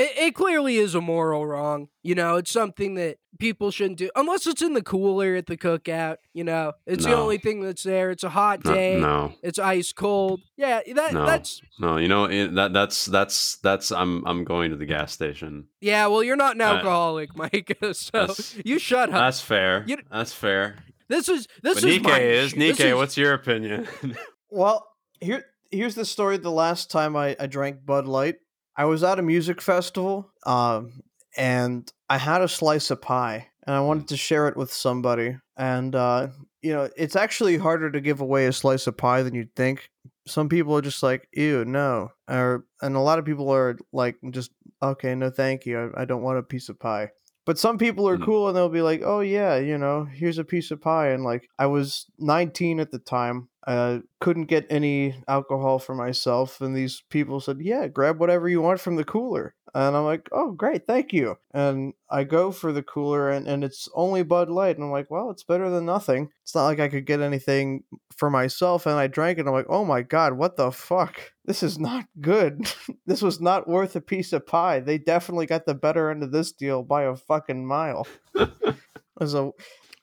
It, 0.00 0.16
it 0.18 0.34
clearly 0.34 0.76
is 0.76 0.94
a 0.94 1.00
moral 1.00 1.46
wrong. 1.46 1.88
You 2.02 2.14
know, 2.14 2.36
it's 2.36 2.50
something 2.50 2.94
that 2.94 3.18
people 3.38 3.70
shouldn't 3.70 3.98
do 3.98 4.10
unless 4.16 4.46
it's 4.46 4.62
in 4.62 4.72
the 4.74 4.82
cooler 4.82 5.34
at 5.36 5.46
the 5.46 5.56
cookout. 5.56 6.16
You 6.34 6.44
know, 6.44 6.72
it's 6.86 7.04
the 7.04 7.14
only 7.14 7.38
thing 7.38 7.60
that's 7.62 7.82
there. 7.82 8.10
It's 8.10 8.24
a 8.24 8.30
hot 8.30 8.64
No, 8.64 8.74
day. 8.74 8.98
no, 9.00 9.34
It's 9.42 9.58
ice 9.58 9.92
cold. 9.92 10.40
Yeah, 10.56 10.80
that 10.94 11.12
No. 11.12 11.26
that's 11.26 11.60
no. 11.78 11.96
You 11.98 12.08
know 12.08 12.24
it, 12.24 12.54
that 12.54 12.72
that's 12.72 13.06
that's 13.06 13.58
that's 13.58 13.92
I'm 13.92 14.24
I'm 14.26 14.44
going 14.44 14.70
to 14.70 14.76
the 14.76 14.86
gas 14.86 15.12
station. 15.12 15.66
yeah. 15.80 16.06
Well, 16.06 16.22
you're 16.22 16.36
not 16.36 16.54
an 16.56 16.62
alcoholic, 16.62 17.36
Mike. 17.36 17.76
So 17.92 18.34
you 18.64 18.78
shut 18.78 19.10
up. 19.10 19.14
That's 19.14 19.40
fair. 19.40 19.84
You- 19.86 19.98
That's 20.10 20.32
fair. 20.32 20.76
This 21.08 21.28
is 21.28 21.46
this 21.62 21.80
But 21.80 21.90
is 21.90 22.00
my 22.02 22.10
Nikkei 22.10 22.20
is 22.20 22.52
issue. 22.54 22.60
Nikkei. 22.72 22.90
is- 22.92 22.94
What's 22.94 23.16
your 23.16 23.34
opinion? 23.34 23.88
well, 24.50 24.86
here 25.20 25.44
here's 25.70 25.94
the 25.94 26.04
story. 26.04 26.36
The 26.38 26.50
last 26.50 26.90
time 26.90 27.16
I, 27.16 27.36
I 27.38 27.46
drank 27.46 27.84
Bud 27.84 28.06
Light, 28.06 28.36
I 28.80 28.86
was 28.86 29.02
at 29.02 29.18
a 29.18 29.22
music 29.22 29.60
festival, 29.60 30.32
um, 30.46 31.02
and 31.36 31.92
I 32.08 32.16
had 32.16 32.40
a 32.40 32.48
slice 32.48 32.90
of 32.90 33.02
pie, 33.02 33.48
and 33.66 33.76
I 33.76 33.80
wanted 33.80 34.08
to 34.08 34.16
share 34.16 34.48
it 34.48 34.56
with 34.56 34.72
somebody. 34.72 35.36
And 35.58 35.94
uh, 35.94 36.28
you 36.62 36.72
know, 36.72 36.88
it's 36.96 37.14
actually 37.14 37.58
harder 37.58 37.90
to 37.90 38.00
give 38.00 38.22
away 38.22 38.46
a 38.46 38.54
slice 38.54 38.86
of 38.86 38.96
pie 38.96 39.22
than 39.22 39.34
you'd 39.34 39.54
think. 39.54 39.90
Some 40.26 40.48
people 40.48 40.74
are 40.78 40.80
just 40.80 41.02
like, 41.02 41.28
"Ew, 41.34 41.66
no," 41.66 42.08
or 42.26 42.64
and 42.80 42.96
a 42.96 43.00
lot 43.00 43.18
of 43.18 43.26
people 43.26 43.50
are 43.50 43.76
like, 43.92 44.16
"Just 44.30 44.50
okay, 44.82 45.14
no, 45.14 45.28
thank 45.28 45.66
you. 45.66 45.92
I, 45.94 46.00
I 46.00 46.04
don't 46.06 46.22
want 46.22 46.38
a 46.38 46.42
piece 46.42 46.70
of 46.70 46.80
pie." 46.80 47.10
But 47.46 47.58
some 47.58 47.78
people 47.78 48.08
are 48.08 48.16
Mhm. 48.16 48.24
cool 48.24 48.48
and 48.48 48.56
they'll 48.56 48.68
be 48.68 48.82
like, 48.82 49.02
"Oh 49.04 49.20
yeah, 49.20 49.56
you 49.56 49.78
know, 49.78 50.04
here's 50.04 50.38
a 50.38 50.44
piece 50.44 50.70
of 50.70 50.80
pie." 50.80 51.08
And 51.10 51.24
like, 51.24 51.48
I 51.58 51.66
was 51.66 52.06
19 52.18 52.80
at 52.80 52.90
the 52.92 52.98
time. 52.98 53.48
I 53.66 54.02
couldn't 54.20 54.46
get 54.46 54.66
any 54.70 55.16
alcohol 55.28 55.78
for 55.78 55.94
myself, 55.94 56.60
and 56.60 56.74
these 56.76 57.02
people 57.10 57.40
said, 57.40 57.60
"Yeah, 57.60 57.88
grab 57.88 58.18
whatever 58.20 58.48
you 58.48 58.60
want 58.62 58.80
from 58.80 58.96
the 58.96 59.04
cooler." 59.04 59.54
And 59.74 59.96
I'm 59.96 60.04
like, 60.04 60.28
"Oh, 60.32 60.52
great, 60.52 60.86
thank 60.86 61.12
you." 61.12 61.36
And 61.52 61.94
I 62.10 62.24
go 62.24 62.50
for 62.50 62.72
the 62.72 62.82
cooler, 62.82 63.30
and, 63.30 63.46
and 63.46 63.62
it's 63.64 63.88
only 63.94 64.22
Bud 64.22 64.48
Light, 64.50 64.76
and 64.76 64.84
I'm 64.84 64.90
like, 64.90 65.10
"Well, 65.10 65.30
it's 65.30 65.44
better 65.44 65.70
than 65.70 65.86
nothing." 65.86 66.30
It's 66.42 66.54
not 66.54 66.64
like 66.66 66.80
I 66.80 66.88
could 66.88 67.06
get 67.06 67.20
anything 67.20 67.84
for 68.16 68.30
myself, 68.30 68.86
and 68.86 68.96
I 68.96 69.06
drank 69.06 69.38
it. 69.38 69.42
And 69.42 69.48
I'm 69.48 69.54
like, 69.54 69.66
"Oh 69.68 69.84
my 69.84 70.02
god, 70.02 70.34
what 70.34 70.56
the 70.56 70.70
fuck? 70.72 71.20
This 71.44 71.62
is 71.62 71.78
not 71.78 72.06
good. 72.20 72.72
this 73.06 73.22
was 73.22 73.40
not 73.40 73.68
worth 73.68 73.96
a 73.96 74.00
piece 74.00 74.32
of 74.32 74.46
pie. 74.46 74.80
They 74.80 74.98
definitely 74.98 75.46
got 75.46 75.66
the 75.66 75.74
better 75.74 76.10
end 76.10 76.22
of 76.22 76.32
this 76.32 76.52
deal 76.52 76.82
by 76.82 77.04
a 77.04 77.16
fucking 77.16 77.66
mile." 77.66 78.06
A 79.22 79.50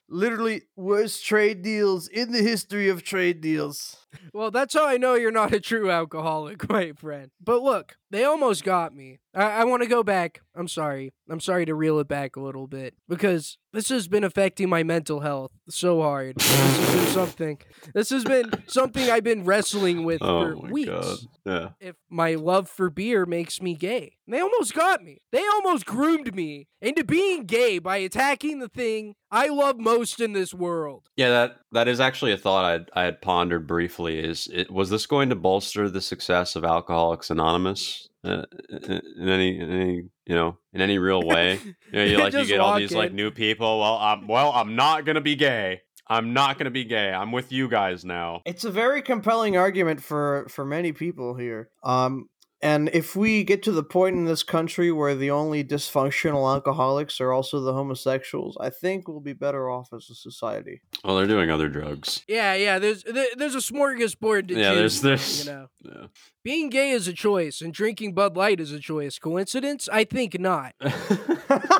literally 0.09 0.63
worst 0.75 1.25
trade 1.25 1.61
deals 1.61 2.07
in 2.07 2.31
the 2.31 2.41
history 2.41 2.89
of 2.89 3.03
trade 3.03 3.41
deals. 3.41 4.06
Well, 4.33 4.51
that's 4.51 4.73
how 4.73 4.85
I 4.87 4.97
know 4.97 5.15
you're 5.15 5.31
not 5.31 5.53
a 5.53 5.59
true 5.59 5.89
alcoholic, 5.91 6.69
my 6.69 6.91
friend. 6.93 7.31
But 7.43 7.61
look, 7.61 7.95
they 8.09 8.23
almost 8.23 8.63
got 8.63 8.95
me. 8.95 9.19
I, 9.35 9.43
I 9.43 9.63
want 9.65 9.83
to 9.83 9.89
go 9.89 10.03
back. 10.03 10.41
I'm 10.55 10.67
sorry. 10.67 11.13
I'm 11.29 11.39
sorry 11.41 11.65
to 11.65 11.75
reel 11.75 11.99
it 11.99 12.07
back 12.07 12.35
a 12.35 12.39
little 12.41 12.67
bit 12.67 12.95
because 13.09 13.57
this 13.73 13.89
has 13.89 14.07
been 14.07 14.23
affecting 14.23 14.69
my 14.69 14.81
mental 14.83 15.19
health 15.19 15.51
so 15.69 16.01
hard. 16.01 16.37
this 16.37 16.47
has 16.57 16.95
been 16.95 17.05
something. 17.13 17.57
This 17.93 18.09
has 18.11 18.23
been 18.23 18.51
something 18.67 19.09
I've 19.09 19.23
been 19.25 19.43
wrestling 19.43 20.03
with 20.05 20.21
Oh 20.21 20.53
for 20.61 20.67
weeks. 20.71 20.89
god. 20.89 21.17
Yeah. 21.45 21.69
If 21.79 21.95
my 22.09 22.35
love 22.35 22.69
for 22.69 22.89
beer 22.89 23.25
makes 23.25 23.61
me 23.61 23.75
gay, 23.75 24.13
they 24.27 24.39
almost 24.39 24.73
got 24.73 25.03
me. 25.03 25.21
They 25.31 25.45
almost 25.55 25.85
groomed 25.85 26.33
me 26.33 26.67
into 26.81 27.03
being 27.03 27.43
gay 27.45 27.79
by 27.79 27.97
attacking 27.97 28.59
the 28.59 28.69
thing 28.69 29.15
I 29.31 29.47
love 29.47 29.77
most 29.77 30.21
in 30.21 30.31
this 30.33 30.53
world. 30.53 31.09
Yeah, 31.17 31.29
that 31.29 31.57
that 31.73 31.87
is 31.89 31.99
actually 31.99 32.31
a 32.31 32.37
thought 32.37 32.87
I 32.95 33.01
I 33.01 33.03
had 33.03 33.21
pondered 33.21 33.67
briefly. 33.67 34.06
Is 34.15 34.47
it 34.51 34.71
was 34.71 34.89
this 34.89 35.05
going 35.05 35.29
to 35.29 35.35
bolster 35.35 35.89
the 35.89 36.01
success 36.01 36.55
of 36.55 36.63
Alcoholics 36.63 37.29
Anonymous 37.29 38.07
uh, 38.23 38.43
in 38.69 39.01
in 39.17 39.29
any 39.29 39.59
in 39.59 39.71
any 39.71 39.95
you 40.25 40.35
know 40.35 40.57
in 40.73 40.81
any 40.81 40.97
real 40.97 41.21
way? 41.21 41.59
You 41.91 41.99
know, 41.99 42.03
you 42.03 42.17
like 42.19 42.33
you 42.33 42.45
get 42.45 42.59
all 42.59 42.77
these 42.77 42.93
like 42.93 43.13
new 43.13 43.31
people. 43.31 43.79
Well, 43.79 43.97
I'm 43.97 44.27
well, 44.27 44.51
I'm 44.51 44.75
not 44.75 45.05
gonna 45.05 45.21
be 45.21 45.35
gay. 45.35 45.81
I'm 46.09 46.33
not 46.33 46.57
gonna 46.57 46.71
be 46.71 46.85
gay. 46.85 47.11
I'm 47.11 47.31
with 47.31 47.51
you 47.51 47.67
guys 47.67 48.05
now. 48.05 48.41
It's 48.45 48.63
a 48.63 48.71
very 48.71 49.01
compelling 49.01 49.57
argument 49.57 50.01
for 50.01 50.47
for 50.49 50.65
many 50.65 50.93
people 50.93 51.35
here. 51.35 51.69
Um, 51.83 52.29
and 52.61 52.89
if 52.93 53.15
we 53.15 53.43
get 53.43 53.61
to 53.63 53.71
the 53.71 53.83
point 53.83 54.15
in 54.15 54.25
this 54.25 54.43
country 54.43 54.91
where 54.91 55.13
the 55.15 55.29
only 55.31 55.63
dysfunctional 55.63 56.51
alcoholics 56.51 57.21
are 57.21 57.31
also 57.31 57.59
the 57.61 57.73
homosexuals, 57.73 58.57
I 58.59 58.69
think 58.69 59.07
we'll 59.07 59.19
be 59.19 59.33
better 59.33 59.69
off 59.69 59.89
as 59.93 60.09
a 60.09 60.15
society. 60.15 60.81
Well, 61.03 61.15
they're 61.17 61.27
doing 61.27 61.51
other 61.51 61.69
drugs. 61.69 62.23
Yeah, 62.27 62.55
yeah. 62.55 62.79
There's 62.79 63.03
there, 63.03 63.27
there's 63.37 63.55
a 63.55 63.59
smorgasbord 63.59 64.47
to 64.49 64.53
Yeah, 64.55 64.73
there's- 64.73 64.93
choose, 64.95 65.01
there's- 65.01 65.45
you 65.45 65.51
know. 65.51 65.67
Yeah. 65.85 66.07
Being 66.43 66.69
gay 66.69 66.91
is 66.91 67.07
a 67.07 67.13
choice, 67.13 67.61
and 67.61 67.73
drinking 67.73 68.13
Bud 68.13 68.35
Light 68.37 68.59
is 68.59 68.71
a 68.71 68.79
choice. 68.79 69.19
Coincidence? 69.19 69.87
I 69.91 70.03
think 70.03 70.39
not. 70.39 70.73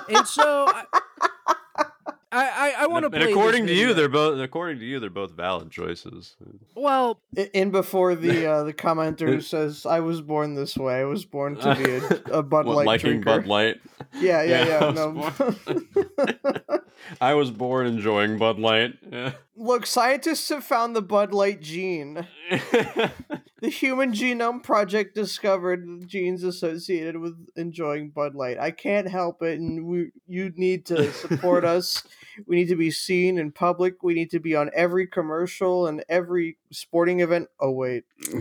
And 0.09 0.25
so, 0.25 0.65
I 0.69 0.85
I, 2.37 2.71
I, 2.71 2.83
I 2.83 2.87
want 2.87 3.11
to. 3.11 3.19
and 3.19 3.29
according 3.29 3.67
to 3.67 3.73
you, 3.73 3.93
they're 3.93 4.09
both 4.09 4.39
according 4.39 4.79
to 4.79 4.85
you, 4.85 4.99
they're 4.99 5.09
both 5.09 5.31
valid 5.31 5.71
choices. 5.71 6.35
well. 6.75 7.19
I- 7.37 7.49
In 7.53 7.71
before 7.71 8.15
the 8.15 8.45
uh, 8.51 8.63
the 8.63 8.73
commenter 8.73 9.27
who 9.27 9.41
says, 9.41 9.85
"I 9.85 9.99
was 10.01 10.21
born 10.21 10.55
this 10.55 10.77
way. 10.77 10.95
I 10.99 11.03
was 11.05 11.25
born 11.25 11.55
to 11.57 11.75
be 11.75 11.91
a, 12.31 12.37
a 12.39 12.43
Bud 12.43 12.65
What, 12.65 12.75
Light 12.77 12.85
liking 12.87 13.21
drinker." 13.21 13.41
Bud 13.41 13.47
Light. 13.47 13.81
Yeah, 14.13 14.41
yeah, 14.43 14.65
Yeah, 14.65 14.79
yeah. 14.79 14.87
I 14.87 14.91
no. 14.91 15.09
was 15.09 16.71
I 17.21 17.33
was 17.35 17.51
born 17.51 17.87
enjoying 17.87 18.37
Bud 18.37 18.59
Light. 18.59 18.93
Yeah. 19.11 19.33
Look, 19.55 19.85
scientists 19.85 20.49
have 20.49 20.63
found 20.63 20.95
the 20.95 21.01
Bud 21.01 21.33
Light 21.33 21.61
gene. 21.61 22.27
The 23.59 23.69
Human 23.69 24.11
Genome 24.13 24.61
Project 24.61 25.15
discovered 25.15 26.07
genes 26.07 26.43
associated 26.43 27.17
with 27.17 27.35
enjoying 27.55 28.09
Bud 28.11 28.35
Light. 28.35 28.59
I 28.59 28.69
can't 28.71 29.07
help 29.09 29.41
it, 29.41 29.59
and 29.59 29.85
we 29.87 30.11
you 30.27 30.51
need 30.55 30.85
to 30.87 31.11
support 31.11 31.65
us. 31.65 32.03
We 32.45 32.55
need 32.57 32.67
to 32.69 32.75
be 32.75 32.91
seen 32.91 33.37
in 33.37 33.51
public. 33.51 34.03
We 34.03 34.13
need 34.13 34.29
to 34.31 34.39
be 34.39 34.55
on 34.55 34.69
every 34.75 35.07
commercial 35.07 35.87
and 35.87 36.03
every 36.09 36.57
sporting 36.71 37.21
event. 37.21 37.47
Oh 37.59 37.71
wait, 37.71 38.03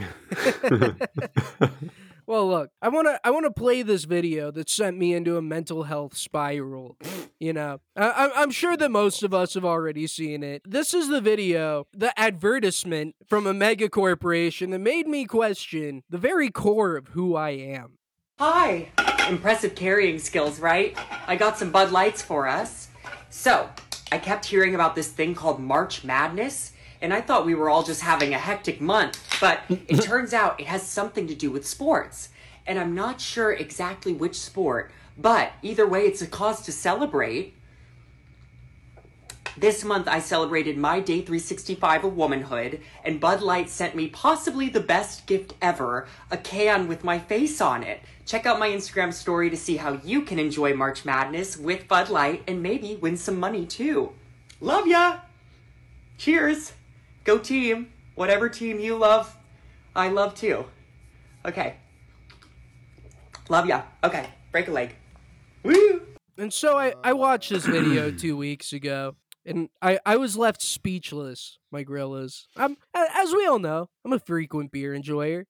Well, 2.29 2.49
look, 2.49 2.71
I 2.83 2.89
want 2.89 3.07
to 3.07 3.21
I 3.25 3.31
want 3.31 3.45
to 3.45 3.53
play 3.53 3.83
this 3.83 4.03
video 4.03 4.51
that 4.51 4.69
sent 4.69 4.99
me 4.99 5.15
into 5.15 5.37
a 5.37 5.43
mental 5.43 5.85
health 5.85 6.17
spiral. 6.17 6.97
You 7.39 7.53
know, 7.53 7.81
I, 7.95 8.09
I'm- 8.09 8.33
I'm 8.35 8.51
sure 8.51 8.77
that 8.77 8.91
most 8.91 9.23
of 9.23 9.33
us 9.33 9.55
have 9.55 9.65
already 9.65 10.09
seen 10.09 10.43
it. 10.43 10.63
This 10.69 10.93
is 10.93 11.07
the 11.09 11.21
video, 11.21 11.87
the 11.93 12.19
advertisement 12.19 13.15
from 13.29 13.47
a 13.47 13.55
mega 13.55 13.89
corporation 13.89 14.71
that 14.71 14.81
made 14.81 15.07
me 15.07 15.25
question 15.25 16.03
the 16.11 16.19
very 16.19 16.51
core 16.51 16.97
of 16.97 17.09
who 17.09 17.37
I 17.37 17.51
am. 17.51 17.99
Hi! 18.41 18.89
Impressive 19.29 19.77
carrying 19.77 20.19
skills, 20.19 20.59
right? 20.59 20.99
I 21.29 21.37
got 21.37 21.57
some 21.59 21.71
Bud 21.71 21.93
Lights 21.93 22.23
for 22.23 22.49
us. 22.49 22.89
So, 23.31 23.71
I 24.13 24.19
kept 24.19 24.47
hearing 24.47 24.75
about 24.75 24.95
this 24.95 25.09
thing 25.09 25.35
called 25.35 25.61
March 25.61 26.05
Madness, 26.05 26.73
and 27.03 27.13
I 27.13 27.21
thought 27.21 27.45
we 27.45 27.55
were 27.55 27.69
all 27.69 27.83
just 27.83 28.03
having 28.03 28.35
a 28.35 28.39
hectic 28.39 28.81
month, 28.81 29.19
but 29.41 29.63
it 29.69 29.97
turns 30.03 30.33
out 30.33 30.61
it 30.61 30.67
has 30.67 30.83
something 30.83 31.27
to 31.27 31.35
do 31.35 31.51
with 31.51 31.67
sports. 31.67 32.29
And 32.67 32.79
I'm 32.79 32.95
not 32.95 33.21
sure 33.21 33.53
exactly 33.53 34.13
which 34.13 34.39
sport, 34.39 34.93
but 35.19 35.53
either 35.63 35.87
way, 35.87 36.03
it's 36.03 36.23
a 36.23 36.27
cause 36.27 36.63
to 36.63 36.73
celebrate. 36.73 37.55
This 39.59 39.85
month 39.85 40.07
I 40.07 40.19
celebrated 40.19 40.77
my 40.77 41.01
day 41.01 41.23
365 41.23 42.05
of 42.05 42.17
womanhood, 42.17 42.81
and 43.05 43.19
Bud 43.19 43.41
Light 43.41 43.71
sent 43.71 43.95
me 43.95 44.09
possibly 44.09 44.69
the 44.69 44.81
best 44.81 45.27
gift 45.27 45.55
ever 45.63 46.07
a 46.31 46.37
can 46.37 46.89
with 46.89 47.05
my 47.05 47.19
face 47.19 47.61
on 47.63 47.83
it. 47.83 48.03
Check 48.27 48.45
out 48.45 48.59
my 48.59 48.69
Instagram 48.69 49.15
story 49.15 49.49
to 49.49 49.57
see 49.57 49.77
how 49.77 49.95
you 50.05 50.23
can 50.23 50.39
enjoy 50.39 50.75
March 50.75 51.07
Madness 51.07 51.57
with 51.57 51.89
Bud 51.89 52.11
Light 52.11 52.43
and 52.47 52.63
maybe 52.63 52.97
win 52.97 53.17
some 53.17 53.41
money 53.41 53.65
too. 53.65 54.13
Love 54.61 54.87
ya! 54.87 55.21
Cheers! 56.19 56.73
Go 57.25 57.39
team! 57.39 57.93
Whatever 58.15 58.49
team 58.49 58.79
you 58.79 58.97
love, 58.97 59.37
I 59.95 60.09
love 60.09 60.35
too. 60.35 60.67
Okay. 61.47 61.77
Love 63.49 63.67
ya. 63.67 63.83
Okay, 64.05 64.29
break 64.53 64.69
a 64.69 64.73
leg. 64.73 64.95
Woo! 65.63 66.03
And 66.37 66.53
so 66.53 66.79
I, 66.79 66.95
I 67.03 67.15
watched 67.15 67.51
this 67.51 67.65
video 67.65 68.11
two 68.11 68.37
weeks 68.37 68.73
ago, 68.73 69.15
and 69.47 69.69
I, 69.81 69.99
I 70.05 70.17
was 70.17 70.37
left 70.37 70.61
speechless. 70.63 71.59
My 71.71 71.83
grill 71.83 72.15
is. 72.17 72.49
I'm 72.57 72.77
as 72.95 73.33
we 73.33 73.47
all 73.47 73.59
know, 73.59 73.89
I'm 74.05 74.13
a 74.13 74.19
frequent 74.19 74.73
beer 74.73 74.95
enjoyer. 74.95 75.47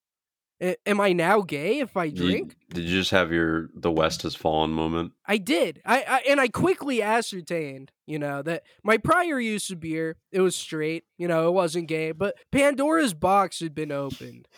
A- 0.63 0.77
am 0.89 1.01
I 1.01 1.13
now 1.13 1.41
gay 1.43 1.81
if 1.81 1.97
I 1.97 2.09
drink? 2.11 2.57
Did 2.71 2.85
you 2.85 2.99
just 2.99 3.13
have 3.13 3.33
your 3.33 3.71
the 3.75 3.93
West 3.93 4.23
has 4.23 4.35
fallen 4.35 4.73
moment? 4.73 5.13
I 5.27 5.39
did. 5.39 5.81
I, 5.85 6.05
I 6.09 6.23
and 6.29 6.41
I 6.41 6.49
quickly 6.49 7.01
ascertained, 7.01 7.93
you 8.07 8.19
know, 8.19 8.43
that 8.43 8.63
my 8.83 8.97
prior 8.97 9.39
use 9.39 9.71
of 9.71 9.81
beer, 9.81 10.17
it 10.33 10.41
was 10.41 10.57
straight, 10.57 11.05
you 11.17 11.29
know, 11.29 11.49
it 11.49 11.53
wasn't 11.53 11.89
gay, 11.89 12.13
but 12.13 12.37
Pandora's 12.51 13.15
box 13.15 13.61
had 13.61 13.75
been 13.75 13.93
opened. 13.93 14.49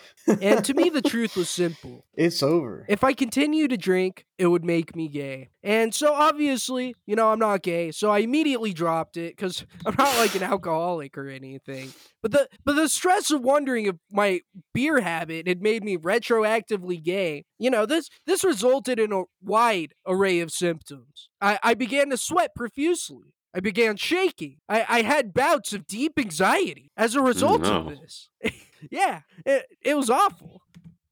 And 0.40 0.64
to 0.64 0.75
me 0.75 0.88
the 0.88 1.03
truth 1.03 1.37
was 1.37 1.51
simple. 1.51 2.07
it's 2.14 2.42
over. 2.42 2.87
If 2.88 3.05
I 3.05 3.12
continue 3.12 3.68
to 3.68 3.77
drink, 3.77 4.25
it 4.38 4.47
would 4.47 4.64
make 4.64 4.97
me 4.97 5.09
gay. 5.09 5.51
And 5.62 5.94
so 5.94 6.14
obviously, 6.14 6.94
you 7.07 7.16
know, 7.16 7.31
I'm 7.31 7.38
not 7.38 7.62
gay, 7.62 7.90
so 7.90 8.11
I 8.11 8.21
immediately 8.21 8.73
dropped 8.73 9.16
it 9.16 9.37
cuz 9.37 9.66
I'm 9.87 9.94
not 9.99 10.16
like 10.16 10.35
an 10.35 10.42
alcoholic 10.42 11.16
or 11.18 11.29
anything. 11.29 11.92
But 12.23 12.33
the 12.33 12.49
but 12.64 12.77
the 12.77 12.88
stress 12.88 13.31
of 13.31 13.42
wondering 13.42 13.87
if 13.87 13.97
my 14.11 14.40
beer 14.75 15.01
habit 15.01 15.47
had 15.47 15.62
made 15.62 15.85
me 15.85 15.97
retroactively 15.97 17.03
gay, 17.03 17.44
you 17.59 17.71
know, 17.71 17.87
this 17.99 18.09
this 18.27 18.45
resulted 18.45 18.99
in 18.99 19.13
a 19.13 19.25
wide 19.43 19.95
array 20.07 20.41
of 20.41 20.51
symptoms. 20.51 21.29
I, 21.41 21.59
I 21.63 21.75
began 21.75 22.11
to 22.11 22.17
sweat 22.17 22.55
profusely. 22.55 23.35
I 23.55 23.61
began 23.61 23.97
shaking. 23.97 24.59
I, 24.69 24.85
I 24.89 25.03
had 25.03 25.33
bouts 25.33 25.73
of 25.73 25.87
deep 25.87 26.19
anxiety 26.19 26.93
as 26.97 27.17
a 27.17 27.21
mm, 27.21 27.27
result 27.27 27.63
no. 27.63 27.79
of 27.79 27.89
this. 27.89 28.29
yeah, 28.91 29.23
it, 29.45 29.67
it 29.83 29.97
was 29.97 30.11
awful. 30.11 30.63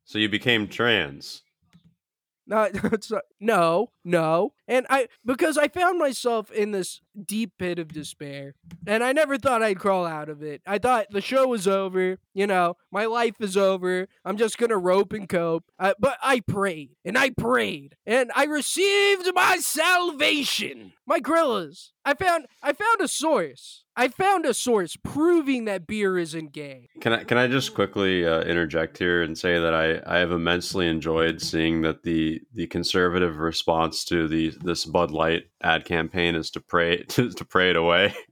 So 0.05 0.18
you 0.18 0.29
became 0.29 0.68
trans. 0.68 1.42
No, 2.46 2.70
no, 3.40 3.88
no. 4.05 4.53
And 4.68 4.87
I 4.88 5.09
because 5.25 5.59
I 5.59 5.68
found 5.68 5.99
myself 5.99 6.51
in 6.53 6.70
this 6.70 7.01
deep 7.24 7.52
pit 7.59 7.79
of 7.79 7.92
despair, 7.92 8.55
and 8.87 9.02
I 9.02 9.12
never 9.12 9.38
thought 9.38 9.62
I'd 9.62 9.79
crawl 9.79 10.07
out 10.07 10.29
of 10.29 10.42
it. 10.42 10.62
I 10.66 10.79
thought 10.79 11.07
the 11.11 11.20
show 11.20 11.48
was 11.48 11.66
over. 11.66 12.18
You 12.35 12.46
know, 12.46 12.76
my 12.90 13.07
life 13.07 13.37
is 13.40 13.57
over. 13.57 14.09
I'm 14.24 14.37
just 14.37 14.59
gonna 14.59 14.79
rope 14.79 15.12
and 15.12 15.29
cope. 15.29 15.64
Uh, 15.79 15.94
but 15.98 16.18
I 16.22 16.40
prayed 16.40 16.90
and 17.05 17.16
I 17.16 17.31
prayed, 17.31 17.96
and 18.07 18.31
I 18.35 18.44
received 18.44 19.31
my 19.35 19.59
salvation. 19.59 20.92
My 21.07 21.20
gorillas. 21.20 21.92
I 22.05 22.14
found 22.14 22.46
I 22.62 22.72
found 22.72 23.00
a 23.00 23.09
source. 23.09 23.83
I 23.96 24.09
found 24.09 24.44
a 24.44 24.52
source 24.52 24.96
proving 25.02 25.64
that 25.64 25.87
beer 25.87 26.18
isn't 26.18 26.52
gay. 26.52 26.88
Can 27.00 27.12
I 27.12 27.24
can 27.24 27.38
I 27.38 27.48
just 27.48 27.74
quickly 27.74 28.26
uh, 28.26 28.42
interject 28.42 28.98
here 28.98 29.22
and 29.22 29.37
say 29.37 29.59
that 29.59 29.74
I, 29.74 30.00
I 30.07 30.18
have 30.18 30.31
immensely 30.31 30.87
enjoyed 30.87 31.40
seeing 31.42 31.81
that 31.83 32.05
the 32.05 32.40
the 32.52 32.66
conservative 32.68 33.38
response 33.38 34.05
to 34.07 34.29
the 34.29 34.52
this 34.62 34.85
Bud 34.85 35.11
Light 35.11 35.44
ad 35.62 35.85
campaign 35.85 36.35
is 36.35 36.50
to 36.50 36.61
pray 36.61 37.02
to, 37.08 37.30
to 37.30 37.44
pray 37.44 37.70
it 37.70 37.76
away. 37.76 38.14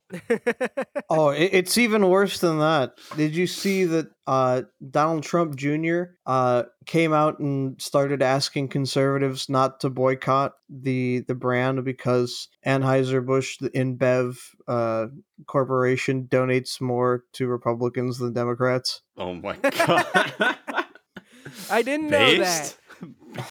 Oh, 1.11 1.31
it, 1.31 1.51
it's 1.53 1.77
even 1.77 2.09
worse 2.09 2.39
than 2.39 2.59
that. 2.61 2.93
Did 3.17 3.37
you 3.37 3.47
see 3.47 3.85
that 3.85 4.07
uh, 4.27 4.63
Donald 4.91 5.23
Trump 5.23 5.57
Jr. 5.57 6.03
Uh, 6.25 6.65
came 6.87 7.13
out 7.13 7.39
and 7.41 7.81
started 7.81 8.23
asking 8.23 8.69
conservatives 8.69 9.49
not 9.49 9.81
to 9.81 9.91
boycott 9.91 10.53
the 10.69 11.25
the 11.29 11.35
brand 11.35 11.85
because 11.85 12.49
Anheuser 12.67 13.25
Busch, 13.25 13.59
the 13.59 13.71
InBev 13.71 14.37
uh, 14.67 15.07
corporation, 15.47 16.25
donates 16.25 16.81
more 16.81 17.25
to 17.35 17.47
Republicans 17.47 18.19
than 18.19 18.33
Democrats? 18.33 19.03
Oh 19.17 19.35
my 19.35 19.57
god! 19.63 20.57
I 21.71 21.83
didn't 21.83 22.11
know 22.11 22.39
that. 22.39 22.77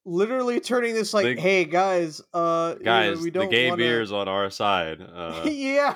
Literally 0.06 0.60
turning 0.60 0.93
this 0.93 1.13
like, 1.13 1.36
The- 1.36 1.41
"Hey 1.41 1.65
guys, 1.65 2.22
uh, 2.34 2.76
you 2.78 2.86
know, 2.86 2.91
Guys, 2.91 3.19
we 3.19 3.30
the 3.30 3.39
don't 3.39 3.50
gay 3.52 3.69
wanna... 3.69 4.15
on 4.15 4.28
our 4.28 4.50
side. 4.50 5.02
Uh, 5.02 5.43
yeah." 5.50 5.96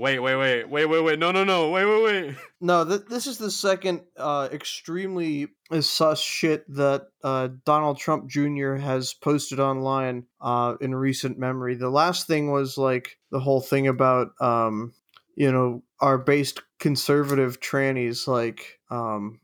Wait, 0.00 0.20
wait, 0.20 0.36
wait, 0.36 0.64
wait, 0.70 0.86
wait, 0.86 1.02
wait. 1.02 1.18
No, 1.18 1.32
no, 1.32 1.42
no. 1.44 1.68
Wait, 1.70 1.84
wait, 1.84 2.02
wait. 2.02 2.36
No, 2.60 2.84
th- 2.84 3.02
this 3.10 3.26
is 3.26 3.38
the 3.38 3.50
second 3.50 4.02
uh, 4.16 4.48
extremely 4.52 5.48
sus 5.80 6.20
shit 6.20 6.64
that 6.74 7.08
uh, 7.24 7.48
Donald 7.66 7.98
Trump 7.98 8.26
Jr. 8.26 8.76
has 8.76 9.12
posted 9.12 9.58
online 9.58 10.26
uh, 10.40 10.76
in 10.80 10.94
recent 10.94 11.38
memory. 11.38 11.74
The 11.74 11.90
last 11.90 12.26
thing 12.28 12.50
was 12.50 12.78
like 12.78 13.18
the 13.30 13.40
whole 13.40 13.60
thing 13.60 13.88
about, 13.88 14.28
um, 14.40 14.94
you 15.34 15.50
know, 15.50 15.82
our 16.00 16.18
based 16.18 16.62
conservative 16.78 17.60
trannies 17.60 18.26
like, 18.28 18.78
um, 18.90 19.40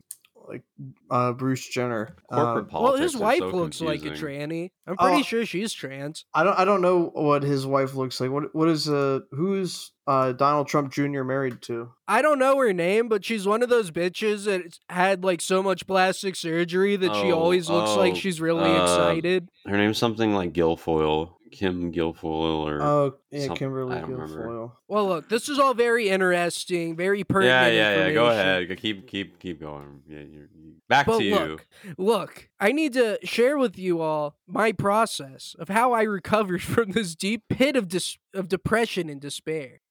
like 0.47 0.63
uh, 1.11 1.33
Bruce 1.33 1.67
Jenner. 1.67 2.15
Corporate 2.31 2.65
Uh, 2.65 2.69
politics. 2.69 2.73
well, 2.73 2.95
his 3.01 3.17
wife 3.17 3.39
so 3.39 3.47
looks 3.49 3.81
like 3.81 4.03
a 4.05 4.11
tranny. 4.11 4.71
I'm 4.87 4.95
pretty 4.97 5.19
Oh. 5.19 5.23
sure 5.23 5.45
she's 5.45 5.73
trans. 5.73 6.25
I 6.33 6.43
don't. 6.43 6.57
I 6.57 6.65
don't 6.65 6.81
know 6.81 7.11
what 7.13 7.43
his 7.43 7.65
wife 7.65 7.95
looks 7.95 8.19
like. 8.21 8.31
What 8.31 8.55
What 8.55 8.69
is 8.69 8.87
uh 8.89 9.19
Who's 9.31 9.91
uh 10.07 10.31
Donald 10.31 10.67
Trump 10.67 10.91
Jr. 10.93 11.23
married 11.23 11.61
to? 11.63 11.91
I 12.07 12.21
don't 12.21 12.39
know 12.39 12.57
her 12.59 12.71
name, 12.73 13.07
but 13.09 13.25
she's 13.25 13.45
one 13.47 13.61
of 13.63 13.69
those 13.69 13.91
bitches 13.91 14.45
that 14.45 14.77
had 14.89 15.23
like 15.23 15.41
so 15.41 15.61
much 15.61 15.85
plastic 15.87 16.35
surgery 16.35 16.95
that 16.95 17.13
she 17.15 17.31
Oh, 17.31 17.39
always 17.39 17.69
looks 17.69 17.91
like 17.95 18.13
oh, 18.13 18.15
she's 18.15 18.39
really 18.39 18.69
uh, 18.71 18.83
excited. 18.83 19.49
Her 19.65 19.75
name's 19.77 19.97
something 19.97 20.33
like 20.33 20.53
Guilfoyle, 20.53 21.33
Kim 21.51 21.91
Guilfoyle, 21.91 22.65
or 22.65 22.81
Oh, 22.81 23.15
yeah, 23.31 23.47
some- 23.47 23.55
Kimberly 23.55 23.97
I 23.97 24.01
don't 24.01 24.11
remember. 24.11 24.45
Guilfoyle. 24.47 24.71
Well, 24.87 25.07
look, 25.07 25.29
this 25.29 25.49
is 25.49 25.59
all 25.59 25.73
very 25.73 26.09
interesting, 26.09 26.95
very 26.95 27.19
yeah, 27.19 27.23
pertinent. 27.23 27.73
yeah, 27.75 27.95
yeah. 27.95 28.07
yeah. 28.07 28.13
Go 28.13 28.25
ahead. 28.27 28.77
Keep, 28.77 29.07
keep, 29.07 29.39
keep 29.39 29.59
going. 29.59 30.01
Yeah, 30.07 30.19
you're, 30.21 30.47
back 30.89 31.05
But 31.07 31.17
to 31.19 31.23
you. 31.23 31.35
look, 31.35 31.65
look, 31.97 32.49
I 32.59 32.71
need 32.71 32.93
to 32.93 33.19
share 33.23 33.57
with 33.57 33.77
you 33.77 33.99
all 34.01 34.37
my 34.47 34.71
process 34.71 35.55
of 35.59 35.69
how 35.69 35.91
I 35.93 36.03
recovered 36.19 36.61
from 36.63 36.91
this 36.91 37.15
deep 37.15 37.43
pit 37.49 37.75
of 37.75 37.87
dis- 37.89 38.17
of 38.33 38.47
depression 38.47 39.09
and 39.09 39.19
despair. 39.19 39.81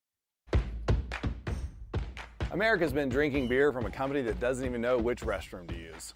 America's 2.52 2.92
been 2.92 3.08
drinking 3.08 3.48
beer 3.48 3.72
from 3.72 3.84
a 3.86 3.90
company 3.90 4.22
that 4.22 4.40
doesn't 4.40 4.64
even 4.64 4.80
know 4.80 4.96
which 4.96 5.20
restroom 5.20 5.68
to 5.68 5.74
use. 5.76 6.14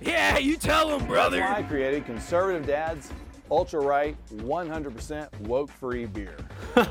Yeah, 0.00 0.38
you 0.38 0.56
tell 0.56 0.88
him, 0.90 0.98
That's 1.00 1.08
brother. 1.10 1.40
why 1.40 1.58
I 1.58 1.62
created 1.62 2.04
Conservative 2.06 2.66
Dad's 2.66 3.12
Ultra 3.52 3.80
Right 3.82 4.16
100% 4.36 5.40
woke 5.40 5.70
free 5.70 6.06
beer. 6.06 6.36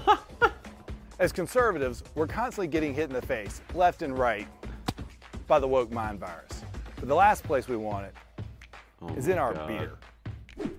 As 1.19 1.31
conservatives, 1.31 2.03
we're 2.13 2.27
constantly 2.27 2.67
getting 2.67 2.93
hit 2.93 3.05
in 3.09 3.13
the 3.13 3.21
face, 3.21 3.61
left 3.73 4.03
and 4.03 4.15
right, 4.15 4.47
by 5.47 5.57
the 5.57 5.67
woke 5.67 5.91
mind 5.91 6.19
virus. 6.19 6.61
But 6.97 7.07
the 7.07 7.15
last 7.15 7.43
place 7.43 7.67
we 7.67 7.77
want 7.77 8.05
it 8.05 8.13
Oh 9.01 9.07
is 9.15 9.27
in 9.27 9.39
our 9.39 9.55
God. 9.55 9.67
beer. 9.67 10.69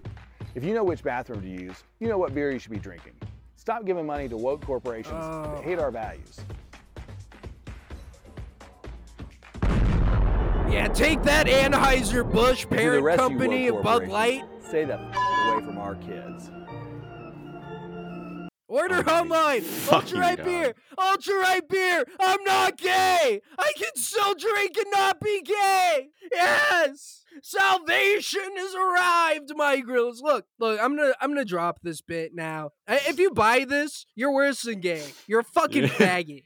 If 0.55 0.63
you 0.63 0.73
know 0.73 0.85
which 0.85 1.03
bathroom 1.03 1.43
to 1.43 1.49
use, 1.49 1.83
you 1.99 2.07
know 2.07 2.17
what 2.19 2.33
beer 2.33 2.53
you 2.53 2.61
should 2.61 2.71
be 2.71 2.79
drinking. 2.79 3.15
Stop 3.57 3.85
giving 3.85 4.07
money 4.07 4.29
to 4.29 4.37
woke 4.37 4.65
corporations 4.65 5.17
Oh. 5.21 5.53
that 5.57 5.65
hate 5.65 5.81
our 5.81 5.91
values. 5.91 6.39
Yeah, 10.71 10.87
take 10.95 11.25
that 11.25 11.47
Anheuser 11.49 12.31
Busch 12.31 12.69
parent 12.69 13.03
rest 13.03 13.21
of 13.21 13.33
you 13.33 13.39
company 13.39 13.67
of 13.67 13.83
Bud 13.83 14.07
Light. 14.07 14.45
Say 14.71 14.85
the 14.85 14.95
f- 15.01 15.32
away 15.49 15.65
from 15.65 15.79
our 15.79 15.95
kids. 15.97 16.51
Order 18.69 19.05
Oh 19.07 19.21
online. 19.21 19.65
Ultra 19.93 20.19
right 20.19 20.39
God. 20.39 20.45
beer. 20.47 20.75
Ultra 20.97 21.35
right 21.35 21.69
beer. 21.69 22.05
I'm 22.19 22.43
not 22.45 22.79
gay. 22.79 23.43
I 23.59 23.73
can 23.77 23.95
still 23.97 24.35
drink 24.35 24.79
and 24.79 24.87
not 24.91 25.21
be 25.21 25.43
gay. 25.43 26.09
Yes. 26.33 27.25
Salvation 27.43 28.57
has 28.57 28.75
arrived, 28.75 29.53
my 29.57 29.81
grills. 29.81 30.23
Look, 30.23 30.47
look, 30.59 30.81
I'm 30.83 30.97
gonna 30.97 31.13
I'm 31.21 31.31
gonna 31.31 31.45
drop 31.45 31.81
this 31.83 32.01
bit 32.01 32.33
now. 32.35 32.71
If 32.89 33.19
you 33.19 33.31
buy 33.31 33.67
this, 33.69 34.07
you're 34.15 34.33
worse 34.33 34.63
than 34.63 34.81
gay. 34.81 35.05
You're 35.27 35.41
a 35.41 35.45
fucking 35.45 35.85
faggot. 35.89 36.45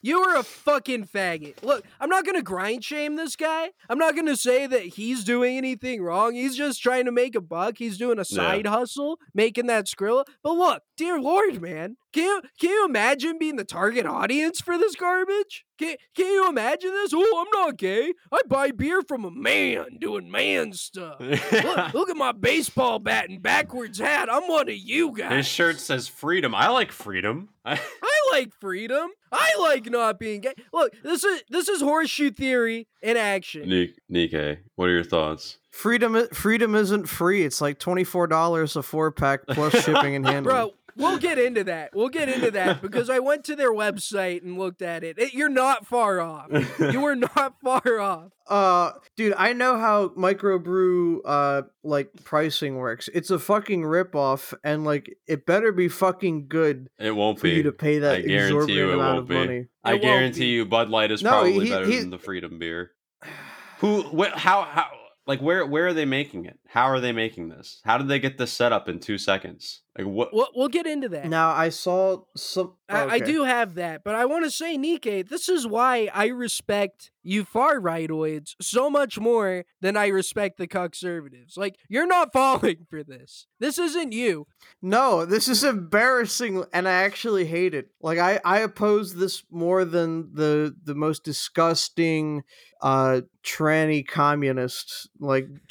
You 0.00 0.20
are 0.20 0.36
a 0.36 0.44
fucking 0.44 1.06
faggot. 1.06 1.62
Look, 1.64 1.84
I'm 2.00 2.08
not 2.08 2.24
gonna 2.24 2.42
grind 2.42 2.84
shame 2.84 3.16
this 3.16 3.34
guy. 3.34 3.70
I'm 3.88 3.98
not 3.98 4.14
gonna 4.14 4.36
say 4.36 4.66
that 4.66 4.82
he's 4.82 5.24
doing 5.24 5.56
anything 5.56 6.02
wrong. 6.02 6.34
He's 6.34 6.56
just 6.56 6.80
trying 6.80 7.04
to 7.06 7.12
make 7.12 7.34
a 7.34 7.40
buck. 7.40 7.78
He's 7.78 7.98
doing 7.98 8.18
a 8.18 8.24
side 8.24 8.66
hustle, 8.66 9.18
making 9.34 9.66
that 9.66 9.86
skrilla. 9.86 10.24
But 10.42 10.52
look, 10.52 10.82
dear 10.96 11.20
lord, 11.20 11.60
man, 11.60 11.96
can 12.12 12.24
you 12.24 12.42
can 12.60 12.70
you 12.70 12.84
imagine 12.86 13.38
being 13.38 13.56
the 13.56 13.64
target 13.64 14.06
audience 14.06 14.60
for 14.60 14.78
this 14.78 14.94
garbage? 14.96 15.64
Can, 15.78 15.96
can 16.16 16.26
you 16.26 16.48
imagine 16.48 16.90
this? 16.90 17.12
Oh, 17.14 17.44
I'm 17.46 17.60
not 17.60 17.76
gay. 17.76 18.12
I 18.32 18.40
buy 18.48 18.72
beer 18.72 19.02
from 19.02 19.24
a 19.24 19.30
man 19.30 19.98
doing 20.00 20.30
man 20.30 20.72
stuff. 20.72 21.20
Look, 21.20 21.38
look 21.94 22.10
at 22.10 22.16
my 22.16 22.32
baseball 22.32 22.98
bat 22.98 23.28
and 23.28 23.40
backwards 23.40 23.98
hat. 23.98 24.28
I'm 24.30 24.48
one 24.48 24.68
of 24.68 24.76
you 24.76 25.16
guys. 25.16 25.36
His 25.36 25.46
shirt 25.46 25.78
says 25.78 26.08
freedom. 26.08 26.54
I 26.54 26.68
like 26.68 26.90
freedom. 26.90 27.50
I, 27.64 27.74
I 28.02 28.20
like 28.32 28.52
freedom. 28.60 29.10
I 29.30 29.54
like 29.60 29.88
not 29.90 30.18
being 30.18 30.40
gay. 30.40 30.54
Look, 30.72 30.94
this 31.02 31.22
is 31.22 31.42
this 31.50 31.68
is 31.68 31.80
horseshoe 31.80 32.30
theory 32.30 32.88
in 33.02 33.16
action. 33.16 33.68
Nik- 33.68 33.98
Nike, 34.08 34.58
what 34.76 34.86
are 34.88 34.92
your 34.92 35.04
thoughts? 35.04 35.58
Freedom, 35.70 36.26
freedom 36.32 36.74
isn't 36.74 37.06
free. 37.06 37.44
It's 37.44 37.60
like 37.60 37.78
twenty 37.78 38.02
four 38.02 38.26
dollars 38.26 38.74
a 38.74 38.82
four 38.82 39.12
pack 39.12 39.46
plus 39.46 39.84
shipping 39.84 40.16
and 40.16 40.26
handling. 40.26 40.54
Bro, 40.54 40.72
we'll 40.98 41.18
get 41.18 41.38
into 41.38 41.64
that. 41.64 41.90
We'll 41.94 42.08
get 42.10 42.28
into 42.28 42.50
that 42.50 42.82
because 42.82 43.08
I 43.08 43.18
went 43.20 43.44
to 43.44 43.56
their 43.56 43.72
website 43.72 44.42
and 44.42 44.58
looked 44.58 44.82
at 44.82 45.02
it. 45.04 45.18
It- 45.18 45.32
You're 45.34 45.48
not 45.48 45.86
far 45.86 46.20
off. 46.20 46.48
You 46.78 47.04
are 47.06 47.16
not 47.16 47.54
far 47.62 47.98
off. 48.00 48.32
Uh, 48.48 48.92
dude, 49.16 49.34
I 49.36 49.52
know 49.52 49.76
how 49.78 50.08
microbrew 50.08 51.18
uh 51.24 51.62
like 51.84 52.10
pricing 52.24 52.76
works. 52.76 53.08
It's 53.12 53.30
a 53.30 53.38
fucking 53.38 53.82
ripoff, 53.82 54.54
and 54.64 54.84
like 54.84 55.16
it 55.26 55.44
better 55.46 55.70
be 55.72 55.88
fucking 55.88 56.48
good 56.48 56.88
It 56.98 57.12
won't 57.12 57.38
for 57.38 57.44
be. 57.44 57.50
you 57.54 57.62
to 57.64 57.72
pay 57.72 57.98
that 58.00 58.16
I 58.16 58.20
guarantee 58.22 58.44
exorbitant 58.46 58.76
you 58.78 58.90
it 58.90 58.94
amount 58.94 59.08
won't 59.08 59.18
of 59.18 59.28
be. 59.28 59.34
money. 59.34 59.66
I 59.84 59.90
It 59.90 59.92
won't 59.94 60.02
guarantee 60.02 60.40
be. 60.40 60.46
you 60.46 60.66
Bud 60.66 60.88
Light 60.88 61.10
is 61.10 61.22
No, 61.22 61.30
probably 61.30 61.64
he- 61.64 61.70
better 61.70 61.86
he- 61.86 61.98
than 62.00 62.10
the 62.10 62.18
Freedom 62.18 62.58
beer. 62.58 62.92
Who? 63.80 64.02
Wh- 64.02 64.32
how? 64.36 64.62
How? 64.62 64.88
Like 65.26 65.40
where? 65.40 65.66
Where 65.66 65.88
are 65.88 65.92
they 65.94 66.06
making 66.06 66.46
it? 66.46 66.58
How 66.72 66.84
are 66.84 67.00
they 67.00 67.12
making 67.12 67.48
this? 67.48 67.80
How 67.84 67.96
did 67.96 68.08
they 68.08 68.18
get 68.18 68.36
this 68.36 68.52
set 68.52 68.72
up 68.72 68.90
in 68.90 69.00
two 69.00 69.16
seconds? 69.16 69.80
Like 69.98 70.06
what? 70.06 70.32
We'll, 70.32 70.48
we'll 70.54 70.68
get 70.68 70.86
into 70.86 71.08
that. 71.08 71.26
Now 71.26 71.50
I 71.50 71.70
saw 71.70 72.22
some. 72.36 72.74
I, 72.88 73.06
I 73.06 73.18
do 73.18 73.44
have 73.44 73.74
that, 73.74 74.04
but 74.04 74.14
I 74.14 74.26
want 74.26 74.44
to 74.44 74.50
say, 74.50 74.76
Nike, 74.76 75.22
this 75.22 75.48
is 75.48 75.66
why 75.66 76.08
I 76.14 76.26
respect 76.26 77.10
you 77.22 77.44
far 77.44 77.80
rightoids 77.80 78.54
so 78.62 78.88
much 78.88 79.18
more 79.18 79.64
than 79.80 79.96
I 79.96 80.06
respect 80.06 80.56
the 80.56 80.66
conservatives. 80.66 81.56
Like, 81.58 81.76
you're 81.88 82.06
not 82.06 82.32
falling 82.32 82.86
for 82.88 83.02
this. 83.02 83.46
This 83.58 83.78
isn't 83.78 84.12
you. 84.12 84.46
No, 84.80 85.26
this 85.26 85.48
is 85.48 85.64
embarrassing, 85.64 86.64
and 86.72 86.86
I 86.86 86.92
actually 86.92 87.46
hate 87.46 87.74
it. 87.74 87.88
Like 88.00 88.18
I, 88.18 88.40
I 88.44 88.60
oppose 88.60 89.16
this 89.16 89.42
more 89.50 89.84
than 89.84 90.34
the 90.34 90.74
the 90.84 90.94
most 90.94 91.24
disgusting, 91.24 92.44
uh, 92.80 93.22
tranny 93.44 94.06
communist 94.06 95.08
like 95.18 95.48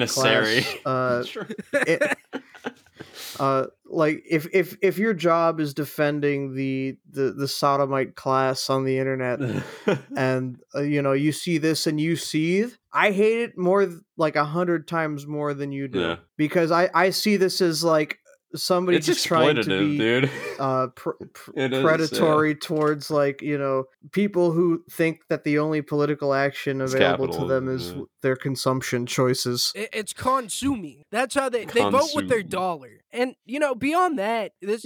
Tranisarian 0.00 0.62
Tranisary. 0.62 0.82
class. 0.82 1.36
Uh, 1.36 1.44
it- 1.86 2.18
uh, 3.40 3.66
like 3.86 4.22
if 4.28 4.46
if 4.52 4.76
if 4.82 4.98
your 4.98 5.14
job 5.14 5.60
is 5.60 5.72
defending 5.74 6.54
the 6.54 6.96
the 7.10 7.32
the 7.32 7.48
sodomite 7.48 8.14
class 8.16 8.68
on 8.68 8.84
the 8.84 8.98
internet, 8.98 9.40
and 10.16 10.58
uh, 10.74 10.80
you 10.80 11.00
know 11.02 11.12
you 11.12 11.32
see 11.32 11.58
this 11.58 11.86
and 11.86 12.00
you 12.00 12.16
seethe 12.16 12.74
i 12.92 13.10
hate 13.12 13.40
it 13.40 13.58
more 13.58 13.84
th- 13.86 13.98
like 14.16 14.34
a 14.36 14.44
hundred 14.44 14.88
times 14.88 15.26
more 15.26 15.52
than 15.54 15.70
you 15.72 15.88
do 15.88 16.00
Yeah. 16.00 16.16
because 16.38 16.70
i 16.70 16.88
i 16.94 17.10
see 17.10 17.36
this 17.36 17.60
as 17.60 17.84
like 17.84 18.18
somebody 18.54 18.96
it's 18.96 19.06
just 19.06 19.26
trying 19.26 19.54
to 19.56 19.62
exploitative, 19.62 19.90
be 19.90 19.98
dude. 19.98 20.30
uh 20.58 20.86
pr- 20.88 21.10
pr- 21.32 21.50
It 21.56 21.72
is, 21.72 21.78
yeah. 21.78 21.82
predatory 21.82 22.54
towards 22.54 23.10
like 23.10 23.42
you 23.42 23.58
know 23.58 23.84
people 24.12 24.52
who 24.52 24.82
think 24.90 25.20
that 25.28 25.44
the 25.44 25.58
only 25.58 25.82
political 25.82 26.32
action 26.34 26.80
available 26.80 27.28
to 27.28 27.44
them 27.46 27.68
is 27.68 27.82
capitalism, 27.88 28.08
their 28.22 28.36
consumption 28.36 29.06
choices 29.06 29.72
It, 29.74 29.90
it's 29.92 30.12
consuming. 30.12 31.04
That's 31.10 31.34
how 31.34 31.48
they, 31.48 31.64
they 31.66 31.80
vote 31.82 32.10
with 32.14 32.28
their 32.28 32.38
Consuming. 32.42 32.48
dollar. 32.48 32.90
And, 33.12 33.34
you 33.46 33.58
know, 33.58 33.74
beyond 33.74 34.18
that, 34.18 34.52
this. 34.60 34.82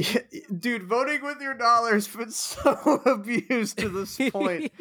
dude 0.57 0.85
voting 0.85 1.23
with 1.23 1.41
your 1.41 1.55
dollars 1.55 2.07
been 2.17 2.31
so 2.31 3.03
abused 3.07 3.79
to 3.79 3.89
this 3.89 4.17
point 4.31 4.73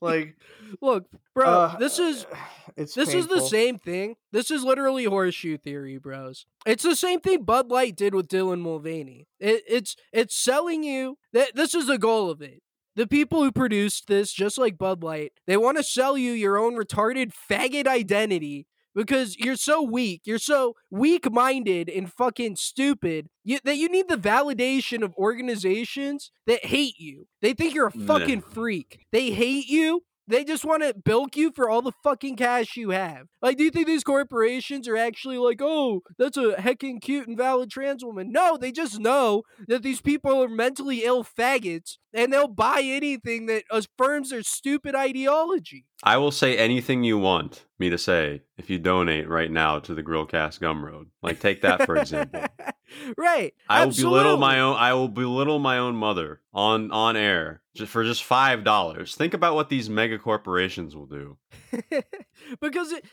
like 0.00 0.36
Look, 0.80 1.06
bro, 1.34 1.46
uh, 1.46 1.78
this 1.78 1.98
is 1.98 2.26
it's 2.76 2.94
This 2.94 3.14
is 3.14 3.26
the 3.26 3.40
same 3.40 3.78
thing. 3.78 4.16
This 4.32 4.50
is 4.50 4.62
literally 4.62 5.04
horseshoe 5.04 5.58
theory, 5.58 5.98
bros. 5.98 6.46
It's 6.66 6.82
the 6.82 6.96
same 6.96 7.20
thing 7.20 7.42
Bud 7.42 7.70
Light 7.70 7.96
did 7.96 8.14
with 8.14 8.28
Dylan 8.28 8.60
Mulvaney. 8.60 9.26
It, 9.38 9.62
it's 9.68 9.96
it's 10.12 10.34
selling 10.34 10.84
you. 10.84 11.18
That 11.32 11.54
this 11.54 11.74
is 11.74 11.86
the 11.86 11.98
goal 11.98 12.30
of 12.30 12.40
it. 12.42 12.62
The 12.96 13.06
people 13.06 13.42
who 13.42 13.52
produced 13.52 14.08
this, 14.08 14.32
just 14.32 14.58
like 14.58 14.76
Bud 14.76 15.02
Light, 15.02 15.32
they 15.46 15.56
want 15.56 15.78
to 15.78 15.82
sell 15.82 16.18
you 16.18 16.32
your 16.32 16.58
own 16.58 16.76
retarded 16.76 17.32
faggot 17.32 17.86
identity 17.86 18.66
because 19.00 19.36
you're 19.38 19.56
so 19.56 19.82
weak. 19.82 20.22
You're 20.24 20.38
so 20.38 20.74
weak-minded 20.90 21.88
and 21.88 22.12
fucking 22.12 22.56
stupid 22.56 23.28
you, 23.44 23.58
that 23.64 23.76
you 23.76 23.88
need 23.88 24.08
the 24.08 24.16
validation 24.16 25.02
of 25.02 25.14
organizations 25.16 26.30
that 26.46 26.66
hate 26.66 26.98
you. 26.98 27.26
They 27.42 27.54
think 27.54 27.74
you're 27.74 27.86
a 27.86 27.92
fucking 27.92 28.42
freak. 28.42 28.98
They 29.12 29.30
hate 29.30 29.66
you 29.68 30.02
They 30.26 30.44
just 30.44 30.64
want 30.64 30.82
to 30.84 30.94
bilk 30.94 31.36
you 31.36 31.50
for 31.50 31.68
all 31.68 31.82
the 31.82 31.92
fucking 32.04 32.36
cash 32.36 32.76
you 32.76 32.90
have. 32.90 33.26
Like, 33.42 33.56
do 33.56 33.64
you 33.64 33.70
think 33.70 33.88
these 33.88 34.04
corporations 34.04 34.86
are 34.86 34.96
actually 34.96 35.38
like, 35.38 35.60
oh, 35.60 36.02
that's 36.18 36.36
a 36.36 36.54
heckin' 36.56 37.00
cute 37.02 37.26
and 37.26 37.36
valid 37.36 37.68
trans 37.70 38.04
woman? 38.04 38.30
No, 38.30 38.56
they 38.56 38.70
just 38.70 39.00
know 39.00 39.42
that 39.66 39.82
these 39.82 40.00
people 40.00 40.40
are 40.42 40.48
mentally 40.48 41.02
ill 41.04 41.24
faggots 41.24 41.98
and 42.12 42.32
they'll 42.32 42.48
buy 42.48 42.80
anything 42.82 43.46
that 43.46 43.64
affirms 43.70 44.30
their 44.30 44.42
stupid 44.42 44.94
ideology. 44.94 45.86
I 46.02 46.16
will 46.16 46.30
say 46.30 46.56
anything 46.56 47.04
you 47.04 47.18
want 47.18 47.66
me 47.78 47.90
to 47.90 47.98
say 47.98 48.42
if 48.56 48.70
you 48.70 48.78
donate 48.78 49.28
right 49.28 49.50
now 49.50 49.78
to 49.80 49.94
the 49.94 50.02
Grillcast 50.02 50.60
Gumroad. 50.60 51.06
Like 51.22 51.40
take 51.40 51.62
that 51.62 51.84
for 51.84 51.96
example. 51.96 52.44
right. 53.16 53.52
I 53.68 53.80
will 53.80 53.88
absolutely. 53.88 54.18
belittle 54.18 54.36
my 54.38 54.60
own 54.60 54.76
I 54.76 54.94
will 54.94 55.08
belittle 55.08 55.58
my 55.58 55.78
own 55.78 55.96
mother 55.96 56.40
on 56.52 56.90
on 56.90 57.16
air 57.16 57.62
just 57.74 57.92
for 57.92 58.02
just 58.02 58.24
five 58.24 58.64
dollars. 58.64 59.14
Think 59.14 59.34
about 59.34 59.54
what 59.54 59.68
these 59.68 59.90
mega 59.90 60.18
corporations 60.18 60.96
will 60.96 61.06
do. 61.06 61.36
because 62.60 62.92
it, 62.92 63.04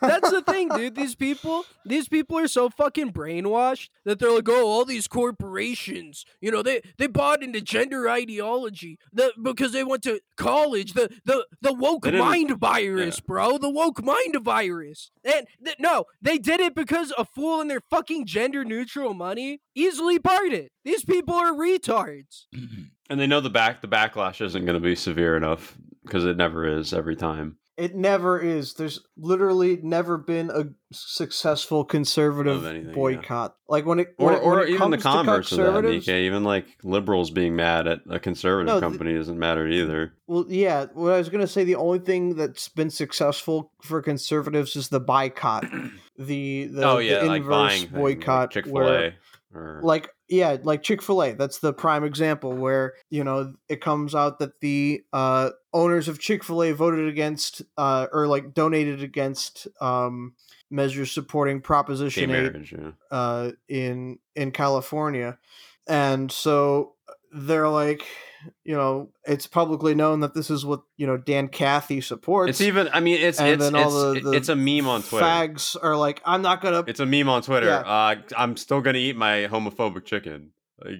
that's 0.00 0.30
the 0.30 0.42
thing, 0.42 0.68
dude. 0.68 0.94
These 1.04 1.14
people, 1.14 1.64
these 1.84 2.08
people 2.08 2.38
are 2.38 2.48
so 2.48 2.70
fucking 2.70 3.12
brainwashed 3.12 3.88
that 4.04 4.18
they're 4.18 4.30
like, 4.30 4.48
oh, 4.48 4.66
all 4.66 4.84
these 4.84 5.08
corporations, 5.08 6.24
you 6.40 6.50
know, 6.50 6.62
they 6.62 6.82
they 6.98 7.06
bought 7.06 7.42
into 7.42 7.60
gender 7.60 8.08
ideology 8.08 8.43
the, 9.12 9.32
because 9.40 9.72
they 9.72 9.84
went 9.84 10.02
to 10.04 10.20
college. 10.36 10.92
The 10.92 11.10
the 11.24 11.46
the 11.60 11.72
woke 11.72 12.06
mind 12.12 12.52
virus, 12.52 13.20
bro. 13.20 13.58
The 13.58 13.70
woke 13.70 14.02
mind 14.02 14.36
virus. 14.42 15.10
And 15.24 15.46
th- 15.64 15.76
no, 15.78 16.04
they 16.20 16.38
did 16.38 16.60
it 16.60 16.74
because 16.74 17.12
a 17.16 17.24
fool 17.24 17.60
in 17.60 17.68
their 17.68 17.80
fucking 17.90 18.26
gender 18.26 18.64
neutral 18.64 19.14
money 19.14 19.60
easily 19.74 20.18
parted. 20.18 20.70
These 20.84 21.04
people 21.04 21.34
are 21.34 21.52
retards. 21.52 22.46
And 23.10 23.20
they 23.20 23.26
know 23.26 23.42
the 23.42 23.50
back 23.50 23.82
the 23.82 23.86
backlash 23.86 24.40
isn't 24.40 24.64
going 24.64 24.80
to 24.80 24.80
be 24.80 24.94
severe 24.94 25.36
enough 25.36 25.76
because 26.04 26.24
it 26.24 26.38
never 26.38 26.66
is 26.66 26.94
every 26.94 27.16
time. 27.16 27.58
It 27.76 27.96
never 27.96 28.40
is. 28.40 28.74
There's 28.74 29.00
literally 29.16 29.80
never 29.82 30.16
been 30.16 30.50
a 30.50 30.66
successful 30.92 31.84
conservative 31.84 32.64
anything, 32.64 32.88
yeah. 32.90 32.94
boycott. 32.94 33.56
Like 33.68 33.84
when 33.84 33.98
it 33.98 34.14
Or, 34.16 34.32
when 34.32 34.40
or 34.42 34.62
it 34.62 34.70
even 34.70 34.90
the 34.90 34.98
converse 34.98 35.50
of 35.50 35.58
that, 35.58 35.84
Nikkei. 35.84 36.22
Even 36.22 36.44
like 36.44 36.66
liberals 36.84 37.30
being 37.30 37.56
mad 37.56 37.88
at 37.88 38.00
a 38.08 38.20
conservative 38.20 38.74
No, 38.74 38.80
company 38.80 39.14
doesn't 39.14 39.38
matter 39.38 39.66
either. 39.66 40.14
Well, 40.28 40.46
yeah. 40.48 40.86
What 40.92 41.14
I 41.14 41.18
was 41.18 41.28
gonna 41.28 41.48
say, 41.48 41.64
the 41.64 41.74
only 41.74 41.98
thing 41.98 42.36
that's 42.36 42.68
been 42.68 42.90
successful 42.90 43.72
for 43.82 44.00
conservatives 44.02 44.76
is 44.76 44.88
the 44.88 45.00
boycott, 45.00 45.64
the 46.18 46.66
the, 46.66 46.84
oh 46.84 46.98
yeah, 46.98 47.20
the 47.20 47.26
like 47.26 47.42
inverse 47.42 47.84
boycott, 47.84 48.40
like 48.42 48.50
Chick 48.50 48.64
Fil 48.66 48.74
where 48.74 49.04
A. 49.06 49.14
Or 49.54 49.80
like 49.84 50.10
yeah 50.28 50.56
like 50.62 50.82
chick-fil-a 50.82 51.34
that's 51.34 51.58
the 51.58 51.72
prime 51.72 52.02
example 52.02 52.52
where 52.52 52.94
you 53.10 53.22
know 53.22 53.54
it 53.68 53.80
comes 53.80 54.14
out 54.14 54.38
that 54.38 54.60
the 54.60 55.02
uh 55.12 55.50
owners 55.72 56.08
of 56.08 56.18
chick-fil-a 56.18 56.72
voted 56.72 57.08
against 57.08 57.62
uh 57.76 58.06
or 58.12 58.26
like 58.26 58.54
donated 58.54 59.02
against 59.02 59.68
um 59.80 60.34
measures 60.70 61.12
supporting 61.12 61.58
gay 61.58 61.62
proposition 61.62 62.30
8 62.30 62.32
marriage. 62.32 62.72
Yeah. 62.76 62.90
uh 63.10 63.50
in 63.68 64.18
in 64.34 64.50
california 64.50 65.38
and 65.86 66.32
so 66.32 66.94
they're 67.32 67.68
like 67.68 68.04
you 68.64 68.74
know 68.74 69.10
it's 69.24 69.46
publicly 69.46 69.94
known 69.94 70.20
that 70.20 70.34
this 70.34 70.50
is 70.50 70.64
what 70.64 70.80
you 70.96 71.06
know 71.06 71.16
dan 71.16 71.48
cathy 71.48 72.00
supports 72.00 72.50
It's 72.50 72.60
even. 72.60 72.88
I 72.92 73.00
mean, 73.00 73.20
it's 73.20 73.38
and 73.40 73.48
it's 73.48 73.62
then 73.62 73.74
all 73.74 74.12
it's, 74.12 74.24
the- 74.24 74.30
the 74.30 74.36
it's 74.36 74.48
a 74.48 74.56
meme 74.56 74.86
on 74.88 75.02
Twitter. 75.02 75.24
fags 75.24 75.76
are 75.82 75.96
like 75.96 76.20
i'm 76.24 76.42
not 76.42 76.60
gonna 76.60 76.84
It's 76.86 77.00
a 77.00 77.06
meme 77.06 77.28
on 77.28 77.42
Twitter. 77.42 77.66
Yeah. 77.66 77.78
Uh, 77.80 78.16
I'm 78.36 78.56
still 78.56 78.80
gonna 78.80 78.98
eat 78.98 79.16
my 79.16 79.48
homophobic 79.50 80.04
chicken. 80.04 80.50
Like, 80.84 80.96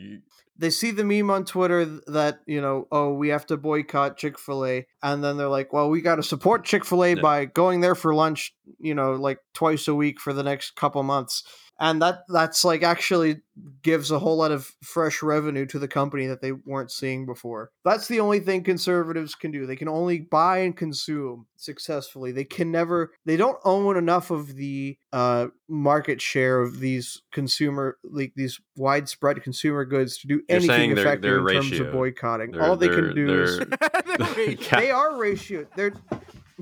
they 0.56 0.70
see 0.70 0.92
the 0.92 1.02
meme 1.04 1.30
on 1.30 1.44
Twitter 1.44 1.84
that 2.06 2.38
you 2.46 2.60
know, 2.60 2.86
oh, 2.92 3.12
we 3.12 3.28
have 3.30 3.44
to 3.46 3.56
boycott 3.56 4.16
Chick 4.16 4.38
Fil 4.38 4.64
A, 4.64 4.86
and 5.02 5.22
then 5.24 5.36
they're 5.36 5.48
like, 5.48 5.72
well, 5.72 5.90
we 5.90 6.00
got 6.00 6.14
to 6.16 6.22
support 6.22 6.64
Chick 6.64 6.84
Fil 6.84 7.02
A 7.04 7.08
Yeah. 7.14 7.20
by 7.20 7.44
going 7.46 7.80
there 7.80 7.96
for 7.96 8.14
lunch, 8.14 8.54
you 8.78 8.94
know, 8.94 9.14
like 9.14 9.38
twice 9.52 9.88
a 9.88 9.94
week 9.96 10.20
for 10.20 10.32
the 10.32 10.44
next 10.44 10.76
couple 10.76 11.02
months, 11.02 11.42
and 11.80 12.00
that 12.02 12.20
that's 12.28 12.64
like 12.64 12.82
actually 12.82 13.42
gives 13.82 14.10
a 14.10 14.18
whole 14.18 14.36
lot 14.36 14.50
of 14.50 14.72
fresh 14.82 15.22
revenue 15.22 15.64
to 15.66 15.78
the 15.78 15.86
company 15.88 16.26
that 16.26 16.40
they 16.40 16.52
weren't 16.52 16.90
seeing 16.90 17.24
before. 17.26 17.70
That's 17.84 18.08
the 18.08 18.20
only 18.20 18.40
thing 18.40 18.62
conservatives 18.64 19.34
can 19.34 19.50
do. 19.52 19.64
They 19.66 19.76
can 19.76 19.88
only 19.88 20.20
buy 20.20 20.58
and 20.58 20.76
consume 20.76 21.46
successfully. 21.56 22.32
They 22.32 22.44
can 22.44 22.70
never. 22.72 23.12
They 23.24 23.36
don't 23.36 23.58
own 23.64 23.96
enough 23.96 24.30
of 24.30 24.54
the 24.56 24.96
uh, 25.12 25.48
market 25.68 26.20
share 26.20 26.60
of 26.60 26.80
these 26.80 27.22
consumer 27.32 27.98
like 28.04 28.32
these 28.36 28.60
widespread 28.76 29.42
consumer 29.42 29.84
goods 29.84 30.18
to 30.18 30.26
do 30.26 30.34
You're 30.34 30.42
anything 30.48 30.68
saying 30.76 30.94
they're- 30.94 31.04
effective 31.06 31.22
they're 31.44 31.48
in 31.48 31.62
terms 31.62 31.80
of 31.80 31.92
boycotting. 31.92 32.50
they're- 32.52 32.62
All 32.62 32.76
they 32.76 32.88
they're- 32.88 33.12
can 33.12 33.14
do 33.14 33.42
is 33.42 33.58
they're- 33.58 33.68
they 34.80 34.90
are 34.90 35.10
ratioed. 35.12 35.66
They're 35.76 35.92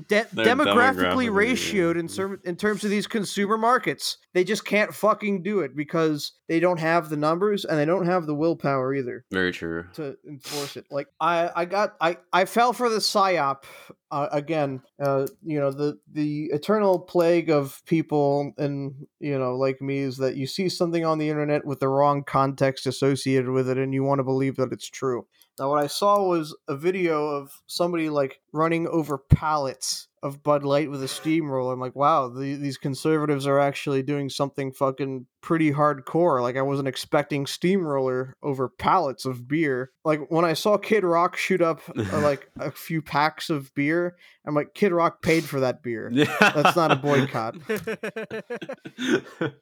de- 0.07 0.25
demographically 0.25 1.27
demographically, 1.27 1.29
ratioed 1.29 1.99
in, 1.99 2.07
term- 2.07 2.41
in 2.43 2.55
terms 2.55 2.83
of 2.83 2.89
these 2.89 3.07
consumer 3.07 3.57
markets. 3.57 4.17
They 4.33 4.43
just 4.43 4.65
can't 4.65 4.93
fucking 4.93 5.43
do 5.43 5.59
it 5.59 5.75
because 5.75 6.33
they 6.47 6.59
don't 6.59 6.79
have 6.79 7.09
the 7.09 7.17
numbers 7.17 7.65
and 7.65 7.77
they 7.77 7.85
don't 7.85 8.05
have 8.05 8.25
the 8.25 8.35
willpower 8.35 8.93
either 8.93 9.25
Very 9.31 9.51
true. 9.51 9.85
to 9.93 10.17
enforce 10.27 10.77
it. 10.77 10.85
Like 10.89 11.07
I, 11.19 11.49
I 11.55 11.65
got, 11.65 11.95
I, 12.01 12.17
I 12.31 12.45
fell 12.45 12.73
for 12.73 12.89
the 12.89 12.97
psyop 12.97 13.63
uh, 14.13 14.29
again. 14.31 14.81
Uh, 15.03 15.25
you 15.43 15.59
know 15.59 15.71
the 15.71 15.99
the 16.11 16.45
eternal 16.53 16.99
plague 16.99 17.49
of 17.49 17.81
people 17.87 18.53
and 18.57 18.93
you 19.19 19.37
know 19.37 19.55
like 19.55 19.81
me 19.81 19.97
is 19.97 20.17
that 20.17 20.35
you 20.35 20.45
see 20.45 20.69
something 20.69 21.03
on 21.03 21.17
the 21.17 21.29
internet 21.29 21.65
with 21.65 21.79
the 21.79 21.87
wrong 21.87 22.23
context 22.23 22.85
associated 22.85 23.49
with 23.49 23.67
it, 23.67 23.77
and 23.79 23.93
you 23.93 24.03
want 24.03 24.19
to 24.19 24.23
believe 24.23 24.55
that 24.57 24.71
it's 24.71 24.87
true. 24.87 25.25
Now, 25.59 25.69
what 25.69 25.83
I 25.83 25.87
saw 25.87 26.27
was 26.27 26.55
a 26.67 26.75
video 26.75 27.27
of 27.27 27.61
somebody 27.67 28.09
like 28.09 28.39
running 28.51 28.87
over 28.87 29.17
pallets 29.17 30.07
of 30.23 30.41
Bud 30.41 30.63
Light 30.63 30.89
with 30.89 31.03
a 31.03 31.07
steamroller. 31.07 31.73
I'm 31.73 31.81
like, 31.81 31.97
wow, 31.97 32.29
the, 32.29 32.55
these 32.55 32.77
conservatives 32.77 33.45
are 33.45 33.59
actually 33.59 34.01
doing 34.01 34.29
something 34.29 34.71
fucking 34.71 35.27
pretty 35.41 35.73
hardcore. 35.73 36.41
Like, 36.41 36.55
I 36.55 36.61
wasn't 36.61 36.87
expecting 36.87 37.45
steamroller 37.45 38.33
over 38.41 38.69
pallets 38.69 39.25
of 39.25 39.49
beer. 39.49 39.91
Like, 40.05 40.21
when 40.29 40.45
I 40.45 40.53
saw 40.53 40.77
Kid 40.77 41.03
Rock 41.03 41.35
shoot 41.35 41.61
up 41.61 41.81
uh, 41.89 42.19
like 42.21 42.49
a 42.57 42.71
few 42.71 43.01
packs 43.01 43.49
of 43.49 43.75
beer, 43.75 44.15
I'm 44.47 44.55
like, 44.55 44.73
Kid 44.73 44.93
Rock 44.93 45.21
paid 45.21 45.43
for 45.43 45.59
that 45.59 45.83
beer. 45.83 46.09
That's 46.39 46.77
not 46.77 46.91
a 46.91 46.95
boycott. 46.95 47.57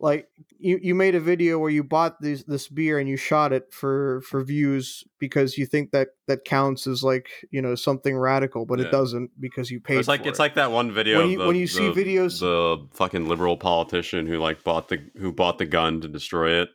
like 0.00 0.28
you, 0.58 0.78
you 0.82 0.94
made 0.94 1.14
a 1.14 1.20
video 1.20 1.58
where 1.58 1.70
you 1.70 1.84
bought 1.84 2.20
this 2.20 2.42
this 2.44 2.68
beer 2.68 2.98
and 2.98 3.08
you 3.08 3.16
shot 3.16 3.52
it 3.52 3.72
for 3.72 4.22
for 4.22 4.42
views 4.42 5.04
because 5.18 5.58
you 5.58 5.66
think 5.66 5.90
that 5.90 6.08
that 6.30 6.44
counts 6.44 6.86
as 6.86 7.02
like 7.02 7.28
you 7.50 7.60
know 7.60 7.74
something 7.74 8.16
radical 8.16 8.64
but 8.66 8.78
Yeah. 8.78 8.86
it 8.86 8.90
doesn't 8.90 9.30
because 9.40 9.70
you 9.70 9.80
paid 9.80 9.98
it's 9.98 10.08
like 10.08 10.24
it's 10.26 10.38
it. 10.38 10.42
like 10.42 10.54
that 10.54 10.70
one 10.72 10.90
video 10.92 11.18
When 11.20 11.30
you- 11.30 11.38
the, 11.38 11.46
when 11.46 11.56
you 11.56 11.66
see 11.66 11.90
videos- 11.90 12.40
the 12.40 12.86
fucking 12.92 13.28
liberal 13.28 13.56
politician 13.56 14.26
who 14.26 14.38
like 14.38 14.64
bought 14.64 14.88
the 14.88 14.98
who 15.18 15.32
bought 15.32 15.58
the 15.58 15.66
gun 15.66 16.00
to 16.00 16.08
destroy 16.08 16.62
it. 16.62 16.68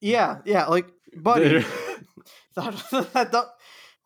yeah 0.00 0.38
yeah 0.44 0.66
like 0.66 0.86
buddy 1.16 1.64
that, 2.56 3.28
that, 3.32 3.46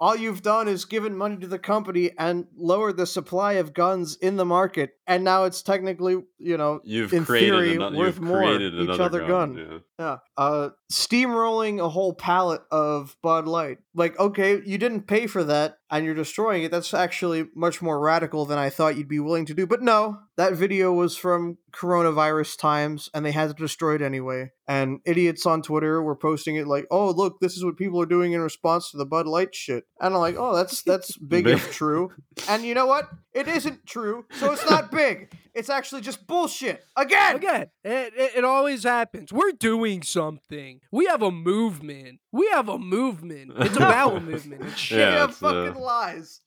all 0.00 0.14
you've 0.14 0.42
done 0.42 0.68
is 0.68 0.84
given 0.84 1.16
money 1.16 1.36
to 1.38 1.48
the 1.48 1.58
company 1.58 2.12
and 2.18 2.46
lowered 2.56 2.96
the 2.96 3.06
supply 3.06 3.54
of 3.54 3.74
guns 3.74 4.16
in 4.22 4.36
the 4.36 4.44
market 4.44 4.90
and 5.08 5.24
now 5.24 5.42
it's 5.44 5.60
technically 5.60 6.16
you 6.38 6.56
know 6.56 6.80
You've 6.84 7.12
in 7.12 7.24
created 7.24 7.48
theory 7.50 7.72
ano- 7.74 7.98
worth 7.98 8.14
you've 8.16 8.20
more 8.22 8.44
each 8.60 8.72
another 8.72 9.02
other 9.04 9.26
gun. 9.26 9.56
Yeah. 9.58 9.78
Yeah. 9.98 10.16
Uh 10.36 10.68
steamrolling 10.92 11.80
a 11.84 11.88
whole 11.88 12.14
pallet 12.14 12.62
of 12.70 13.16
Bud 13.22 13.48
Light. 13.48 13.78
Like, 13.98 14.18
okay, 14.18 14.62
you 14.64 14.78
didn't 14.78 15.08
pay 15.08 15.26
for 15.26 15.42
that 15.44 15.78
and 15.90 16.04
you're 16.04 16.14
destroying 16.14 16.62
it. 16.62 16.70
That's 16.70 16.94
actually 16.94 17.48
much 17.54 17.82
more 17.82 17.98
radical 17.98 18.44
than 18.44 18.56
I 18.58 18.70
thought 18.70 18.96
you'd 18.96 19.08
be 19.08 19.18
willing 19.18 19.44
to 19.46 19.54
do. 19.54 19.66
But 19.66 19.82
no, 19.82 20.18
that 20.36 20.52
video 20.52 20.92
was 20.92 21.16
from 21.16 21.58
coronavirus 21.72 22.58
times 22.58 23.10
and 23.12 23.26
they 23.26 23.32
had 23.32 23.48
to 23.48 23.54
destroy 23.54 23.96
it 23.96 24.02
anyway. 24.02 24.52
And 24.68 25.00
idiots 25.04 25.46
on 25.46 25.62
Twitter 25.62 26.00
were 26.02 26.14
posting 26.14 26.56
it 26.56 26.68
like, 26.68 26.86
"Oh, 26.90 27.10
look, 27.10 27.40
this 27.40 27.56
is 27.56 27.64
what 27.64 27.76
people 27.76 28.00
are 28.00 28.06
doing 28.06 28.34
in 28.34 28.40
response 28.40 28.90
to 28.90 28.98
the 28.98 29.06
Bud 29.06 29.26
Light 29.26 29.54
shit." 29.54 29.84
And 30.00 30.14
I'm 30.14 30.20
like, 30.20 30.36
"Oh, 30.38 30.54
that's 30.54 30.82
that's 30.82 31.16
big 31.16 31.48
if 31.48 31.72
true." 31.72 32.12
And 32.48 32.62
you 32.64 32.74
know 32.74 32.86
what? 32.86 33.08
It 33.32 33.48
isn't 33.48 33.86
true. 33.86 34.26
So 34.38 34.52
it's 34.52 34.68
not 34.68 34.92
big. 34.92 35.32
It's 35.58 35.68
actually 35.68 36.02
just 36.02 36.24
bullshit. 36.24 36.84
Again. 36.96 37.34
Again, 37.34 37.62
it, 37.82 38.12
it, 38.16 38.32
it 38.36 38.44
always 38.44 38.84
happens. 38.84 39.32
We're 39.32 39.50
doing 39.50 40.04
something. 40.04 40.80
We 40.92 41.06
have 41.06 41.20
a 41.20 41.32
movement. 41.32 42.20
We 42.30 42.48
have 42.52 42.68
a 42.68 42.78
movement. 42.78 43.52
It's 43.56 43.74
a 43.74 43.80
bowel 43.80 44.20
movement. 44.30 44.62
It's 44.66 44.78
shit. 44.78 45.00
Yeah, 45.00 45.14
Yeah, 45.14 45.24
it's, 45.24 45.38
fucking 45.38 45.76
uh, 45.76 45.80
lies. 45.80 46.40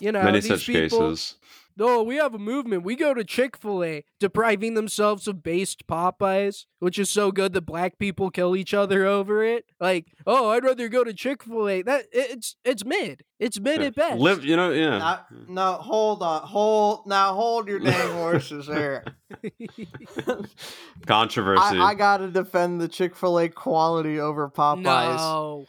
You 0.00 0.10
know, 0.10 0.24
Many 0.24 0.40
these 0.40 0.48
such 0.48 0.66
people, 0.66 1.10
cases. 1.10 1.36
No, 1.78 2.02
we 2.02 2.16
have 2.16 2.34
a 2.34 2.38
movement. 2.38 2.84
We 2.84 2.96
go 2.96 3.12
to 3.12 3.22
Chick 3.22 3.56
fil 3.56 3.84
A, 3.84 4.04
depriving 4.18 4.74
themselves 4.74 5.28
of 5.28 5.42
based 5.42 5.86
Popeyes, 5.86 6.64
which 6.78 6.98
is 6.98 7.10
so 7.10 7.30
good 7.30 7.52
that 7.52 7.62
black 7.66 7.98
people 7.98 8.30
kill 8.30 8.56
each 8.56 8.72
other 8.72 9.04
over 9.04 9.44
it. 9.44 9.66
Like, 9.78 10.06
oh, 10.26 10.50
I'd 10.50 10.64
rather 10.64 10.88
go 10.88 11.04
to 11.04 11.12
Chick 11.12 11.42
fil 11.42 11.68
A. 11.68 11.82
That 11.82 12.06
it's 12.12 12.56
it's 12.64 12.84
mid. 12.84 13.24
It's 13.38 13.60
mid 13.60 13.80
Yeah. 13.80 13.86
at 13.88 13.94
best. 13.94 14.18
Live, 14.20 14.44
you 14.44 14.56
know, 14.56 14.70
yeah. 14.72 14.98
Now, 14.98 15.26
now 15.48 15.72
hold 15.74 16.22
on, 16.22 16.42
hold 16.42 17.06
now, 17.06 17.34
hold 17.34 17.68
your 17.68 17.78
dang 17.80 18.12
horses 18.14 18.66
there. 18.66 19.04
Controversy. 21.06 21.60
I, 21.78 21.88
I 21.90 21.94
gotta 21.94 22.28
defend 22.28 22.80
the 22.80 22.88
Chick 22.88 23.14
Fil 23.14 23.38
A 23.38 23.48
quality 23.48 24.18
over 24.18 24.48
Popeyes. 24.48 24.82
no. 24.82 25.66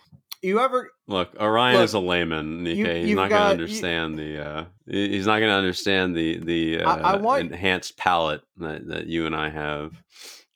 You 0.48 0.62
ever 0.62 0.90
Look, 1.10 1.36
Orion 1.42 1.76
Look, 1.76 1.84
is 1.84 1.94
a 1.94 2.00
layman, 2.00 2.64
Nike. 2.64 2.78
you- 2.78 2.86
he's 2.86 3.16
not 3.18 3.30
got- 3.30 3.38
going 3.40 3.58
to 3.58 3.64
you- 3.64 3.64
understand 3.66 4.18
the. 4.18 4.46
Uh, 4.46 4.64
he's 4.86 5.26
not 5.26 5.40
going 5.40 5.50
to 5.52 5.58
understand 5.58 6.16
the 6.16 6.40
the 6.40 6.84
uh, 6.84 6.90
I- 6.90 7.14
I 7.14 7.16
want- 7.18 7.52
enhanced 7.52 7.98
palate 7.98 8.42
that, 8.58 8.88
that 8.88 9.08
you 9.08 9.26
and 9.26 9.36
I 9.36 9.50
have. 9.50 9.92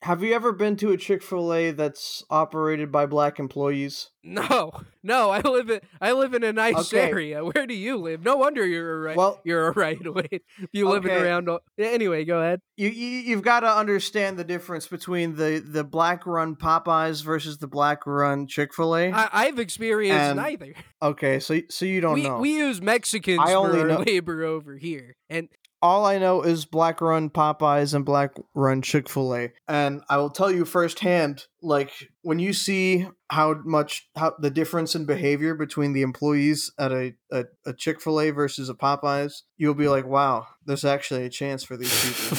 Have 0.01 0.23
you 0.23 0.33
ever 0.33 0.51
been 0.51 0.75
to 0.77 0.91
a 0.91 0.97
Chick 0.97 1.21
Fil 1.21 1.53
A 1.53 1.71
that's 1.71 2.23
operated 2.29 2.91
by 2.91 3.05
black 3.05 3.39
employees? 3.39 4.09
No, 4.23 4.71
no, 5.01 5.31
I 5.31 5.39
live 5.41 5.69
in 5.71 5.79
I 5.99 6.11
live 6.11 6.33
in 6.35 6.43
a 6.43 6.53
nice 6.53 6.93
Okay. 6.93 7.09
area. 7.09 7.43
Where 7.43 7.65
do 7.65 7.73
you 7.73 7.97
live? 7.97 8.23
No 8.23 8.35
wonder 8.37 8.65
you're 8.65 8.97
a 8.97 8.99
right. 9.01 9.17
Well- 9.17 9.41
you're 9.43 9.67
a 9.67 9.71
right 9.71 10.03
away. 10.05 10.27
You 10.71 10.87
living 10.89 11.11
Okay. 11.11 11.21
around. 11.23 11.49
all- 11.49 11.61
Anyway, 11.79 12.23
go 12.25 12.39
ahead. 12.39 12.61
You, 12.77 12.89
you 12.89 13.07
you've 13.19 13.41
got 13.43 13.61
to 13.61 13.67
understand 13.67 14.37
the 14.37 14.43
difference 14.43 14.87
between 14.87 15.35
the 15.35 15.63
the 15.65 15.83
black 15.83 16.25
run 16.27 16.55
Popeyes 16.55 17.23
versus 17.23 17.57
the 17.57 17.67
black 17.67 18.05
run 18.05 18.45
Chick 18.47 18.73
Fil 18.75 18.95
A. 18.95 19.11
I've 19.11 19.57
experienced 19.59 20.19
And 20.19 20.37
neither. 20.37 20.73
Okay, 21.01 21.39
so 21.39 21.59
so 21.69 21.85
you 21.85 21.99
don't 22.01 22.13
We 22.13 22.23
know. 22.23 22.37
we 22.39 22.55
use 22.57 22.79
Mexicans 22.81 23.39
I 23.41 23.53
for 23.53 23.57
only 23.57 23.83
know- 23.83 24.03
labor 24.05 24.43
over 24.43 24.77
here, 24.77 25.15
and 25.29 25.49
All 25.83 26.05
I 26.05 26.19
know 26.19 26.43
is 26.43 26.65
black 26.65 27.01
run 27.01 27.29
Popeyes 27.31 27.93
and 27.95 28.05
black 28.05 28.35
run 28.53 28.83
Chick 28.83 29.09
Fil 29.09 29.35
A, 29.35 29.51
and 29.67 30.03
I 30.09 30.17
will 30.17 30.29
tell 30.29 30.51
you 30.51 30.63
firsthand. 30.63 31.45
Like 31.63 31.91
when 32.21 32.37
you 32.37 32.53
see 32.53 33.07
how 33.29 33.55
much 33.65 34.07
how 34.15 34.35
the 34.39 34.51
difference 34.51 34.93
in 34.93 35.05
behavior 35.05 35.55
between 35.55 35.93
the 35.93 36.03
employees 36.03 36.71
at 36.77 36.91
a 36.91 37.13
a, 37.31 37.45
a 37.65 37.73
Chick 37.73 37.99
Fil 37.99 38.21
A 38.21 38.29
versus 38.29 38.69
a 38.69 38.75
Popeyes, 38.75 39.41
you'll 39.57 39.73
be 39.73 39.87
like, 39.87 40.05
wow, 40.05 40.45
there's 40.65 40.85
actually 40.85 41.25
a 41.25 41.29
chance 41.29 41.63
for 41.63 41.75
these 41.77 41.91
people. 42.05 42.37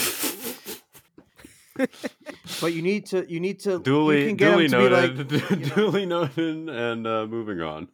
but 2.60 2.72
you 2.72 2.82
need 2.82 3.06
to 3.06 3.24
you 3.28 3.40
need 3.40 3.58
to 3.60 3.72
you 3.72 3.78
duly 3.80 4.26
can 4.26 4.36
get 4.36 4.52
'em 4.52 4.66
duly 4.66 4.68
to 4.68 4.76
be 4.76 4.88
noted. 4.90 5.32
like, 5.32 5.50
you 5.50 5.56
know- 5.56 5.74
duly 5.74 6.06
noted, 6.06 6.68
and 6.68 7.06
uh, 7.06 7.26
moving 7.26 7.60
on. 7.60 7.88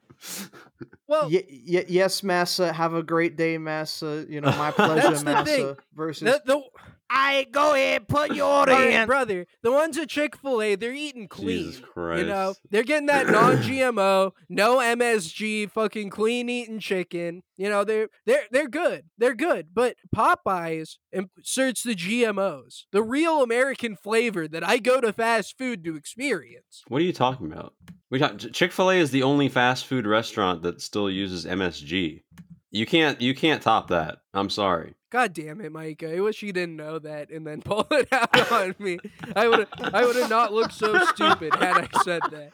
Well, 1.07 1.31
Y- 1.31 1.45
y- 1.49 1.85
yes, 1.89 2.23
Massa. 2.23 2.73
Have 2.73 2.95
a 2.95 3.03
great 3.03 3.37
day, 3.37 3.59
Massa. 3.59 4.27
You 4.29 4.41
know, 4.41 4.51
my 4.51 4.71
pleasure, 4.73 5.09
That's 5.09 5.19
the 5.23 5.25
Massa. 5.25 5.45
thing. 5.45 5.77
Versus 5.95 6.23
the, 6.25 6.43
the 6.45 6.63
I 7.11 7.47
go 7.51 7.73
ahead, 7.73 8.07
put 8.07 8.35
your 8.35 8.47
order 8.53 8.73
in. 8.73 9.07
brother, 9.07 9.47
the 9.63 9.73
ones 9.73 9.97
at 9.97 10.11
Chick 10.11 10.37
Fil 10.37 10.61
A, 10.61 10.75
they're 10.75 10.93
eating 10.93 11.27
clean. 11.27 11.71
Jesus 11.73 11.81
Christ! 11.95 12.21
You 12.21 12.27
know, 12.27 12.55
they're 12.71 12.83
getting 12.83 13.07
that 13.07 13.27
non-GMO, 13.31 14.33
no 14.51 14.77
MSG, 14.77 15.71
fucking 15.71 16.11
clean 16.11 16.51
eating 16.51 16.81
chicken. 16.81 17.43
You 17.57 17.71
know, 17.71 17.83
they're 17.85 18.09
they're 18.27 18.45
they're 18.51 18.69
good. 18.69 19.05
They're 19.17 19.35
good. 19.35 19.69
But 19.73 19.97
Popeyes 20.15 20.97
inserts 21.11 21.83
the 21.83 21.95
GMOs, 21.95 22.83
the 22.93 23.03
real 23.03 23.43
American 23.43 23.97
flavor 23.97 24.47
that 24.47 24.63
I 24.67 24.77
go 24.77 25.01
to 25.01 25.11
fast 25.13 25.57
food 25.57 25.83
to 25.85 25.97
experience. 25.97 26.83
What 26.89 27.01
are 27.01 27.05
you 27.05 27.15
talking 27.15 27.51
about? 27.51 27.73
We 28.11 28.19
talk, 28.19 28.39
Chick 28.39 28.73
Fil 28.73 28.91
A 28.91 28.95
is 28.95 29.11
the 29.11 29.23
only 29.23 29.49
fast 29.49 29.87
food 29.87 30.07
restaurant 30.07 30.63
that 30.63 30.81
still 30.81 31.11
uses 31.11 31.45
MSG. 31.45 32.23
You 32.71 32.87
can't 32.87 33.21
you 33.21 33.35
can't 33.35 33.63
top 33.63 33.89
that. 33.89 34.19
I'm 34.35 34.51
sorry. 34.51 34.95
God 35.11 35.33
damn 35.33 35.61
it, 35.63 35.73
Mike! 35.73 36.03
I 36.03 36.21
wish 36.21 36.43
you 36.43 36.53
didn't 36.53 36.77
know 36.77 36.99
that 36.99 37.31
and 37.31 37.47
then 37.47 37.63
pull 37.65 37.87
it 37.91 38.09
out 38.13 38.53
on 38.53 38.75
me. 38.79 38.99
I 39.35 39.49
would 39.49 39.67
I 39.81 40.05
would 40.05 40.17
have 40.17 40.31
not 40.31 40.53
looked 40.53 40.75
so 40.75 40.99
stupid 41.07 41.55
had 41.55 41.89
I 41.93 42.03
said 42.03 42.23
that. 42.31 42.53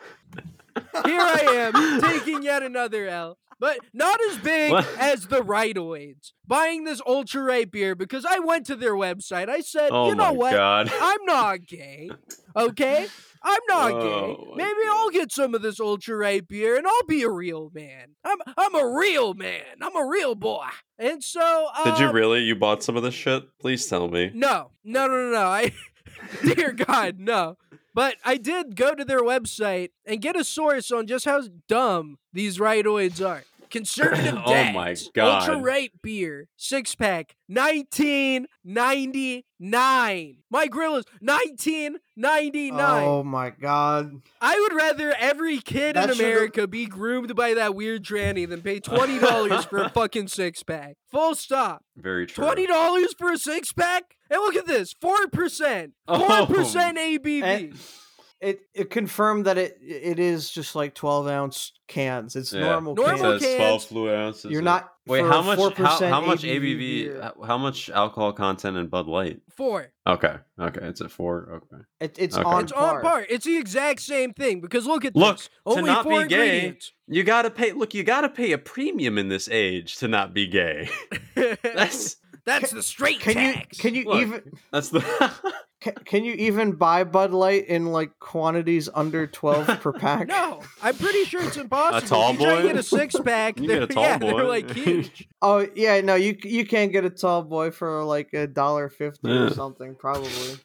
Here 1.04 1.20
I 1.20 1.70
am 1.72 2.00
taking 2.10 2.42
yet 2.42 2.62
another 2.62 3.08
L, 3.08 3.38
but 3.58 3.78
not 3.92 4.20
as 4.30 4.38
big 4.38 4.72
What? 4.72 4.86
as 4.98 5.26
the 5.26 5.40
Rightoids. 5.42 6.32
Buying 6.46 6.84
this 6.84 7.00
ultra 7.06 7.42
right 7.42 7.70
beer 7.70 7.94
because 7.94 8.24
I 8.28 8.38
went 8.40 8.66
to 8.66 8.76
their 8.76 8.94
website. 8.94 9.48
I 9.48 9.60
said, 9.60 9.90
Oh 9.92 10.08
you 10.08 10.14
know 10.14 10.32
what? 10.32 10.52
god. 10.52 10.90
I'm 11.00 11.24
not 11.24 11.66
gay. 11.66 12.10
Okay? 12.56 13.06
I'm 13.46 13.60
not 13.68 13.92
Oh 13.92 14.36
gay. 14.36 14.52
Maybe 14.56 14.80
I'll 14.90 15.10
get 15.10 15.30
some 15.32 15.54
of 15.54 15.62
this 15.62 15.78
ultra 15.80 16.16
right 16.16 16.46
beer 16.46 16.76
and 16.76 16.86
I'll 16.86 17.06
be 17.06 17.22
a 17.22 17.30
real 17.30 17.70
man. 17.74 18.14
I'm 18.24 18.38
I'm 18.56 18.74
a 18.74 18.96
real 18.96 19.34
man. 19.34 19.62
I'm 19.82 19.96
a 19.96 20.06
real 20.06 20.34
boy. 20.34 20.66
And 20.98 21.22
so 21.22 21.68
Did 21.84 21.98
you 21.98 22.06
um, 22.06 22.14
really? 22.14 22.40
You 22.40 22.54
bought 22.54 22.82
some 22.82 22.96
of 22.96 23.02
this 23.02 23.14
shit? 23.14 23.44
Please 23.60 23.86
tell 23.86 24.08
me. 24.08 24.30
no, 24.34 24.70
no, 24.84 25.06
no, 25.06 25.16
no, 25.16 25.30
no. 25.32 25.46
I, 25.46 25.72
dear 26.42 26.72
God, 26.72 27.18
no. 27.18 27.56
But 27.94 28.16
I 28.24 28.36
did 28.36 28.74
go 28.74 28.94
to 28.94 29.04
their 29.04 29.22
website 29.22 29.90
and 30.04 30.20
get 30.20 30.36
a 30.36 30.42
source 30.42 30.90
on 30.90 31.06
just 31.06 31.24
how 31.24 31.42
dumb 31.68 32.18
these 32.32 32.58
rightoids 32.58 33.24
are. 33.24 33.44
Conservative 33.74 34.38
Oh 34.46 34.72
my 34.72 34.94
God. 35.14 35.40
ultra 35.48 35.58
right 35.58 35.90
beer, 36.00 36.46
six 36.56 36.94
pack, 36.94 37.34
nineteen 37.48 38.46
ninety 38.64 39.44
nine. 39.58 40.36
My 40.48 40.68
grill 40.68 40.94
is 40.94 41.04
nineteen 41.20 41.96
ninety 42.16 42.70
nine. 42.70 43.04
Oh 43.04 43.24
my 43.24 43.50
god. 43.50 44.22
I 44.40 44.58
would 44.60 44.74
rather 44.74 45.12
every 45.18 45.58
kid 45.58 45.96
That 45.96 46.10
in 46.10 46.14
should've- 46.16 46.20
America 46.30 46.66
be 46.68 46.86
groomed 46.86 47.34
by 47.34 47.54
that 47.54 47.74
weird 47.74 48.04
tranny 48.04 48.48
than 48.48 48.62
pay 48.62 48.78
twenty 48.90 49.18
dollars 49.18 49.64
for 49.64 49.78
a 49.82 49.88
fucking 49.90 50.28
six 50.28 50.62
pack. 50.62 50.94
Full 51.10 51.34
stop. 51.34 51.82
Very 51.96 52.26
true. 52.26 52.44
Twenty 52.44 52.66
dollars 52.68 53.12
for 53.18 53.32
a 53.32 53.38
six 53.38 53.72
pack? 53.72 54.04
And 54.30 54.40
look 54.40 54.54
at 54.56 54.66
this, 54.66 54.94
four 55.00 55.26
percent, 55.32 55.94
Oh. 56.08 56.46
four 56.46 56.56
percent 56.56 56.96
ABV. 56.98 57.42
And- 57.42 57.76
It 58.44 58.60
it 58.74 58.90
confirmed 58.90 59.46
that 59.46 59.56
it 59.56 59.78
it 59.80 60.18
is 60.18 60.50
just 60.50 60.74
like 60.76 60.94
twelve 60.94 61.26
ounce 61.26 61.72
cans. 61.88 62.36
It's 62.36 62.52
Yeah. 62.52 62.60
normal. 62.60 62.94
Normal 62.94 63.32
It 63.32 63.40
cans. 63.40 63.42
cans. 63.42 63.56
12 63.56 63.84
fluid 63.84 64.14
ounces. 64.14 64.50
You're 64.50 64.62
not 64.62 64.90
Wait, 65.06 65.20
how 65.22 65.42
much? 65.42 65.58
How, 65.58 65.70
4% 65.70 66.08
how 66.08 66.20
much 66.20 66.42
ABV 66.42 67.08
ABV? 67.08 67.22
How, 67.22 67.42
how 67.46 67.58
much 67.58 67.90
alcohol 67.90 68.32
content 68.32 68.76
in 68.76 68.86
Bud 68.88 69.06
Light? 69.06 69.40
Four. 69.50 69.92
Okay, 70.06 70.36
okay, 70.58 70.80
it's 70.86 71.00
at 71.00 71.10
four. 71.10 71.62
Okay. 71.72 71.82
It, 72.00 72.16
it's 72.18 72.36
Okay. 72.36 72.44
on 72.48 72.62
It's 72.64 72.72
par. 72.72 72.96
on 72.96 73.02
par. 73.02 73.26
It's 73.28 73.44
the 73.44 73.56
exact 73.56 74.00
same 74.02 74.32
thing 74.32 74.60
because 74.60 74.86
look 74.86 75.04
at 75.04 75.14
Look, 75.16 75.36
this. 75.36 75.46
to 75.46 75.50
Only 75.66 75.90
not 75.90 76.04
four 76.04 76.22
be 76.22 76.28
gay, 76.28 76.76
you 77.08 77.22
gotta 77.22 77.50
pay. 77.50 77.72
Look, 77.72 77.92
you 77.94 78.02
gotta 78.02 78.28
pay 78.28 78.52
a 78.52 78.58
premium 78.58 79.16
in 79.18 79.28
this 79.28 79.48
age 79.50 79.96
to 79.98 80.08
not 80.08 80.32
be 80.34 80.46
gay. 80.46 80.88
That's 81.34 82.16
That's 82.46 82.70
the 82.70 82.82
straight 82.82 83.20
Can 83.20 83.38
you 83.38 83.54
can 83.78 83.94
you 83.94 84.04
Look. 84.04 84.20
even 84.20 84.42
that's 84.70 84.90
the. 84.90 85.00
can, 85.80 85.94
can 86.04 86.24
you 86.24 86.34
even 86.34 86.72
buy 86.72 87.04
Bud 87.04 87.32
Light 87.32 87.66
in 87.68 87.86
like 87.86 88.18
quantities 88.20 88.88
under 88.94 89.26
twelve 89.26 89.66
per 89.66 89.92
pack? 89.98 90.28
No, 90.28 90.60
I'm 90.82 90.94
pretty 90.96 91.24
sure 91.24 91.42
it's 91.42 91.56
impossible. 91.56 91.98
A 91.98 92.08
tall 92.08 92.34
if 92.34 92.40
you 92.40 92.46
try 92.46 92.56
to 92.62 92.68
get 92.68 92.76
a 92.76 92.82
six 92.82 93.14
pack, 93.18 93.58
You 93.60 93.68
get 93.68 93.82
a 93.84 93.86
tall 93.86 94.02
yeah, 94.04 94.18
boy. 94.18 94.34
they're 94.36 94.44
like 94.44 94.70
huge. 94.70 95.26
Oh 95.40 95.66
yeah, 95.74 96.00
no, 96.02 96.14
you 96.16 96.36
you 96.42 96.66
can't 96.66 96.92
get 96.92 97.04
a 97.04 97.10
tall 97.10 97.42
boy 97.42 97.70
for 97.70 98.04
like 98.04 98.32
a 98.34 98.46
dollar 98.46 98.88
fifty 98.90 99.28
Yeah. 99.30 99.44
or 99.44 99.50
something, 99.50 99.94
probably. 99.94 100.56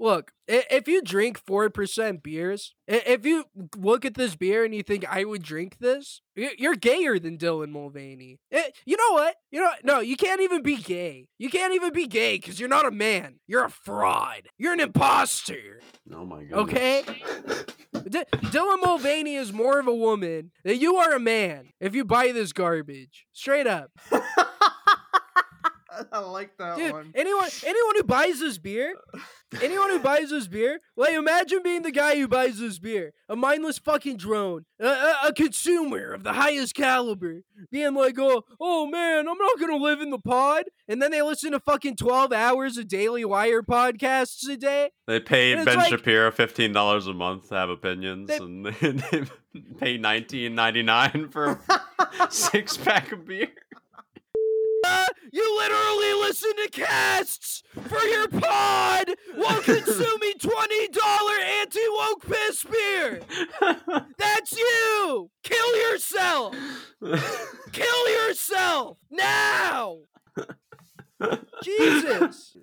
Look, 0.00 0.32
if 0.48 0.88
you 0.88 1.02
drink 1.02 1.38
four 1.38 1.68
percent 1.68 2.22
beers, 2.22 2.74
if 2.88 3.26
you 3.26 3.44
look 3.76 4.06
at 4.06 4.14
this 4.14 4.34
beer 4.34 4.64
and 4.64 4.74
you 4.74 4.82
think 4.82 5.04
I 5.06 5.24
would 5.24 5.42
drink 5.42 5.76
this, 5.78 6.22
you're 6.34 6.74
gayer 6.74 7.18
than 7.18 7.36
Dylan 7.36 7.68
Mulvaney. 7.68 8.40
You 8.50 8.96
know 8.96 9.12
what? 9.12 9.36
You 9.50 9.60
know, 9.60 9.70
no, 9.84 10.00
you 10.00 10.16
can't 10.16 10.40
even 10.40 10.62
be 10.62 10.76
gay. 10.76 11.28
You 11.38 11.50
can't 11.50 11.74
even 11.74 11.92
be 11.92 12.06
gay 12.06 12.36
because 12.38 12.58
you're 12.58 12.68
not 12.70 12.86
a 12.86 12.90
man. 12.90 13.40
You're 13.46 13.66
a 13.66 13.70
fraud. 13.70 14.48
You're 14.56 14.72
an 14.72 14.80
imposter. 14.80 15.80
oh 16.14 16.24
my 16.24 16.44
god. 16.44 16.60
Okay. 16.60 17.02
D- 17.92 18.24
Dylan 18.32 18.82
Mulvaney 18.82 19.34
is 19.36 19.52
more 19.52 19.78
of 19.78 19.86
a 19.86 19.94
woman 19.94 20.50
than 20.64 20.80
you 20.80 20.96
are 20.96 21.12
a 21.12 21.20
man. 21.20 21.68
If 21.78 21.94
you 21.94 22.06
buy 22.06 22.32
this 22.32 22.54
garbage, 22.54 23.26
straight 23.34 23.66
up, 23.66 23.90
I 26.12 26.20
like 26.20 26.56
that 26.58 26.76
dude. 26.78 26.92
one. 26.92 27.12
Anyone, 27.14 27.50
anyone 27.66 27.94
who 27.96 28.04
buys 28.04 28.40
this 28.40 28.56
beer, 28.58 28.94
anyone 29.62 29.90
who 29.90 29.98
buys 29.98 30.30
this 30.30 30.46
beer, 30.48 30.80
like 30.96 31.14
imagine 31.14 31.60
being 31.62 31.82
the 31.82 31.90
guy 31.90 32.16
who 32.16 32.28
buys 32.28 32.58
this 32.58 32.78
beer, 32.78 33.12
a 33.28 33.36
mindless 33.36 33.78
fucking 33.78 34.16
drone, 34.16 34.64
a, 34.80 34.86
a, 34.86 35.16
a 35.28 35.32
consumer 35.32 36.12
of 36.12 36.22
the 36.22 36.32
highest 36.34 36.74
caliber, 36.74 37.42
being 37.70 37.94
like, 37.94 38.16
oh, 38.18 38.44
oh 38.60 38.86
man, 38.86 39.28
I'm 39.28 39.38
not 39.38 39.58
gonna 39.60 39.76
live 39.76 40.00
in 40.00 40.10
the 40.10 40.18
pod, 40.18 40.64
and 40.88 41.00
then 41.00 41.10
they 41.10 41.22
listen 41.22 41.52
to 41.52 41.60
fucking 41.60 41.96
twelve 41.96 42.32
hours 42.32 42.76
of 42.76 42.88
Daily 42.88 43.24
Wire 43.24 43.62
podcasts 43.62 44.48
a 44.48 44.56
day. 44.56 44.90
They 45.06 45.20
pay 45.20 45.54
Ben 45.54 45.64
like- 45.76 45.88
Shapiro 45.90 46.30
fifteen 46.30 46.72
dollars 46.72 47.06
a 47.06 47.12
month 47.14 47.48
to 47.48 47.54
have 47.56 47.70
opinions, 47.70 48.28
They- 48.28 48.36
and 48.36 48.66
they, 48.66 48.70
they 48.90 49.24
pay 49.78 49.96
nineteen 49.98 50.54
ninety 50.54 50.82
nine 50.82 51.28
for 51.30 51.60
a 51.98 52.30
six 52.30 52.76
pack 52.76 53.12
of 53.12 53.26
beer. 53.26 53.48
Uh, 54.92 55.04
you 55.32 55.58
literally 55.58 56.12
listen 56.26 56.50
to 56.56 56.68
casts 56.70 57.62
for 57.86 58.02
your 58.02 58.26
pod 58.28 59.10
while 59.36 59.62
consuming 59.62 60.34
twenty 60.40 60.88
dollar 60.88 61.38
anti 61.60 61.80
woke 61.90 62.26
piss 62.26 62.64
beer. 62.64 63.20
That's 64.18 64.52
you. 64.52 65.30
Kill 65.44 65.76
yourself. 65.90 66.56
Kill 67.72 68.10
yourself 68.10 68.98
now. 69.10 69.98
Jesus. 71.62 72.56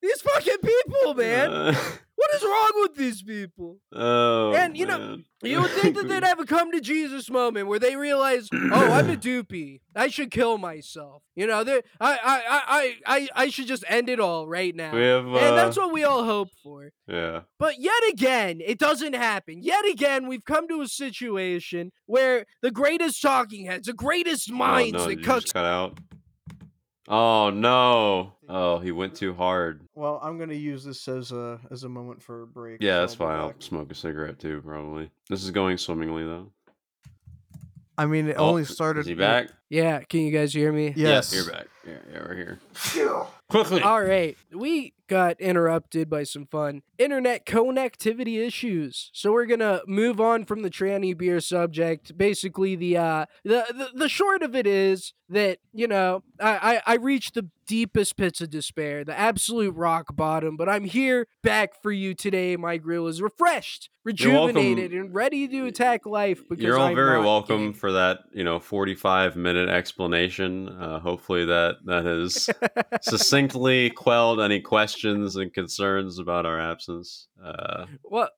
These 0.00 0.20
fucking 0.20 0.58
people, 0.62 1.14
man. 1.14 1.52
Uh, 1.52 1.74
what 2.14 2.34
is 2.34 2.42
wrong 2.42 2.70
with 2.82 2.96
these 2.96 3.22
people? 3.22 3.78
oh, 3.92 4.54
And, 4.54 4.76
you 4.76 4.86
know, 4.86 4.98
man. 4.98 5.24
You 5.42 5.62
would 5.62 5.70
think 5.70 5.94
that 5.94 6.08
they'd 6.08 6.24
have 6.24 6.40
a 6.40 6.44
come 6.44 6.72
to 6.72 6.80
Jesus 6.80 7.30
moment 7.30 7.68
where 7.68 7.78
they 7.78 7.94
realize, 7.94 8.48
oh, 8.52 8.92
I'm 8.92 9.08
a 9.08 9.16
doopy. 9.16 9.80
I 9.94 10.08
should 10.08 10.32
kill 10.32 10.58
myself. 10.58 11.22
You 11.36 11.46
know, 11.46 11.62
they 11.62 11.82
I, 12.00 12.18
I, 12.24 12.42
I, 12.66 12.96
I, 13.06 13.28
I, 13.34 13.48
should 13.48 13.68
just 13.68 13.84
end 13.86 14.08
it 14.08 14.18
all 14.18 14.48
right 14.48 14.74
now. 14.74 14.92
have. 14.92 15.26
Uh, 15.26 15.36
and 15.38 15.56
that's 15.56 15.76
what 15.76 15.92
we 15.92 16.02
all 16.02 16.24
hope 16.24 16.48
for. 16.62 16.90
yeah. 17.06 17.42
But 17.58 17.80
yet 17.80 18.02
again, 18.10 18.60
it 18.64 18.78
doesn't 18.78 19.14
happen. 19.14 19.62
Yet 19.62 19.84
again, 19.88 20.26
we've 20.26 20.44
come 20.44 20.66
to 20.68 20.80
a 20.80 20.88
situation 20.88 21.92
where 22.06 22.46
the 22.60 22.72
greatest 22.72 23.22
talking 23.22 23.66
heads, 23.66 23.86
the 23.86 23.92
greatest 23.92 24.50
minds 24.50 24.96
oh, 24.96 24.98
no, 24.98 25.04
that 25.06 25.18
you 25.18 25.24
cooks 25.24 25.44
just 25.44 25.54
cut 25.54 25.64
out. 25.64 25.98
Oh 27.10 27.48
no! 27.50 28.34
Oh, 28.48 28.78
he 28.78 28.92
went 28.92 29.14
too 29.14 29.32
hard. 29.34 29.80
Well, 29.94 30.20
I'm 30.22 30.38
gonna 30.38 30.52
use 30.54 30.84
this 30.84 31.08
as 31.08 31.32
a 31.32 31.58
as 31.70 31.84
a 31.84 31.88
moment 31.88 32.22
for 32.22 32.42
a 32.42 32.46
break. 32.46 32.82
Yeah, 32.82 32.96
so 32.96 33.00
that's 33.00 33.14
fine. 33.14 33.38
I'll 33.38 33.54
smoke 33.60 33.90
a 33.90 33.94
cigarette 33.94 34.38
too, 34.38 34.60
probably. 34.64 35.10
This 35.30 35.42
is 35.42 35.50
going 35.50 35.78
swimmingly 35.78 36.24
though. 36.24 36.52
I 37.96 38.06
mean, 38.06 38.28
it 38.28 38.36
Oh, 38.38 38.50
only 38.50 38.64
started. 38.64 39.00
Is 39.00 39.06
he 39.06 39.14
back? 39.14 39.48
Yeah, 39.68 40.00
can 40.00 40.20
you 40.20 40.32
guys 40.32 40.54
hear 40.54 40.72
me? 40.72 40.94
Yes. 40.96 41.34
You're 41.34 41.50
back. 41.50 41.66
Yeah, 41.88 41.98
yeah, 42.12 42.18
we're 42.20 42.34
here. 42.34 42.58
Quickly. 43.48 43.80
All 43.80 44.02
right, 44.02 44.36
we 44.52 44.92
got 45.06 45.40
interrupted 45.40 46.10
by 46.10 46.22
some 46.24 46.44
fun 46.44 46.82
internet 46.98 47.46
connectivity 47.46 48.46
issues, 48.46 49.10
so 49.14 49.32
we're 49.32 49.46
gonna 49.46 49.80
move 49.86 50.20
on 50.20 50.44
from 50.44 50.60
the 50.60 50.68
tranny 50.68 51.16
beer 51.16 51.40
subject. 51.40 52.16
Basically, 52.18 52.76
the 52.76 52.98
uh, 52.98 53.26
the 53.44 53.64
the, 53.70 53.90
the 53.94 54.08
short 54.08 54.42
of 54.42 54.54
it 54.54 54.66
is 54.66 55.14
that 55.30 55.60
you 55.72 55.88
know 55.88 56.22
I, 56.38 56.82
I 56.86 56.92
I 56.92 56.96
reached 56.96 57.34
the 57.34 57.48
deepest 57.66 58.18
pits 58.18 58.42
of 58.42 58.50
despair, 58.50 59.02
the 59.02 59.18
absolute 59.18 59.74
rock 59.74 60.14
bottom, 60.14 60.56
but 60.58 60.68
I'm 60.68 60.84
here 60.84 61.26
back 61.42 61.80
for 61.82 61.90
you 61.90 62.12
today. 62.14 62.56
My 62.56 62.76
grill 62.76 63.06
is 63.06 63.22
refreshed, 63.22 63.88
rejuvenated, 64.04 64.92
and 64.92 65.14
ready 65.14 65.48
to 65.48 65.66
attack 65.66 66.04
life. 66.04 66.42
Because 66.48 66.62
You're 66.62 66.78
all 66.78 66.88
I'm 66.88 66.94
very 66.94 67.20
welcome 67.20 67.72
gay. 67.72 67.78
for 67.78 67.92
that, 67.92 68.20
you 68.32 68.44
know, 68.44 68.58
45 68.58 69.36
minute 69.36 69.57
explanation. 69.66 70.68
Uh, 70.68 71.00
hopefully 71.00 71.46
that 71.46 71.76
that 71.84 72.04
has 72.04 72.50
succinctly 73.00 73.90
quelled 73.90 74.40
any 74.40 74.60
questions 74.60 75.36
and 75.36 75.52
concerns 75.52 76.18
about 76.18 76.46
our 76.46 76.60
absence. 76.60 77.28
Uh, 77.42 77.86
well, 78.04 78.28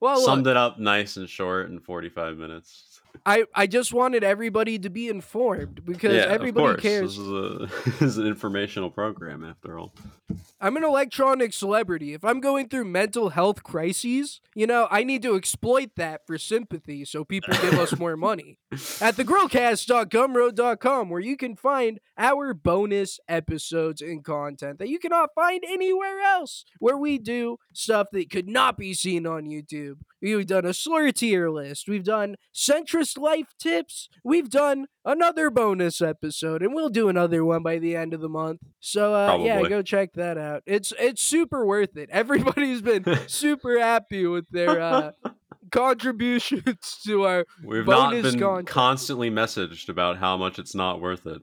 well, 0.00 0.16
look, 0.16 0.24
summed 0.24 0.46
it 0.46 0.56
up 0.56 0.78
nice 0.78 1.16
and 1.16 1.28
short 1.28 1.70
in 1.70 1.80
45 1.80 2.36
minutes. 2.36 2.97
I 3.24 3.44
I 3.54 3.66
just 3.66 3.92
wanted 3.92 4.24
everybody 4.24 4.78
to 4.78 4.90
be 4.90 5.08
informed 5.08 5.84
because 5.84 6.14
yeah, 6.14 6.26
everybody 6.32 6.80
cares. 6.80 7.16
This 7.16 7.26
is, 7.26 7.30
a, 7.30 7.70
this 7.98 8.02
is 8.02 8.18
an 8.18 8.26
informational 8.26 8.90
program 8.90 9.44
after 9.44 9.78
all. 9.78 9.92
I'm 10.60 10.76
an 10.76 10.84
electronic 10.84 11.52
celebrity. 11.52 12.14
If 12.14 12.24
I'm 12.24 12.40
going 12.40 12.68
through 12.68 12.86
mental 12.86 13.28
health 13.30 13.62
crises, 13.62 14.40
you 14.54 14.66
know, 14.66 14.88
I 14.90 15.04
need 15.04 15.22
to 15.22 15.36
exploit 15.36 15.90
that 15.96 16.26
for 16.26 16.36
sympathy 16.36 17.04
so 17.04 17.24
people 17.24 17.54
give 17.54 17.74
us 17.74 17.96
more 17.96 18.16
money. 18.28 18.58
At 19.00 19.14
thegrillcast.gumroad.com, 19.16 21.10
where 21.10 21.20
you 21.20 21.36
can 21.36 21.54
find 21.54 22.00
our 22.16 22.54
bonus 22.54 23.20
episodes 23.28 24.02
and 24.02 24.24
content 24.24 24.80
that 24.80 24.88
you 24.88 24.98
cannot 24.98 25.30
find 25.34 25.62
anywhere 25.66 26.20
else, 26.20 26.64
where 26.80 26.98
we 26.98 27.18
do 27.18 27.58
stuff 27.72 28.08
that 28.12 28.30
could 28.30 28.48
not 28.48 28.76
be 28.76 28.94
seen 28.94 29.26
on 29.26 29.44
YouTube. 29.44 29.98
We've 30.20 30.46
done 30.46 30.64
a 30.64 30.74
slur 30.74 31.10
tier 31.12 31.48
list. 31.48 31.88
We've 31.88 32.04
done 32.04 32.36
centrist 32.54 33.18
life 33.18 33.54
tips. 33.58 34.08
We've 34.24 34.50
done 34.50 34.86
another 35.04 35.50
bonus 35.50 36.00
episode, 36.00 36.62
and 36.62 36.74
we'll 36.74 36.88
do 36.88 37.08
another 37.08 37.44
one 37.44 37.62
by 37.62 37.78
the 37.78 37.94
end 37.96 38.14
of 38.14 38.20
the 38.20 38.28
month. 38.28 38.60
So 38.80 39.14
uh, 39.14 39.38
yeah, 39.38 39.62
go 39.68 39.82
check 39.82 40.14
that 40.14 40.38
out. 40.38 40.62
It's 40.66 40.92
it's 40.98 41.22
super 41.22 41.64
worth 41.64 41.96
it. 41.96 42.10
Everybody's 42.12 42.82
been 42.82 43.04
super 43.26 43.78
happy 43.78 44.26
with 44.26 44.48
their 44.50 44.80
uh, 44.80 45.12
contributions 45.70 47.00
to 47.04 47.24
our. 47.24 47.44
We've 47.64 47.86
not 47.86 48.12
been 48.12 48.38
content. 48.38 48.66
constantly 48.68 49.30
messaged 49.30 49.88
about 49.88 50.18
how 50.18 50.36
much 50.36 50.58
it's 50.58 50.74
not 50.74 51.00
worth 51.00 51.26
it. 51.26 51.42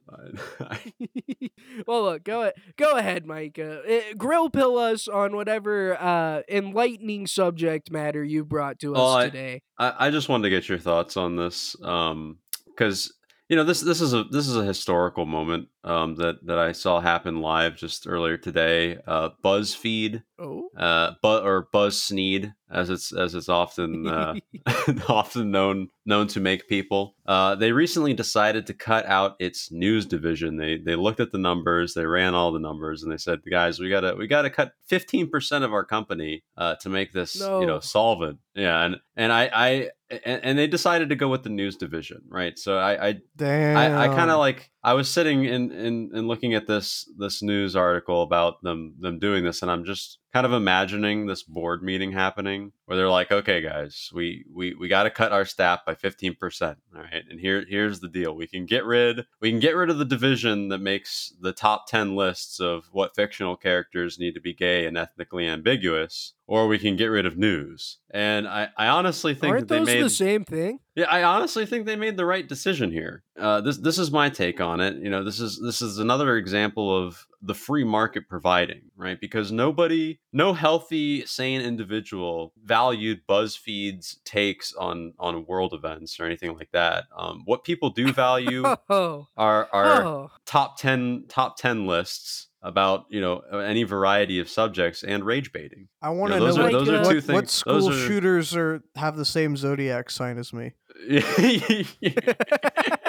Well, 1.88 2.04
look, 2.04 2.24
go 2.24 2.52
go 2.78 2.96
ahead, 2.96 3.26
Micah. 3.26 3.82
Uh, 3.82 4.14
grill 4.18 4.50
pill 4.50 4.78
us 4.78 5.08
on 5.08 5.36
whatever 5.36 6.00
uh, 6.00 6.42
enlightening 6.50 7.28
subject 7.28 7.92
matter 7.92 8.24
you 8.24 8.46
brought 8.46 8.80
to 8.80 8.96
us 8.96 9.00
Oh, 9.02 9.26
today. 9.26 9.62
I, 9.78 10.08
I 10.08 10.12
just 10.12 10.30
wanted 10.30 10.44
to 10.44 10.50
get 10.52 10.70
your 10.70 10.78
thoughts 10.78 11.18
on 11.18 11.36
this, 11.36 11.76
because 11.80 13.14
you 13.50 13.56
know 13.56 13.64
this 13.64 13.82
this 13.82 14.00
is 14.00 14.14
a 14.14 14.24
this 14.26 14.48
is 14.48 14.56
a 14.56 14.64
historical 14.64 15.26
moment 15.26 15.68
um, 15.86 16.16
that 16.16 16.46
that 16.46 16.58
I 16.58 16.72
saw 16.72 17.00
happen 17.00 17.42
live 17.42 17.78
just 17.78 18.08
earlier 18.08 18.38
today. 18.38 18.98
Uh, 19.08 19.30
BuzzFeed, 19.44 20.24
Oh, 20.38 20.70
uh, 20.76 21.12
but 21.22 21.44
or 21.44 21.70
Buzz 21.72 22.02
Sneed, 22.02 22.54
as 22.70 22.90
it's 22.90 23.14
as 23.14 23.36
it's 23.36 23.48
often 23.48 24.06
uh, 24.06 24.36
often 25.08 25.50
known 25.52 25.88
known 26.06 26.28
to 26.28 26.42
make 26.42 26.68
people. 26.68 27.16
Uh, 27.26 27.56
they 27.56 27.72
recently 27.72 28.14
decided 28.14 28.68
to 28.68 28.74
cut 28.74 29.06
out 29.06 29.36
its 29.40 29.72
news 29.72 30.06
division. 30.06 30.58
They 30.58 30.78
they 30.78 30.96
looked 30.96 31.22
at 31.22 31.32
the 31.32 31.38
numbers, 31.38 31.94
they 31.94 32.06
ran 32.06 32.34
all 32.34 32.52
the 32.52 32.60
numbers, 32.60 33.02
and 33.02 33.12
they 33.12 33.18
said, 33.18 33.42
"Guys, 33.50 33.80
we 33.80 33.90
gotta 33.90 34.16
we 34.16 34.28
gotta 34.28 34.50
cut 34.50 34.74
fifteen 34.88 35.30
percent 35.30 35.64
of 35.64 35.72
our 35.72 35.86
company 35.86 36.44
uh, 36.58 36.76
to 36.82 36.90
make 36.90 37.14
this 37.14 37.36
you 37.40 37.66
know 37.66 37.80
solvent." 37.80 38.40
Yeah, 38.56 38.84
and 38.84 38.98
and 39.16 39.32
I 39.32 39.50
I 39.54 39.90
and, 40.10 40.44
and 40.44 40.60
they 40.60 40.68
decided 40.68 41.10
to 41.10 41.16
go 41.16 41.30
with 41.30 41.44
the 41.44 41.50
news 41.50 41.78
division, 41.78 42.24
right? 42.28 42.60
So 42.60 42.78
I 42.78 43.08
I 43.08 43.16
Damn. 43.38 43.78
I, 43.78 44.06
I 44.06 44.08
kind 44.10 44.32
of 44.32 44.40
like 44.40 44.70
I 44.86 44.94
was 44.94 45.10
sitting 45.10 45.46
in, 45.46 45.72
in 45.72 46.12
and 46.14 46.28
looking 46.28 46.54
at 46.54 46.68
this 46.68 47.12
this 47.18 47.42
news 47.42 47.76
article 47.76 48.22
about 48.22 48.62
them 48.62 48.94
them 49.00 49.18
doing 49.18 49.44
this, 49.44 49.64
and 49.64 49.72
I'm 49.72 49.84
just 49.84 50.20
kind 50.36 50.46
of 50.46 50.52
imagining 50.52 51.28
this 51.28 51.44
board 51.44 51.82
meeting 51.82 52.12
happening 52.12 52.74
where 52.84 52.98
they're 52.98 53.10
like, 53.10 53.32
okay, 53.32 53.62
guys, 53.62 54.12
we 54.14 54.44
we 54.54 54.74
we 54.74 54.90
got 54.90 55.04
to 55.04 55.10
cut 55.10 55.32
our 55.32 55.46
staff 55.46 55.86
by 55.86 55.96
15 55.96 56.36
percent, 56.36 56.78
all 56.94 57.04
right, 57.04 57.24
and 57.30 57.40
here 57.40 57.64
here's 57.70 58.02
the 58.02 58.10
deal: 58.10 58.36
we 58.36 58.46
can 58.46 58.66
get 58.66 58.84
rid 58.84 59.26
we 59.40 59.50
can 59.50 59.62
get 59.62 59.78
rid 59.78 59.90
of 59.90 59.98
the 59.98 60.04
division 60.04 60.68
that 60.68 60.80
makes 60.80 61.34
the 61.40 61.54
top 61.54 61.88
10 61.88 62.18
lists 62.18 62.60
of 62.60 62.90
what 62.92 63.16
fictional 63.16 63.56
characters 63.56 64.20
need 64.20 64.34
to 64.34 64.42
be 64.42 64.54
gay 64.54 64.86
and 64.86 64.98
ethnically 64.98 65.48
ambiguous. 65.48 66.34
Or 66.48 66.68
we 66.68 66.78
can 66.78 66.96
get 66.96 67.08
rid 67.08 67.26
of 67.26 67.38
news, 67.38 67.98
and 68.12 68.48
I, 68.48 68.68
I 68.78 68.88
honestly 68.90 69.34
think 69.34 69.54
aren't 69.54 69.68
that 69.68 69.74
they 69.74 69.80
those 69.80 69.88
made 69.88 70.04
the 70.04 70.10
same 70.12 70.44
thing? 70.44 70.80
yeah, 70.96 71.06
I 71.10 71.24
honestly 71.24 71.66
think 71.66 71.86
they 71.86 71.98
made 71.98 72.18
the 72.18 72.26
right 72.26 72.48
decision 72.48 72.92
here. 72.92 73.24
Uh, 73.38 73.62
this 73.62 73.78
this 73.78 73.98
is 73.98 74.12
my 74.12 74.30
take 74.30 74.62
on 74.62 74.80
it. 74.80 74.96
You 74.96 75.10
know, 75.10 75.24
this 75.24 75.42
is 75.42 75.60
this 75.60 75.82
is 75.82 75.98
another 75.98 76.38
example 76.38 76.96
of 76.96 77.26
the 77.46 77.54
free 77.54 77.84
market 77.84 78.28
providing, 78.28 78.82
right? 78.98 79.20
Because 79.20 79.52
nobody, 79.52 80.20
no 80.34 80.54
healthy, 80.54 81.26
sane 81.26 81.62
individual 81.62 82.54
valued 82.64 83.22
BuzzFeed's 83.28 84.20
takes 84.26 84.74
on 84.74 85.14
on 85.20 85.46
world 85.46 85.74
events 85.74 86.20
or 86.20 86.26
anything 86.26 86.56
like 86.58 86.72
that. 86.72 87.06
Um, 87.16 87.44
what 87.46 87.64
people 87.64 87.90
do 87.92 88.12
value 88.12 88.64
Oh, 88.90 89.28
are 89.38 89.68
are 89.72 90.04
oh. 90.04 90.32
top 90.46 90.78
ten 90.78 91.26
top 91.28 91.58
ten 91.58 91.86
lists 91.88 92.48
about 92.62 93.06
you 93.10 93.22
know 93.22 93.40
any 93.54 93.84
variety 93.84 94.40
of 94.40 94.50
subjects 94.50 95.04
and 95.04 95.24
rage 95.24 95.52
baiting. 95.54 95.88
I 96.02 96.10
want 96.10 96.34
to 96.34 96.40
know, 96.40 96.46
those 96.46 96.56
know 96.58 96.62
are- 96.62 96.66
what, 96.66 96.72
those 96.74 96.90
are 96.90 97.00
what- 97.02 97.10
two 97.10 97.16
what 97.18 97.24
things- 97.44 97.52
school 97.52 97.90
are- 97.90 97.94
shooters 98.08 98.56
are 98.56 98.82
have 98.96 99.18
the 99.18 99.26
same 99.26 99.56
zodiac 99.56 100.10
sign 100.10 100.38
as 100.40 100.52
me. 100.52 100.72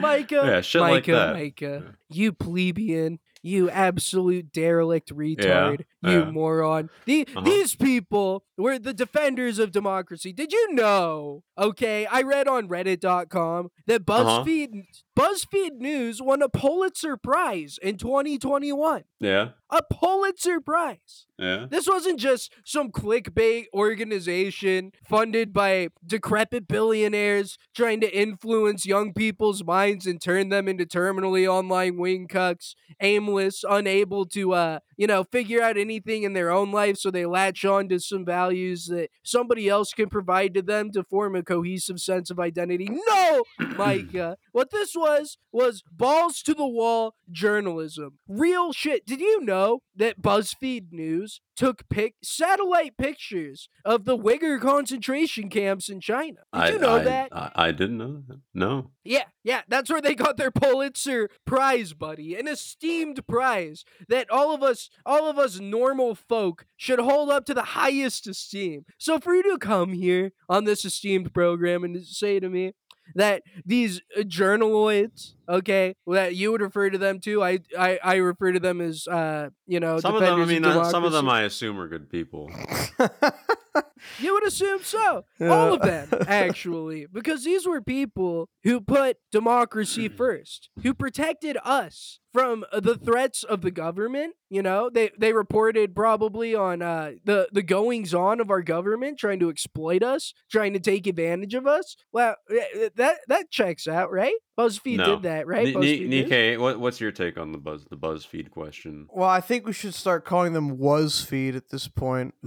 Micah, 0.00 0.42
Yeah, 0.46 0.60
shit 0.60 0.80
like 0.80 1.06
Micah, 1.08 1.12
that. 1.12 1.32
Micah, 1.34 1.94
you 2.08 2.32
plebeian, 2.32 3.18
you 3.42 3.70
absolute 3.70 4.52
derelict 4.52 5.14
retard, 5.14 5.84
you 6.02 6.10
yeah. 6.20 6.30
moron. 6.30 6.88
The, 7.04 7.26
Uh-huh. 7.28 7.40
These 7.42 7.74
people 7.76 8.44
were 8.56 8.78
the 8.78 8.92
defenders 8.94 9.58
of 9.58 9.72
democracy. 9.72 10.32
Did 10.32 10.52
you 10.52 10.72
know? 10.74 11.42
Okay, 11.58 12.06
I 12.06 12.22
read 12.22 12.48
on 12.48 12.68
Reddit.com 12.68 13.70
that 13.86 14.02
Uh-huh. 14.08 14.42
BuzzFeed 14.44 14.84
BuzzFeed 15.18 15.72
News 15.78 16.22
won 16.22 16.40
a 16.40 16.48
Pulitzer 16.48 17.16
Prize 17.18 17.78
in 17.82 17.98
2021. 17.98 19.04
yeah, 19.18 19.48
A 19.70 19.82
Pulitzer 19.82 20.60
Prize. 20.60 21.26
yeah. 21.38 21.66
This 21.68 21.86
wasn't 21.86 22.18
just 22.18 22.50
some 22.64 22.90
clickbait 22.90 23.66
organization 23.74 24.92
funded 25.06 25.52
by 25.52 25.88
decrepit 26.06 26.66
billionaires 26.66 27.58
trying 27.74 28.00
to 28.00 28.16
influence 28.16 28.86
young 28.86 29.12
people's 29.12 29.62
minds 29.62 30.06
and 30.06 30.20
turn 30.22 30.48
them 30.48 30.68
into 30.68 30.86
terminally 30.86 31.46
online 31.46 31.98
wing 31.98 32.26
cucks, 32.26 32.74
aimless, 33.00 33.62
unable 33.68 34.24
to 34.26 34.54
uh, 34.54 34.78
you 35.00 35.06
know, 35.06 35.24
figure 35.24 35.62
out 35.62 35.78
anything 35.78 36.24
in 36.24 36.34
their 36.34 36.50
own 36.50 36.70
life 36.72 36.98
so 36.98 37.10
they 37.10 37.24
latch 37.24 37.64
on 37.64 37.88
to 37.88 37.98
some 37.98 38.22
values 38.22 38.84
that 38.88 39.08
somebody 39.22 39.66
else 39.66 39.94
can 39.94 40.10
provide 40.10 40.52
to 40.52 40.60
them 40.60 40.92
to 40.92 41.02
form 41.02 41.34
a 41.34 41.42
cohesive 41.42 41.98
sense 41.98 42.30
of 42.30 42.38
identity. 42.38 42.86
No, 43.08 43.44
Micah. 43.78 44.36
What 44.52 44.70
this 44.70 44.94
was 44.94 45.38
was 45.52 45.82
balls 45.90 46.42
to 46.42 46.52
the 46.52 46.66
wall 46.66 47.14
journalism. 47.32 48.18
Real 48.28 48.74
shit. 48.74 49.06
Did 49.06 49.22
you 49.22 49.40
know 49.42 49.80
that 49.96 50.20
BuzzFeed 50.20 50.92
News 50.92 51.40
took 51.60 51.86
pic- 51.90 52.14
satellite 52.22 52.96
pictures 52.96 53.68
of 53.84 54.06
the 54.06 54.16
Uyghur 54.16 54.58
concentration 54.58 55.50
camps 55.50 55.90
in 55.90 56.00
China. 56.00 56.38
Did 56.54 56.62
I, 56.62 56.70
you 56.70 56.78
know 56.78 56.96
I- 56.96 57.02
that? 57.04 57.28
I, 57.32 57.50
I 57.54 57.70
didn't 57.70 57.98
know 57.98 58.22
that. 58.28 58.40
No. 58.54 58.92
Yeah, 59.04 59.24
yeah, 59.44 59.60
that's 59.68 59.90
where 59.90 60.00
they 60.00 60.14
got 60.14 60.38
their 60.38 60.50
Pulitzer 60.50 61.28
Prize, 61.46 61.92
buddy. 61.92 62.34
An 62.34 62.48
esteemed 62.48 63.26
prize 63.26 63.84
that 64.08 64.30
all 64.30 64.54
of 64.54 64.62
us 64.62 64.88
all 65.04 65.28
of 65.28 65.38
us 65.38 65.60
normal 65.60 66.14
folk 66.14 66.64
should 66.78 66.98
hold 66.98 67.28
up 67.28 67.44
to 67.44 67.52
the 67.54 67.62
highest 67.62 68.26
esteem. 68.26 68.86
So 68.96 69.18
for 69.18 69.34
you 69.34 69.42
to 69.42 69.58
come 69.58 69.92
here 69.92 70.32
on 70.48 70.64
this 70.64 70.86
esteemed 70.86 71.34
program 71.34 71.84
and 71.84 72.02
say 72.06 72.40
to 72.40 72.48
me 72.48 72.72
that 73.14 73.42
these 73.64 74.00
uh, 74.16 74.22
journaloids, 74.22 75.34
okay, 75.48 75.94
that 76.06 76.36
you 76.36 76.52
would 76.52 76.60
refer 76.60 76.90
to 76.90 76.98
them 76.98 77.20
to, 77.20 77.42
I 77.42 77.60
I, 77.78 77.98
I 78.02 78.14
refer 78.16 78.52
to 78.52 78.60
them 78.60 78.80
as 78.80 79.06
uh, 79.08 79.50
you 79.66 79.80
know, 79.80 80.00
Some 80.00 80.14
of 80.14 80.20
them, 80.20 80.40
I 80.40 80.44
mean, 80.44 80.64
of 80.64 80.76
uh, 80.76 80.90
some 80.90 81.04
of 81.04 81.12
them. 81.12 81.28
I 81.28 81.42
assume 81.42 81.78
are 81.78 81.88
good 81.88 82.10
people. 82.10 82.50
You 84.18 84.34
would 84.34 84.46
assume 84.46 84.82
so. 84.82 85.24
Yeah. 85.38 85.48
All 85.48 85.74
of 85.74 85.82
them, 85.82 86.08
actually. 86.26 87.06
Because 87.12 87.44
these 87.44 87.66
were 87.66 87.80
people 87.80 88.48
who 88.64 88.80
put 88.80 89.16
democracy 89.32 90.08
first, 90.22 90.70
who 90.82 90.94
protected 90.94 91.56
us 91.64 92.18
from 92.32 92.64
uh, 92.72 92.80
the 92.80 92.96
threats 92.96 93.42
of 93.42 93.62
the 93.62 93.70
government. 93.70 94.34
You 94.48 94.62
know, 94.62 94.90
they, 94.90 95.10
they 95.18 95.32
reported 95.32 95.94
probably 95.94 96.54
on 96.54 96.82
uh, 96.82 97.12
the, 97.24 97.48
the 97.52 97.62
goings 97.62 98.14
on 98.14 98.40
of 98.40 98.50
our 98.50 98.62
government 98.62 99.18
trying 99.18 99.40
to 99.40 99.48
exploit 99.50 100.02
us, 100.02 100.32
trying 100.50 100.72
to 100.74 100.80
take 100.80 101.06
advantage 101.06 101.54
of 101.54 101.66
us. 101.66 101.96
Well, 102.12 102.36
eh, 102.50 102.88
that 102.96 103.18
that 103.28 103.50
checks 103.50 103.86
out, 103.88 104.10
right? 104.10 104.34
BuzzFeed 104.58 104.98
No. 104.98 105.06
did 105.06 105.22
that, 105.22 105.46
right? 105.46 105.66
Ni- 105.66 105.74
BuzzFeed 105.74 106.08
Nike, 106.30 106.56
what, 106.56 106.78
what's 106.80 107.00
your 107.00 107.12
take 107.12 107.38
on 107.38 107.52
the 107.52 107.58
buzz 107.58 107.84
the 107.90 107.96
BuzzFeed 107.96 108.50
question? 108.50 109.06
Well, 109.10 109.28
I 109.28 109.40
think 109.40 109.66
we 109.66 109.72
should 109.72 109.94
start 109.94 110.24
calling 110.24 110.52
them 110.52 110.76
WasFeed 110.78 111.56
at 111.56 111.70
this 111.70 111.88
point. 111.88 112.34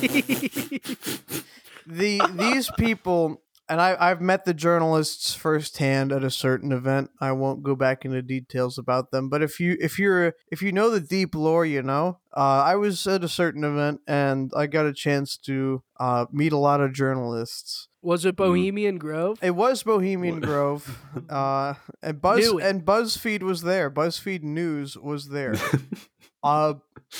the 1.86 2.20
these 2.36 2.70
people 2.78 3.40
and 3.68 3.80
I, 3.80 3.96
I've 3.98 4.20
met 4.20 4.44
the 4.44 4.52
journalists 4.52 5.34
firsthand 5.34 6.12
at 6.12 6.22
a 6.22 6.30
certain 6.30 6.70
event. 6.70 7.10
I 7.20 7.32
won't 7.32 7.62
go 7.62 7.74
back 7.74 8.04
into 8.04 8.20
details 8.20 8.76
about 8.76 9.10
them, 9.10 9.28
but 9.28 9.42
if 9.42 9.58
you 9.58 9.76
if 9.80 9.98
you're 9.98 10.34
if 10.50 10.60
you 10.60 10.70
know 10.72 10.90
the 10.90 11.00
deep 11.00 11.34
lore, 11.34 11.64
you 11.64 11.82
know. 11.82 12.18
Uh, 12.36 12.62
I 12.66 12.74
was 12.74 13.06
at 13.06 13.22
a 13.24 13.28
certain 13.28 13.62
event 13.64 14.00
and 14.08 14.50
I 14.56 14.66
got 14.66 14.86
a 14.86 14.92
chance 14.92 15.36
to 15.38 15.82
uh, 16.00 16.26
meet 16.32 16.52
a 16.52 16.58
lot 16.58 16.80
of 16.80 16.92
journalists. 16.92 17.88
Was 18.02 18.24
it 18.24 18.36
Bohemian 18.36 18.98
Grove? 18.98 19.38
It 19.40 19.52
was 19.52 19.82
Bohemian 19.82 20.40
What? 20.40 20.42
Grove, 20.42 20.98
uh, 21.30 21.74
and 22.02 22.20
Buzz 22.20 22.46
and 22.60 22.84
BuzzFeed 22.84 23.42
was 23.42 23.62
there. 23.62 23.90
BuzzFeed 23.90 24.42
News 24.42 24.98
was 24.98 25.28
there. 25.28 25.54
uh, 26.42 26.74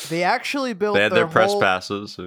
they 0.08 0.22
actually 0.22 0.72
built 0.72 0.96
they 0.96 1.02
had 1.02 1.12
their 1.12 1.26
press 1.26 1.52
whole, 1.52 1.60
passes. 1.60 2.18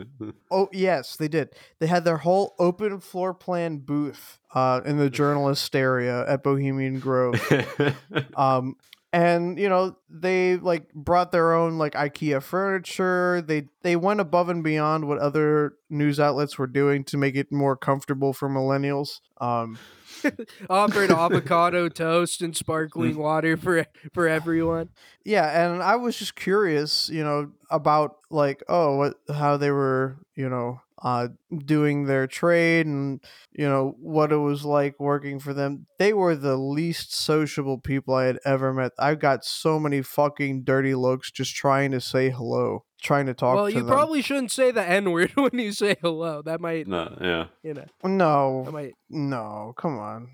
Oh 0.52 0.70
yes, 0.72 1.16
they 1.18 1.28
did. 1.28 1.50
They 1.80 1.88
had 1.88 2.06
their 2.06 2.18
whole 2.18 2.56
open 2.60 3.00
floor 3.00 3.34
plan 3.34 3.78
booth 3.78 4.40
uh, 4.54 4.82
in 4.86 4.98
the 4.98 5.10
journalist 5.10 5.76
area 5.76 6.26
at 6.28 6.44
Bohemian 6.44 7.00
Grove. 7.00 7.42
Um, 8.36 8.76
and 9.14 9.58
you 9.58 9.70
know 9.70 9.96
they 10.10 10.58
like 10.58 10.94
brought 10.94 11.32
their 11.32 11.54
own 11.54 11.78
like 11.78 11.94
IKEA 11.94 12.42
furniture. 12.42 13.42
They 13.42 13.68
they 13.82 13.96
went 13.96 14.20
above 14.20 14.50
and 14.50 14.64
beyond 14.64 15.08
what 15.08 15.18
other 15.18 15.74
news 15.90 16.20
outlets 16.20 16.58
were 16.58 16.68
doing 16.68 17.04
to 17.06 17.18
make 17.18 17.36
it 17.36 17.52
more 17.52 17.76
comfortable 17.78 18.34
for 18.34 18.50
millennials. 18.50 19.22
Um, 19.40 19.80
Offered 20.70 21.12
avocado 21.12 21.90
toast 21.90 22.42
and 22.42 22.56
sparkling 22.56 23.16
mm. 23.16 23.18
water 23.18 23.58
for 23.58 23.86
for 24.14 24.28
everyone. 24.28 24.90
yeah, 25.26 25.66
and 25.66 25.82
I 25.82 25.96
was 25.96 26.18
just 26.18 26.36
curious, 26.36 27.10
you 27.10 27.24
know, 27.24 27.52
about 27.70 28.18
like 28.30 28.64
oh 28.68 28.98
what 28.98 29.16
how 29.34 29.58
they 29.58 29.72
were 29.72 30.18
you 30.36 30.50
know 30.50 30.82
uh 31.04 31.28
doing 31.66 32.06
their 32.06 32.28
trade 32.28 32.86
and 32.86 33.22
you 33.52 33.68
know 33.68 33.96
what 34.00 34.32
it 34.32 34.38
was 34.38 34.66
like 34.66 35.00
working 35.00 35.40
for 35.40 35.54
them 35.54 35.86
they 36.00 36.14
were 36.14 36.36
the 36.36 36.58
least 36.58 37.14
sociable 37.16 37.78
people 37.78 38.14
i 38.14 38.26
had 38.26 38.40
ever 38.46 38.74
met 38.74 38.92
i 38.98 39.14
got 39.14 39.46
so 39.46 39.80
many 39.80 40.02
fucking 40.02 40.64
dirty 40.64 40.96
looks 40.96 41.30
just 41.32 41.56
trying 41.56 41.92
to 41.92 42.02
say 42.02 42.30
hello 42.30 42.84
trying 43.02 43.28
to 43.28 43.34
talk 43.34 43.56
well, 43.56 43.68
to 43.68 43.74
you 43.74 43.80
them 43.80 43.88
probably 43.88 44.22
shouldn't 44.24 44.52
say 44.52 44.72
the 44.72 44.84
N 44.84 45.12
word 45.12 45.32
when 45.36 45.52
you 45.54 45.72
say 45.72 45.96
hello. 46.02 46.42
That 46.42 46.60
might, 46.60 46.88
no, 46.88 47.16
yeah. 47.22 47.46
you 47.62 47.76
know, 47.76 47.86
no 48.04 48.68
might. 48.72 48.96
no 49.08 49.76
come 49.78 50.00
on 50.00 50.30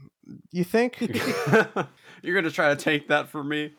you 0.51 0.63
think 0.63 0.97
You're 2.21 2.35
gonna 2.35 2.51
try 2.51 2.69
to 2.69 2.75
take 2.75 3.09
that 3.09 3.29
from 3.29 3.49
me? 3.49 3.73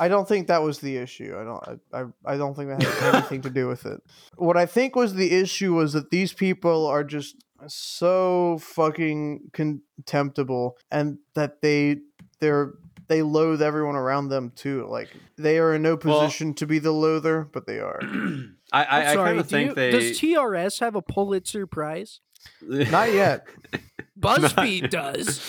I 0.00 0.08
don't 0.08 0.26
think 0.28 0.48
that 0.48 0.62
was 0.62 0.78
the 0.80 0.96
issue. 0.96 1.36
I 1.38 1.44
don't. 1.44 1.80
I, 1.92 2.00
I, 2.00 2.34
I 2.34 2.36
don't 2.36 2.54
think 2.56 2.70
that 2.70 2.82
had 2.82 3.14
anything 3.16 3.42
to 3.42 3.50
do 3.50 3.66
with 3.68 3.86
it. 3.86 4.00
What 4.36 4.56
I 4.56 4.66
think 4.66 4.96
was 4.96 5.14
the 5.14 5.32
issue 5.32 5.74
was 5.74 5.92
that 5.92 6.10
these 6.10 6.32
people 6.32 6.86
are 6.86 7.04
just 7.04 7.36
so 7.68 8.58
fucking 8.60 9.50
contemptible, 9.52 10.76
and 10.90 11.18
that 11.34 11.62
they 11.62 11.98
they're 12.40 12.72
they 13.08 13.22
loathe 13.22 13.62
everyone 13.62 13.96
around 13.96 14.28
them 14.28 14.50
too. 14.56 14.86
Like 14.88 15.08
they 15.36 15.58
are 15.58 15.74
in 15.74 15.82
no 15.82 15.98
Well- 16.02 16.20
position 16.20 16.54
to 16.54 16.66
be 16.66 16.78
the 16.78 16.92
loather, 16.92 17.48
but 17.52 17.66
they 17.66 17.78
are. 17.78 18.00
I, 18.72 18.84
I, 18.84 19.10
I 19.12 19.14
kind 19.14 19.38
of 19.38 19.48
think 19.48 19.68
you- 19.70 19.74
they. 19.74 19.90
does 19.90 20.18
TRS 20.18 20.80
have 20.80 20.94
a 20.96 21.02
Pulitzer 21.02 21.66
Prize? 21.66 22.20
Not 22.62 23.12
yet. 23.12 23.46
BuzzFeed 24.18 24.90
does. 24.90 25.40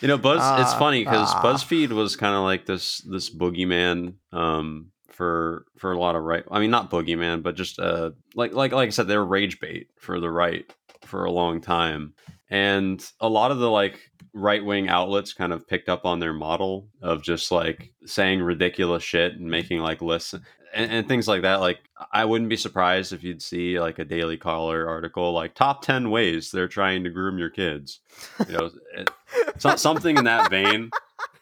You 0.00 0.08
know, 0.08 0.18
Buzz. 0.18 0.36
it's 0.60 0.74
Ah, 0.74 0.78
funny 0.78 1.04
because 1.04 1.30
ah. 1.32 1.42
BuzzFeed 1.42 1.90
was 1.90 2.16
kind 2.16 2.34
of 2.34 2.42
like 2.42 2.66
this 2.66 2.98
this 3.10 3.34
boogeyman 3.34 4.14
um, 4.32 4.90
for 5.08 5.64
for 5.78 5.92
a 5.92 5.98
lot 5.98 6.16
of 6.16 6.22
right. 6.22 6.44
I 6.50 6.60
mean, 6.60 6.70
not 6.70 6.90
boogeyman, 6.90 7.42
but 7.42 7.56
just 7.56 7.78
uh, 7.78 8.10
like 8.34 8.52
like 8.52 8.72
like 8.72 8.88
I 8.88 8.90
said, 8.90 9.08
they're 9.08 9.24
rage 9.24 9.58
bait 9.58 9.88
for 9.98 10.20
the 10.20 10.30
right 10.30 10.70
for 11.02 11.24
a 11.24 11.30
long 11.30 11.60
time, 11.60 12.14
and 12.50 13.04
a 13.20 13.28
lot 13.28 13.50
of 13.50 13.58
the 13.58 13.70
like 13.70 14.10
right 14.32 14.64
wing 14.64 14.88
outlets 14.88 15.32
kind 15.32 15.52
of 15.52 15.66
picked 15.66 15.88
up 15.88 16.04
on 16.04 16.18
their 16.20 16.32
model 16.34 16.88
of 17.02 17.22
just 17.22 17.50
like 17.50 17.92
saying 18.04 18.42
ridiculous 18.42 19.02
shit 19.02 19.32
and 19.34 19.50
making 19.50 19.80
like 19.80 20.02
lists. 20.02 20.34
And, 20.74 20.90
and 20.92 21.08
things 21.08 21.26
like 21.26 21.42
that. 21.42 21.60
Like, 21.60 21.78
I 22.12 22.26
wouldn't 22.26 22.50
be 22.50 22.56
surprised 22.56 23.14
if 23.14 23.22
you'd 23.22 23.40
see 23.40 23.80
like 23.80 23.98
a 23.98 24.04
Daily 24.04 24.36
Caller 24.36 24.86
article, 24.86 25.32
like 25.32 25.54
top 25.54 25.80
ten 25.80 26.10
ways 26.10 26.50
they're 26.50 26.68
trying 26.68 27.04
to 27.04 27.10
groom 27.10 27.38
your 27.38 27.48
kids. 27.48 28.00
You 28.46 28.58
know, 28.58 28.70
it- 28.94 29.10
so, 29.58 29.74
something 29.76 30.18
in 30.18 30.24
that 30.24 30.50
vein. 30.50 30.90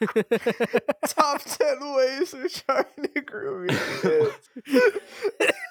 Top 1.06 1.42
ten 1.44 1.94
ways 1.94 2.32
of 2.34 2.52
trying 2.52 3.08
to 3.14 3.20
groom 3.22 3.68
your 3.70 3.80
kids. 4.02 4.98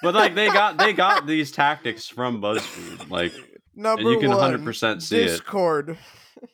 But 0.02 0.14
like 0.14 0.34
they 0.34 0.46
got 0.48 0.76
they 0.78 0.92
got 0.92 1.26
these 1.26 1.50
tactics 1.50 2.06
from 2.06 2.42
BuzzFeed, 2.42 3.08
like, 3.10 3.32
Number 3.76 4.02
and 4.02 4.10
you 4.10 4.20
can 4.20 4.36
one, 4.36 4.52
100% 4.52 5.02
see 5.02 5.20
it. 5.20 5.24
Discord. 5.24 5.98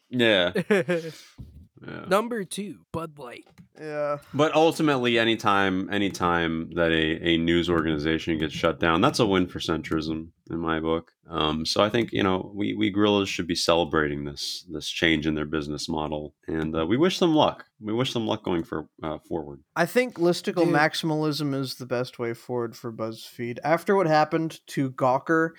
Yeah, 0.08 0.52
yeah. 0.70 2.04
Number 2.08 2.44
two, 2.44 2.80
Bud 2.92 3.18
Light. 3.18 3.44
Yeah. 3.80 4.18
But 4.34 4.54
ultimately, 4.54 5.18
anytime 5.18 5.88
anytime 5.92 6.70
that 6.74 6.90
a, 6.92 7.28
a 7.30 7.36
news 7.38 7.70
organization 7.70 8.38
gets 8.38 8.54
shut 8.54 8.78
down, 8.78 9.00
that's 9.00 9.18
a 9.18 9.26
win 9.26 9.46
for 9.46 9.58
centrism 9.58 10.28
in 10.50 10.58
my 10.58 10.80
book. 10.80 11.12
Um, 11.28 11.64
so 11.64 11.82
I 11.82 11.88
think 11.88 12.12
you 12.12 12.22
know 12.22 12.50
we 12.54 12.74
we 12.74 12.90
grillas 12.90 13.28
should 13.28 13.46
be 13.46 13.54
celebrating 13.54 14.24
this 14.24 14.64
this 14.68 14.88
change 14.88 15.26
in 15.26 15.34
their 15.34 15.46
business 15.46 15.88
model, 15.88 16.34
and 16.48 16.74
uh, 16.74 16.86
we 16.86 16.96
wish 16.96 17.18
them 17.18 17.34
luck. 17.34 17.66
We 17.80 17.92
wish 17.92 18.12
them 18.12 18.26
luck 18.26 18.44
going 18.44 18.64
for 18.64 18.88
uh, 19.02 19.18
forward. 19.26 19.60
I 19.74 19.86
think 19.86 20.16
listicle 20.16 20.64
Dude. 20.64 20.74
maximalism 20.74 21.54
is 21.54 21.76
the 21.76 21.86
best 21.86 22.18
way 22.18 22.34
forward 22.34 22.76
for 22.76 22.92
BuzzFeed. 22.92 23.58
After 23.64 23.96
what 23.96 24.06
happened 24.06 24.60
to 24.68 24.90
Gawker 24.90 25.50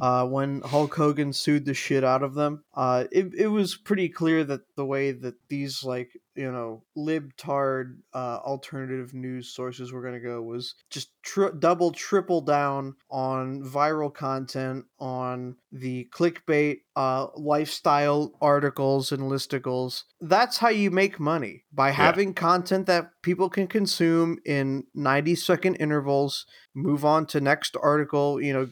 uh, 0.00 0.26
when 0.26 0.60
Hulk 0.60 0.94
Hogan 0.94 1.32
sued 1.32 1.64
the 1.64 1.74
shit 1.74 2.04
out 2.04 2.22
of 2.22 2.34
them, 2.34 2.62
uh, 2.74 3.04
it, 3.10 3.34
it 3.36 3.48
was 3.48 3.74
pretty 3.74 4.08
clear 4.08 4.44
that 4.44 4.60
the 4.76 4.86
way 4.86 5.10
that 5.10 5.34
these, 5.48 5.82
like, 5.82 6.12
you 6.36 6.50
know, 6.50 6.84
libtard 6.96 7.96
uh, 8.12 8.38
alternative 8.44 9.12
news 9.12 9.48
sources 9.48 9.92
were 9.92 10.02
going 10.02 10.14
to 10.14 10.20
go 10.20 10.42
was 10.42 10.76
just 10.90 11.10
tri- 11.22 11.50
double, 11.58 11.90
triple 11.90 12.40
down 12.40 12.94
on 13.10 13.62
viral 13.64 14.14
content, 14.14 14.84
on 15.04 15.54
the 15.70 16.08
clickbait, 16.16 16.78
uh, 16.96 17.26
lifestyle 17.36 18.32
articles 18.40 19.12
and 19.12 19.24
listicles. 19.24 20.04
That's 20.18 20.56
how 20.56 20.70
you 20.70 20.90
make 20.90 21.20
money 21.20 21.64
by 21.70 21.90
having 21.90 22.32
content 22.32 22.86
that 22.86 23.10
people 23.22 23.50
can 23.50 23.66
consume 23.66 24.38
in 24.46 24.84
90 24.94 25.34
second 25.34 25.74
intervals, 25.74 26.46
move 26.74 27.04
on 27.04 27.26
to 27.26 27.40
next 27.42 27.76
article, 27.82 28.40
you 28.40 28.54
know, 28.54 28.68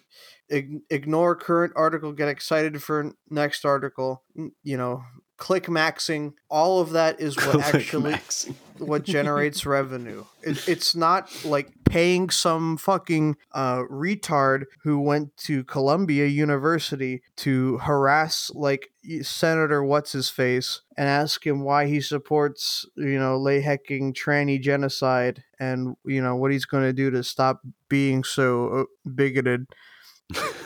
ig- 0.48 0.80
ignore 0.88 1.36
current 1.36 1.74
article, 1.76 2.12
get 2.12 2.28
excited 2.28 2.82
for 2.82 3.12
next 3.28 3.66
article, 3.66 4.24
you 4.62 4.78
know, 4.78 5.02
click 5.42 5.64
maxing, 5.64 6.34
all 6.48 6.80
of 6.80 6.90
that 6.90 7.20
is 7.20 7.36
what 7.36 7.50
Click 7.50 7.74
actually 7.74 8.12
maxing. 8.12 8.54
what 8.78 9.02
generates 9.02 9.66
revenue. 9.76 10.24
It, 10.40 10.68
it's 10.68 10.94
not 10.94 11.44
like 11.44 11.72
paying 11.84 12.30
some 12.30 12.76
fucking 12.76 13.36
uh, 13.50 13.82
retard 13.90 14.66
who 14.84 15.00
went 15.00 15.36
to 15.38 15.64
Columbia 15.64 16.26
University 16.26 17.22
to 17.38 17.78
harass 17.78 18.52
like 18.54 18.92
Senator 19.22 19.82
what's 19.82 20.12
his 20.12 20.30
face 20.30 20.82
and 20.96 21.08
ask 21.08 21.44
him 21.44 21.64
why 21.64 21.86
he 21.86 22.00
supports 22.00 22.86
you 22.96 23.18
know 23.18 23.36
lay 23.36 23.62
hecking 23.62 24.14
tranny 24.14 24.60
genocide 24.60 25.42
and 25.58 25.96
you 26.04 26.22
know 26.22 26.36
what 26.36 26.52
he's 26.52 26.66
going 26.66 26.84
to 26.84 26.92
do 26.92 27.10
to 27.10 27.24
stop 27.24 27.62
being 27.88 28.22
so 28.22 28.68
uh, 28.68 29.10
bigoted 29.10 29.66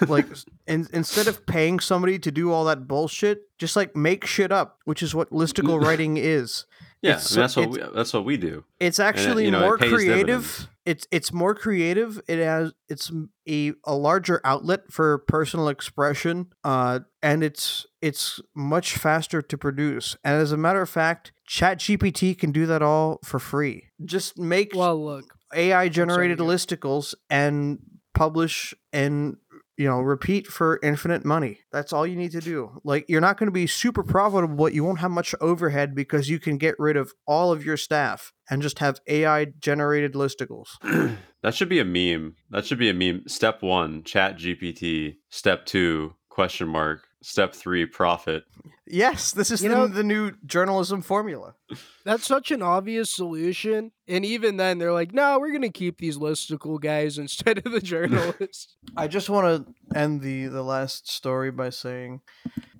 like 0.08 0.26
in, 0.66 0.86
instead 0.92 1.26
of 1.28 1.46
paying 1.46 1.80
somebody 1.80 2.18
to 2.18 2.30
do 2.30 2.52
all 2.52 2.64
that 2.64 2.86
bullshit 2.88 3.42
just 3.58 3.76
like 3.76 3.94
make 3.96 4.26
shit 4.26 4.52
up 4.52 4.78
which 4.84 5.02
is 5.02 5.14
what 5.14 5.30
listicle 5.30 5.80
writing 5.82 6.16
is 6.16 6.64
Yeah, 7.02 7.12
I 7.12 7.16
mean, 7.16 7.24
that's 7.36 7.56
what 7.56 7.70
we, 7.70 7.82
that's 7.94 8.12
what 8.14 8.24
we 8.24 8.36
do. 8.36 8.64
it's 8.80 8.98
actually 8.98 9.44
you 9.44 9.50
know, 9.50 9.60
more 9.60 9.78
pays 9.78 9.92
creative 9.92 10.26
dividends. 10.26 10.68
it's 10.86 11.06
it's 11.12 11.32
more 11.32 11.54
creative 11.54 12.20
it 12.26 12.38
has 12.38 12.72
it's 12.88 13.12
a, 13.48 13.72
a 13.84 13.94
larger 13.94 14.40
outlet 14.44 14.90
for 14.90 15.18
personal 15.18 15.68
expression 15.68 16.46
uh 16.64 17.00
and 17.22 17.44
it's 17.44 17.86
it's 18.00 18.40
much 18.56 18.96
faster 18.96 19.40
to 19.42 19.58
produce 19.58 20.16
and 20.24 20.40
as 20.40 20.52
a 20.52 20.56
matter 20.56 20.80
of 20.80 20.88
fact 20.88 21.32
chat 21.46 21.78
gpt 21.78 22.36
can 22.36 22.50
do 22.50 22.66
that 22.66 22.82
all 22.82 23.18
for 23.22 23.38
free 23.38 23.84
just 24.04 24.36
make 24.38 24.72
Well, 24.74 25.04
look, 25.04 25.34
ai 25.54 25.88
generated 25.90 26.38
yeah. 26.40 26.46
listicles 26.46 27.14
and 27.30 27.78
publish 28.14 28.74
and 28.92 29.36
you 29.76 29.86
know 29.88 30.00
repeat 30.00 30.46
for 30.46 30.78
infinite 30.82 31.24
money 31.24 31.60
that's 31.72 31.92
all 31.92 32.06
you 32.06 32.16
need 32.16 32.32
to 32.32 32.40
do 32.40 32.80
like 32.84 33.04
you're 33.08 33.20
not 33.20 33.38
going 33.38 33.46
to 33.46 33.52
be 33.52 33.66
super 33.66 34.02
profitable 34.02 34.56
but 34.56 34.74
you 34.74 34.84
won't 34.84 35.00
have 35.00 35.10
much 35.10 35.34
overhead 35.40 35.94
because 35.94 36.28
you 36.28 36.38
can 36.38 36.58
get 36.58 36.74
rid 36.78 36.96
of 36.96 37.12
all 37.26 37.52
of 37.52 37.64
your 37.64 37.76
staff 37.76 38.32
and 38.50 38.62
just 38.62 38.78
have 38.78 39.00
ai 39.06 39.46
generated 39.60 40.14
listicles 40.14 40.68
that 41.46 41.54
should 41.54 41.68
be 41.68 41.78
a 41.78 41.84
meme. 41.84 42.34
That 42.50 42.66
should 42.66 42.80
be 42.80 42.90
a 42.90 42.92
meme. 42.92 43.22
Step 43.28 43.62
one, 43.62 44.02
chat 44.02 44.36
GPT. 44.36 45.18
Step 45.30 45.64
two, 45.64 46.14
question 46.28 46.66
mark. 46.66 47.06
Step 47.28 47.56
three, 47.56 47.86
profit. 47.86 48.44
yes 48.86 49.32
this 49.32 49.50
is 49.50 49.60
You 49.60 49.68
the, 49.70 49.74
know- 49.74 49.86
the 49.88 50.04
new 50.04 50.32
journalism 50.46 51.02
formula 51.02 51.56
that's 52.04 52.24
such 52.24 52.52
an 52.52 52.62
obvious 52.62 53.10
solution. 53.10 53.90
And 54.06 54.24
even 54.24 54.56
then, 54.58 54.78
they're 54.78 54.92
like, 54.92 55.12
no, 55.12 55.40
we're 55.40 55.50
going 55.50 55.62
to 55.62 55.68
keep 55.70 55.98
these 55.98 56.18
listicle 56.18 56.80
guys 56.80 57.18
instead 57.24 57.58
of 57.66 57.72
the 57.72 57.80
journalists. 57.80 58.76
i 58.96 59.08
just 59.08 59.28
want 59.28 59.66
to 59.66 59.98
end 59.98 60.20
the 60.20 60.46
the 60.46 60.62
last 60.62 61.10
story 61.10 61.50
by 61.50 61.70
saying 61.70 62.20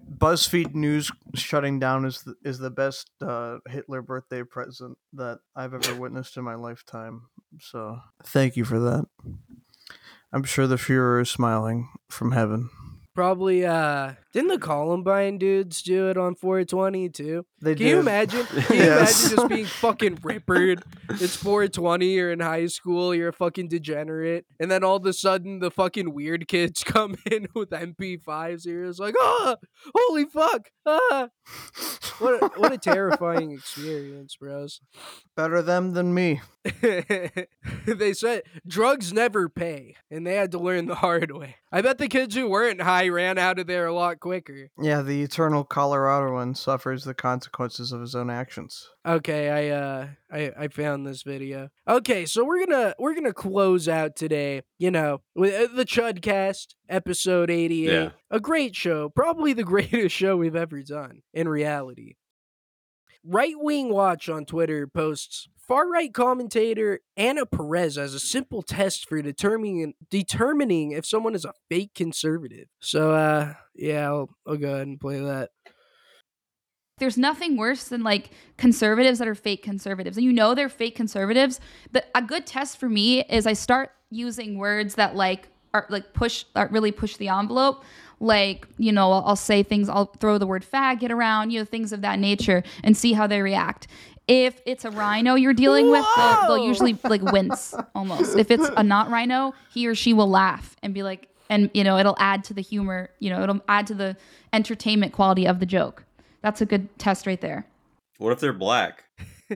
BuzzFeed 0.09 0.77
News 0.77 1.11
shutting 1.35 1.81
down 1.81 2.05
is 2.05 2.23
the, 2.23 2.37
is 2.45 2.59
the 2.59 2.71
best 2.71 3.11
uh, 3.21 3.59
Hitler 3.69 4.01
birthday 4.01 4.45
present 4.45 4.97
that 5.15 5.41
I've 5.57 5.75
ever 5.75 5.97
witnessed 5.97 6.37
in 6.37 6.45
my 6.45 6.55
lifetime. 6.55 7.23
So 7.61 7.99
thank 8.25 8.57
you 8.57 8.65
for 8.65 8.79
that. 8.79 9.07
I'm 10.33 10.45
sure 10.45 10.69
the 10.69 10.77
Führer 10.77 11.21
is 11.23 11.31
smiling 11.31 11.89
from 12.09 12.31
heaven. 12.31 12.71
Probably, 13.15 13.65
uh, 13.65 14.13
didn't 14.37 14.51
the 14.51 14.59
Columbine 14.59 15.39
dudes 15.39 15.81
do 15.81 16.11
it 16.11 16.19
on 16.19 16.35
420 16.35 17.09
too? 17.09 17.47
They 17.63 17.75
Can 17.75 17.87
you 17.87 17.99
imagine? 18.01 18.45
Can 18.47 18.77
you 18.77 18.83
Yes. 18.83 19.23
imagine 19.25 19.37
just 19.39 19.49
being 19.49 19.65
fucking 19.81 20.19
rippered? 20.23 20.83
It's 21.09 21.35
420, 21.37 22.13
you're 22.13 22.33
in 22.33 22.41
high 22.41 22.67
school, 22.67 23.15
you're 23.15 23.31
a 23.31 23.33
fucking 23.33 23.69
degenerate, 23.69 24.45
and 24.61 24.71
then 24.71 24.85
all 24.85 24.97
of 24.97 25.07
a 25.07 25.15
sudden 25.15 25.61
the 25.61 25.71
fucking 25.71 26.13
weird 26.13 26.49
kids 26.49 26.85
come 26.85 27.17
in 27.31 27.47
with 27.55 27.71
MP5s. 27.71 28.67
You're 28.67 28.87
just 28.89 29.01
like, 29.01 29.15
ah, 29.19 29.57
holy 29.95 30.27
fuck, 30.27 30.69
ah. 30.85 31.29
What 32.19 32.43
a, 32.43 32.61
what 32.61 32.73
a 32.73 32.79
terrifying 32.79 33.53
experience, 33.53 34.37
bros. 34.37 34.81
Better 35.35 35.61
them 35.63 35.93
than 35.93 36.13
me. 36.15 36.41
they 37.87 38.13
said 38.15 38.43
drugs 38.67 39.13
never 39.13 39.49
pay, 39.49 39.97
and 40.11 40.27
they 40.27 40.35
had 40.35 40.51
to 40.53 40.59
learn 40.59 40.87
the 40.87 40.95
hard 40.97 41.31
way. 41.31 41.57
I 41.73 41.83
bet 41.83 41.99
the 41.99 42.09
kids 42.09 42.35
who 42.35 42.49
weren't 42.49 42.81
high 42.81 43.09
ran 43.09 43.39
out 43.39 43.59
of 43.59 43.67
there 43.67 43.87
a 43.87 43.95
lot 43.95 44.19
quicker. 44.27 44.71
Yeah, 44.81 45.03
the 45.03 45.23
eternal 45.23 45.65
Coloradoan 45.65 46.57
suffers 46.57 47.05
the 47.05 47.15
consequences 47.15 47.93
of 47.93 48.01
his 48.01 48.15
own 48.17 48.29
actions. 48.29 48.89
Okay, 49.07 49.51
I 49.51 49.77
uh 49.77 50.09
I 50.31 50.65
I 50.65 50.69
found 50.69 51.07
this 51.07 51.23
video. 51.23 51.69
Okay, 51.89 52.27
so 52.27 52.45
we're 52.45 52.67
going 52.67 52.81
to 52.81 52.97
we're 52.99 53.15
going 53.15 53.25
to 53.25 53.33
close 53.33 53.89
out 53.89 54.17
today, 54.17 54.63
you 54.79 54.91
know, 54.91 55.23
with 55.37 55.55
uh, 55.55 55.73
the 55.73 55.85
Chudcast 55.85 56.75
episode 56.89 57.51
88. 57.51 57.93
Yeah. 57.93 58.11
A 58.31 58.41
great 58.41 58.75
show, 58.75 59.09
probably 59.09 59.53
the 59.53 59.65
greatest 59.75 60.15
show 60.15 60.37
we've 60.37 60.57
ever 60.57 60.83
done 60.83 61.23
in 61.33 61.49
reality. 61.49 62.15
Right 63.25 63.55
Wing 63.57 63.91
Watch 63.91 64.29
on 64.29 64.45
Twitter 64.45 64.87
posts 64.87 65.49
far 65.67 65.89
right 65.89 66.13
commentator 66.13 67.01
Anna 67.17 67.47
Perez 67.47 67.99
as 67.99 68.15
a 68.15 68.21
simple 68.21 68.63
test 68.63 69.09
for 69.09 69.21
determining 69.21 69.95
determining 70.11 70.93
if 70.93 71.07
someone 71.07 71.35
is 71.35 71.45
a 71.45 71.53
fake 71.69 71.95
conservative. 71.95 72.69
So 72.81 73.13
uh 73.13 73.55
yeah, 73.75 74.07
I'll, 74.07 74.31
I'll 74.47 74.57
go 74.57 74.75
ahead 74.75 74.87
and 74.87 75.01
play 75.01 75.21
that. 75.21 75.51
There's 76.99 77.19
nothing 77.19 77.59
worse 77.59 77.89
than 77.89 78.03
like 78.03 78.31
conservatives 78.57 79.19
that 79.19 79.29
are 79.29 79.35
fake 79.35 79.63
conservatives. 79.63 80.17
And 80.17 80.25
you 80.25 80.33
know 80.33 80.55
they're 80.55 80.71
fake 80.71 80.97
conservatives. 80.97 81.61
But 81.93 82.07
a 82.15 82.23
good 82.23 82.47
test 82.47 82.79
for 82.79 82.89
me 82.89 83.23
is 83.25 83.47
I 83.47 83.53
start 83.53 83.91
using 84.11 84.57
words 84.57 84.95
that 84.95 85.15
like 85.15 85.49
are 85.75 85.87
like 85.91 86.15
push 86.15 86.45
that 86.55 86.73
really 86.73 86.93
push 86.93 87.17
the 87.17 87.29
envelope. 87.29 87.85
Like, 88.19 88.67
you 88.79 88.93
know, 88.93 89.13
I'll, 89.13 89.25
I'll 89.27 89.37
say 89.37 89.63
things, 89.63 89.91
I'll 89.91 90.07
throw 90.07 90.39
the 90.39 90.47
word 90.47 90.65
faggot 90.65 91.11
around, 91.11 91.51
you 91.51 91.59
know, 91.59 91.67
things 91.67 91.93
of 91.93 92.01
that 92.01 92.19
nature 92.19 92.63
and 92.83 92.97
see 92.97 93.13
how 93.13 93.27
they 93.27 93.43
react. 93.43 93.89
If 94.29 94.61
it's 94.67 94.85
a 94.85 94.91
RINO 94.91 95.37
you're 95.37 95.55
dealing 95.55 95.91
with, 95.91 96.05
they'll, 96.17 96.47
they'll 96.49 96.67
usually 96.67 96.99
like 97.05 97.23
wince 97.23 97.75
almost. 97.95 98.37
If 98.37 98.51
it's 98.51 98.69
a 98.77 98.83
not 98.83 99.09
RINO, 99.11 99.55
he 99.73 99.87
or 99.87 99.95
she 99.95 100.13
will 100.13 100.29
laugh 100.29 100.75
and 100.83 100.93
be 100.93 101.03
like, 101.05 101.29
and 101.49 101.71
you 101.75 101.85
know, 101.85 101.97
it'll 101.97 102.17
add 102.19 102.43
to 102.45 102.55
the 102.55 102.61
humor, 102.63 103.11
you 103.21 103.31
know, 103.31 103.43
it'll 103.43 103.61
add 103.69 103.87
to 103.87 103.95
the 103.95 104.17
entertainment 104.53 105.13
quality 105.13 105.47
of 105.47 105.61
the 105.61 105.67
joke. 105.67 106.05
That's 106.43 106.61
a 106.61 106.67
good 106.67 106.99
test 106.99 107.27
right 107.27 107.41
there. 107.41 107.67
What 108.19 108.33
if 108.33 108.41
they're 108.41 108.53
black? 108.53 109.05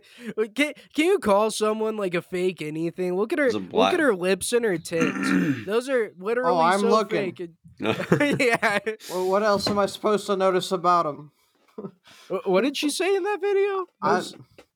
Can, 0.54 0.72
can 0.94 1.04
you 1.06 1.18
call 1.18 1.50
someone 1.50 1.96
like 1.96 2.14
a 2.14 2.22
fake 2.22 2.62
anything? 2.62 3.16
Look 3.16 3.32
at 3.32 3.40
her. 3.40 3.50
Look 3.50 3.92
at 3.92 3.98
her 3.98 4.14
lips 4.14 4.52
and 4.52 4.64
her 4.64 4.78
tits. 4.78 5.16
Those 5.66 5.88
are 5.88 6.12
literally 6.16 6.52
Oh, 6.52 6.60
I'm 6.60 6.78
so 6.78 6.88
looking. 6.90 7.34
fake. 7.34 7.50
yeah. 8.38 8.78
Well, 9.10 9.28
what 9.28 9.42
else 9.42 9.66
am 9.68 9.80
I 9.80 9.86
supposed 9.86 10.26
to 10.28 10.36
notice 10.36 10.70
about 10.70 11.06
him? 11.06 11.32
Wh- 12.28 12.46
What 12.46 12.62
did 12.64 12.76
she 12.76 12.90
say 12.90 13.14
in 13.14 13.22
that 13.24 13.40
video? 13.40 13.86
I, 14.02 14.22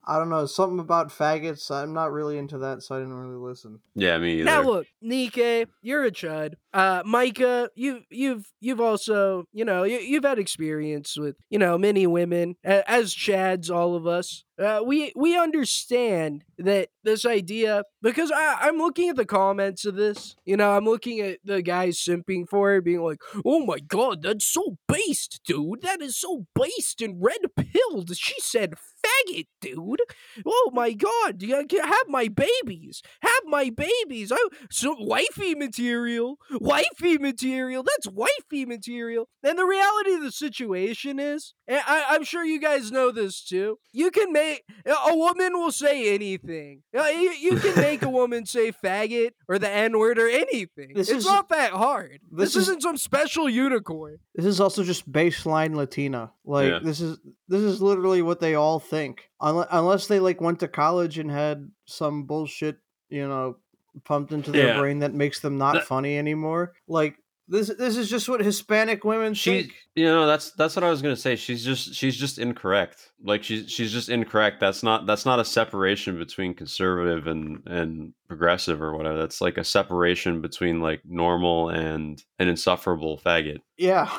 I 0.06 0.18
don't 0.18 0.28
know. 0.28 0.46
Something 0.46 0.78
about 0.80 1.08
faggots. 1.08 1.70
I'm 1.70 1.92
not 1.94 2.12
really 2.12 2.36
into 2.38 2.58
that, 2.58 2.82
so 2.82 2.94
I 2.94 2.98
didn't 2.98 3.14
really 3.14 3.36
listen. 3.36 3.80
yeah, 3.94 4.18
me 4.18 4.34
either. 4.34 4.44
Now 4.44 4.62
look, 4.62 4.86
Nike, 5.00 5.66
you're 5.82 6.04
a 6.04 6.10
chud. 6.10 6.54
Uh, 6.74 7.04
Micah, 7.06 7.70
you 7.76 8.00
you've 8.10 8.50
you've 8.60 8.80
also 8.80 9.44
you 9.52 9.64
know 9.64 9.84
you, 9.84 9.98
you've 9.98 10.24
had 10.24 10.40
experience 10.40 11.16
with 11.16 11.36
you 11.48 11.56
know 11.56 11.78
many 11.78 12.04
women 12.04 12.56
as 12.64 13.14
chads, 13.14 13.70
all 13.70 13.94
of 13.94 14.08
us. 14.08 14.42
Uh, 14.58 14.80
we 14.84 15.12
we 15.14 15.36
understand 15.38 16.44
that 16.58 16.88
this 17.04 17.24
idea 17.24 17.84
because 18.02 18.30
I, 18.32 18.56
I'm 18.62 18.76
looking 18.76 19.08
at 19.08 19.16
the 19.16 19.24
comments 19.24 19.84
of 19.84 19.94
this. 19.94 20.34
You 20.44 20.56
know, 20.56 20.72
I'm 20.72 20.84
looking 20.84 21.20
at 21.20 21.38
the 21.44 21.62
guys 21.62 21.98
simping 21.98 22.48
for 22.48 22.70
her, 22.70 22.80
being 22.80 23.02
like, 23.02 23.20
"Oh 23.44 23.64
my 23.64 23.78
god, 23.78 24.22
that's 24.22 24.44
so 24.44 24.78
based, 24.88 25.40
dude. 25.46 25.82
That 25.82 26.02
is 26.02 26.16
so 26.16 26.46
based 26.54 27.00
and 27.00 27.22
red 27.22 27.40
pilled." 27.56 28.16
She 28.16 28.34
said, 28.40 28.74
"Faggot, 28.74 29.46
dude." 29.60 30.00
Oh 30.46 30.70
my 30.72 30.92
god, 30.92 31.42
have 31.42 32.08
my 32.08 32.28
babies. 32.28 33.02
Have 33.22 33.44
my 33.46 33.70
babies. 33.70 34.32
I 34.32 34.38
so 34.70 34.96
wifey 34.98 35.54
material. 35.54 36.38
Wifey 36.64 37.18
material. 37.18 37.82
That's 37.82 38.08
wifey 38.08 38.64
material. 38.64 39.28
And 39.42 39.58
the 39.58 39.64
reality 39.64 40.14
of 40.14 40.22
the 40.22 40.32
situation 40.32 41.18
is, 41.18 41.54
and 41.68 41.80
I, 41.86 42.04
I'm 42.10 42.24
sure 42.24 42.44
you 42.44 42.60
guys 42.60 42.90
know 42.90 43.10
this 43.10 43.44
too. 43.44 43.78
You 43.92 44.10
can 44.10 44.32
make 44.32 44.64
a 44.86 45.14
woman 45.16 45.52
will 45.54 45.72
say 45.72 46.14
anything. 46.14 46.82
Uh, 46.96 47.02
You, 47.04 47.32
you 47.32 47.56
can 47.56 47.74
make 47.80 48.02
a 48.02 48.08
woman 48.20 48.46
say 48.46 48.72
faggot 48.72 49.30
or 49.48 49.58
the 49.58 49.68
N 49.70 49.98
word 49.98 50.18
or 50.18 50.28
anything. 50.28 50.92
This 50.94 51.08
it's 51.08 51.18
is- 51.18 51.26
not 51.26 51.48
that 51.50 51.72
hard. 51.72 52.20
this 52.30 52.54
This, 52.54 52.56
is- 52.56 52.62
isn't 52.68 52.82
some 52.82 52.96
special 52.96 53.48
unicorn. 53.48 54.18
This 54.34 54.46
is 54.46 54.60
also 54.60 54.82
just 54.84 55.10
baseline 55.10 55.74
Latina. 55.74 56.32
Like 56.44 56.68
Yeah. 56.70 56.78
this 56.82 57.00
is 57.00 57.18
this 57.48 57.60
is 57.62 57.82
literally 57.82 58.22
what 58.22 58.40
they 58.40 58.54
all 58.54 58.80
think. 58.80 59.28
Unless, 59.40 59.68
unless 59.70 60.06
they 60.06 60.20
like 60.20 60.40
went 60.40 60.60
to 60.60 60.68
college 60.68 61.18
and 61.18 61.30
had 61.30 61.70
some 61.86 62.24
bullshit, 62.24 62.76
you 63.10 63.28
know, 63.28 63.56
pumped 64.04 64.32
into 64.32 64.50
their 64.50 64.68
Yeah. 64.68 64.78
brain 64.80 64.98
that 65.00 65.14
makes 65.14 65.40
them 65.40 65.58
not 65.58 65.74
That- 65.74 65.84
funny 65.86 66.18
anymore. 66.18 66.72
Like 66.88 67.16
this 67.46 67.68
this 67.78 67.98
is 67.98 68.08
just 68.08 68.26
what 68.28 68.40
Hispanic 68.40 69.04
women 69.04 69.34
She, 69.34 69.62
think. 69.64 69.74
you 69.94 70.06
know, 70.06 70.26
that's 70.26 70.52
that's 70.52 70.74
what 70.76 70.82
I 70.82 70.88
was 70.90 71.02
gonna 71.02 71.14
say. 71.14 71.36
She's 71.36 71.62
just 71.62 71.94
she's 71.94 72.16
just 72.16 72.38
incorrect. 72.38 73.12
Like 73.22 73.44
she's 73.44 73.70
she's 73.70 73.92
just 73.92 74.08
incorrect. 74.08 74.60
That's 74.60 74.82
not 74.82 75.04
that's 75.06 75.26
not 75.26 75.38
a 75.38 75.44
separation 75.44 76.18
between 76.18 76.54
conservative 76.54 77.26
and 77.26 77.62
and 77.66 78.14
progressive 78.28 78.80
or 78.80 78.96
whatever. 78.96 79.18
That's 79.18 79.42
like 79.42 79.58
a 79.58 79.64
separation 79.64 80.40
between 80.40 80.80
like 80.80 81.02
normal 81.04 81.68
and 81.68 82.22
an 82.38 82.48
insufferable 82.48 83.18
faggot. 83.24 83.58
Yeah. 83.76 84.10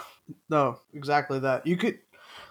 No, 0.50 0.80
exactly 0.94 1.40
that. 1.40 1.66
You 1.68 1.78
could 1.78 1.98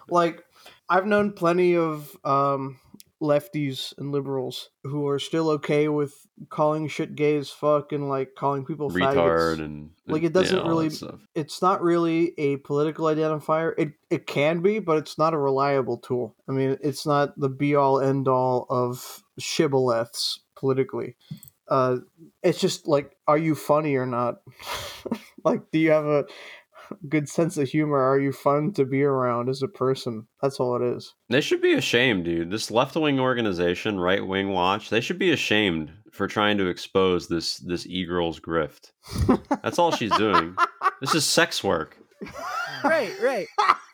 like 0.09 0.43
I've 0.89 1.05
known 1.05 1.31
plenty 1.31 1.75
of 1.77 2.15
um, 2.25 2.79
lefties 3.21 3.97
and 3.97 4.11
liberals 4.11 4.69
who 4.83 5.07
are 5.07 5.19
still 5.19 5.49
okay 5.49 5.87
with 5.87 6.27
calling 6.49 6.87
shit 6.87 7.15
gay 7.15 7.37
as 7.37 7.49
fuck 7.49 7.91
and 7.91 8.09
like 8.09 8.35
calling 8.35 8.65
people 8.65 8.89
retard 8.89 9.15
faggots. 9.15 9.59
and 9.63 9.89
Like, 10.07 10.23
it 10.23 10.33
doesn't 10.33 10.57
yeah, 10.57 10.67
really- 10.67 10.91
It's 11.33 11.61
not 11.61 11.81
really 11.81 12.33
a 12.37 12.57
political 12.57 13.05
identifier. 13.05 13.73
It 13.77 13.93
it 14.09 14.27
can 14.27 14.61
be, 14.61 14.79
but 14.79 14.97
it's 14.97 15.17
not 15.17 15.33
a 15.33 15.37
reliable 15.37 15.97
tool. 15.97 16.35
I 16.47 16.51
mean, 16.51 16.77
it's 16.81 17.05
not 17.05 17.39
the 17.39 17.49
be 17.49 17.75
all 17.75 17.99
end 18.01 18.27
all 18.27 18.65
of 18.69 19.23
shibboleths 19.39 20.39
politically. 20.55 21.15
Uh, 21.67 21.97
it's 22.43 22.59
just 22.59 22.87
like, 22.87 23.15
are 23.27 23.37
you 23.37 23.55
funny 23.55 23.95
or 23.95 24.05
not? 24.05 24.41
like, 25.43 25.71
do 25.71 25.79
you 25.79 25.91
have 25.91 26.05
a 26.05 26.25
good 27.09 27.27
sense 27.29 27.57
of 27.57 27.67
humor? 27.69 27.97
Are 27.97 28.19
you 28.19 28.31
fun 28.31 28.73
to 28.73 28.85
be 28.85 29.03
around 29.03 29.49
as 29.49 29.61
a 29.61 29.67
person? 29.67 30.27
That's 30.41 30.59
all 30.59 30.75
it 30.75 30.95
is. 30.95 31.13
They 31.29 31.41
should 31.41 31.61
be 31.61 31.73
ashamed, 31.73 32.25
dude. 32.25 32.51
This 32.51 32.71
left 32.71 32.95
wing 32.95 33.19
organization, 33.19 33.99
Right 33.99 34.25
Wing 34.25 34.49
Watch, 34.49 34.89
they 34.89 35.01
should 35.01 35.19
be 35.19 35.31
ashamed 35.31 35.91
for 36.11 36.27
trying 36.27 36.57
to 36.59 36.67
expose 36.67 37.27
this 37.27 37.57
this 37.57 37.85
e 37.85 38.05
girl's 38.05 38.39
grift. 38.39 38.91
That's 39.63 39.79
all 39.79 39.91
she's 39.91 40.15
doing. 40.17 40.55
This 41.01 41.13
is 41.15 41.25
sex 41.25 41.63
work. 41.63 41.97
right, 42.83 43.11
right. 43.21 43.47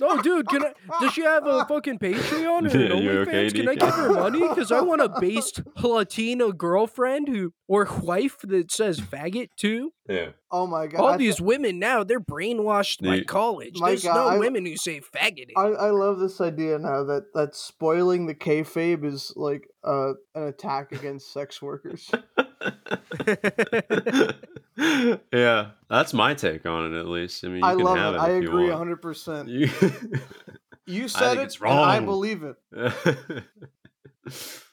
Oh, 0.04 0.22
dude, 0.22 0.48
can 0.48 0.64
I? 0.64 0.74
Does 1.00 1.14
she 1.14 1.22
have 1.22 1.46
a 1.46 1.66
fucking 1.66 2.00
Patreon 2.00 2.74
or 2.74 2.78
Yeah, 2.80 2.96
an 2.96 3.04
you 3.04 3.12
okay, 3.22 3.48
OnlyFans? 3.48 3.56
can 3.56 3.70
I 3.70 3.76
give 3.76 3.94
her 3.94 4.14
money? 4.14 4.48
Because 4.48 4.72
I 4.72 4.82
want 4.82 5.02
a 5.02 5.10
based 5.20 5.62
Latina 5.82 6.52
girlfriend 6.54 7.28
who 7.28 7.54
or 7.68 7.88
wife 8.02 8.38
that 8.44 8.72
says 8.72 9.00
faggot 9.00 9.50
too. 9.58 9.92
Yeah. 10.12 10.30
Oh 10.52 10.68
my 10.68 10.88
god! 10.88 11.00
All 11.00 11.08
I 11.08 11.18
th- 11.18 11.20
these 11.30 11.40
women 11.42 11.80
now, 11.80 12.04
they're 12.04 12.20
brainwashed 12.20 13.02
by 13.08 13.22
college. 13.24 13.80
My 13.80 13.90
There's 13.90 14.04
God, 14.04 14.16
no 14.16 14.28
I- 14.28 14.38
women 14.38 14.66
who 14.66 14.76
say 14.78 15.00
faggot. 15.00 15.52
I, 15.56 15.62
I 15.68 15.90
love 15.92 16.20
this 16.20 16.42
idea 16.42 16.78
now 16.80 17.04
that 17.06 17.34
that 17.34 17.56
spoiling 17.56 18.26
the 18.26 18.36
kayfabe 18.36 19.06
is 19.06 19.32
like 19.36 19.70
uh, 19.84 20.14
an 20.36 20.44
attack 20.44 20.92
against 20.92 21.32
sex 21.32 21.62
workers. 21.62 22.12
yeah, 25.34 25.72
that's 25.90 26.14
my 26.14 26.34
take 26.34 26.66
on 26.66 26.94
it. 26.94 27.00
At 27.00 27.08
least, 27.08 27.44
I 27.46 27.48
mean, 27.48 27.58
you 27.58 27.66
I 27.66 27.76
can 27.76 27.84
love 27.84 27.98
have 27.98 28.14
it. 28.16 28.18
it. 28.18 28.22
I 28.22 28.30
if 28.32 28.44
you 28.44 28.50
agree 28.50 28.64
want. 28.66 28.78
hundred 28.78 29.02
percent. 29.02 29.50
You- 29.50 29.70
You 30.88 31.08
said 31.08 31.30
think 31.38 31.40
it, 31.42 31.44
it's 31.46 31.60
and 31.62 31.70
I 31.72 32.00
believe 32.00 32.44
it. 32.44 32.56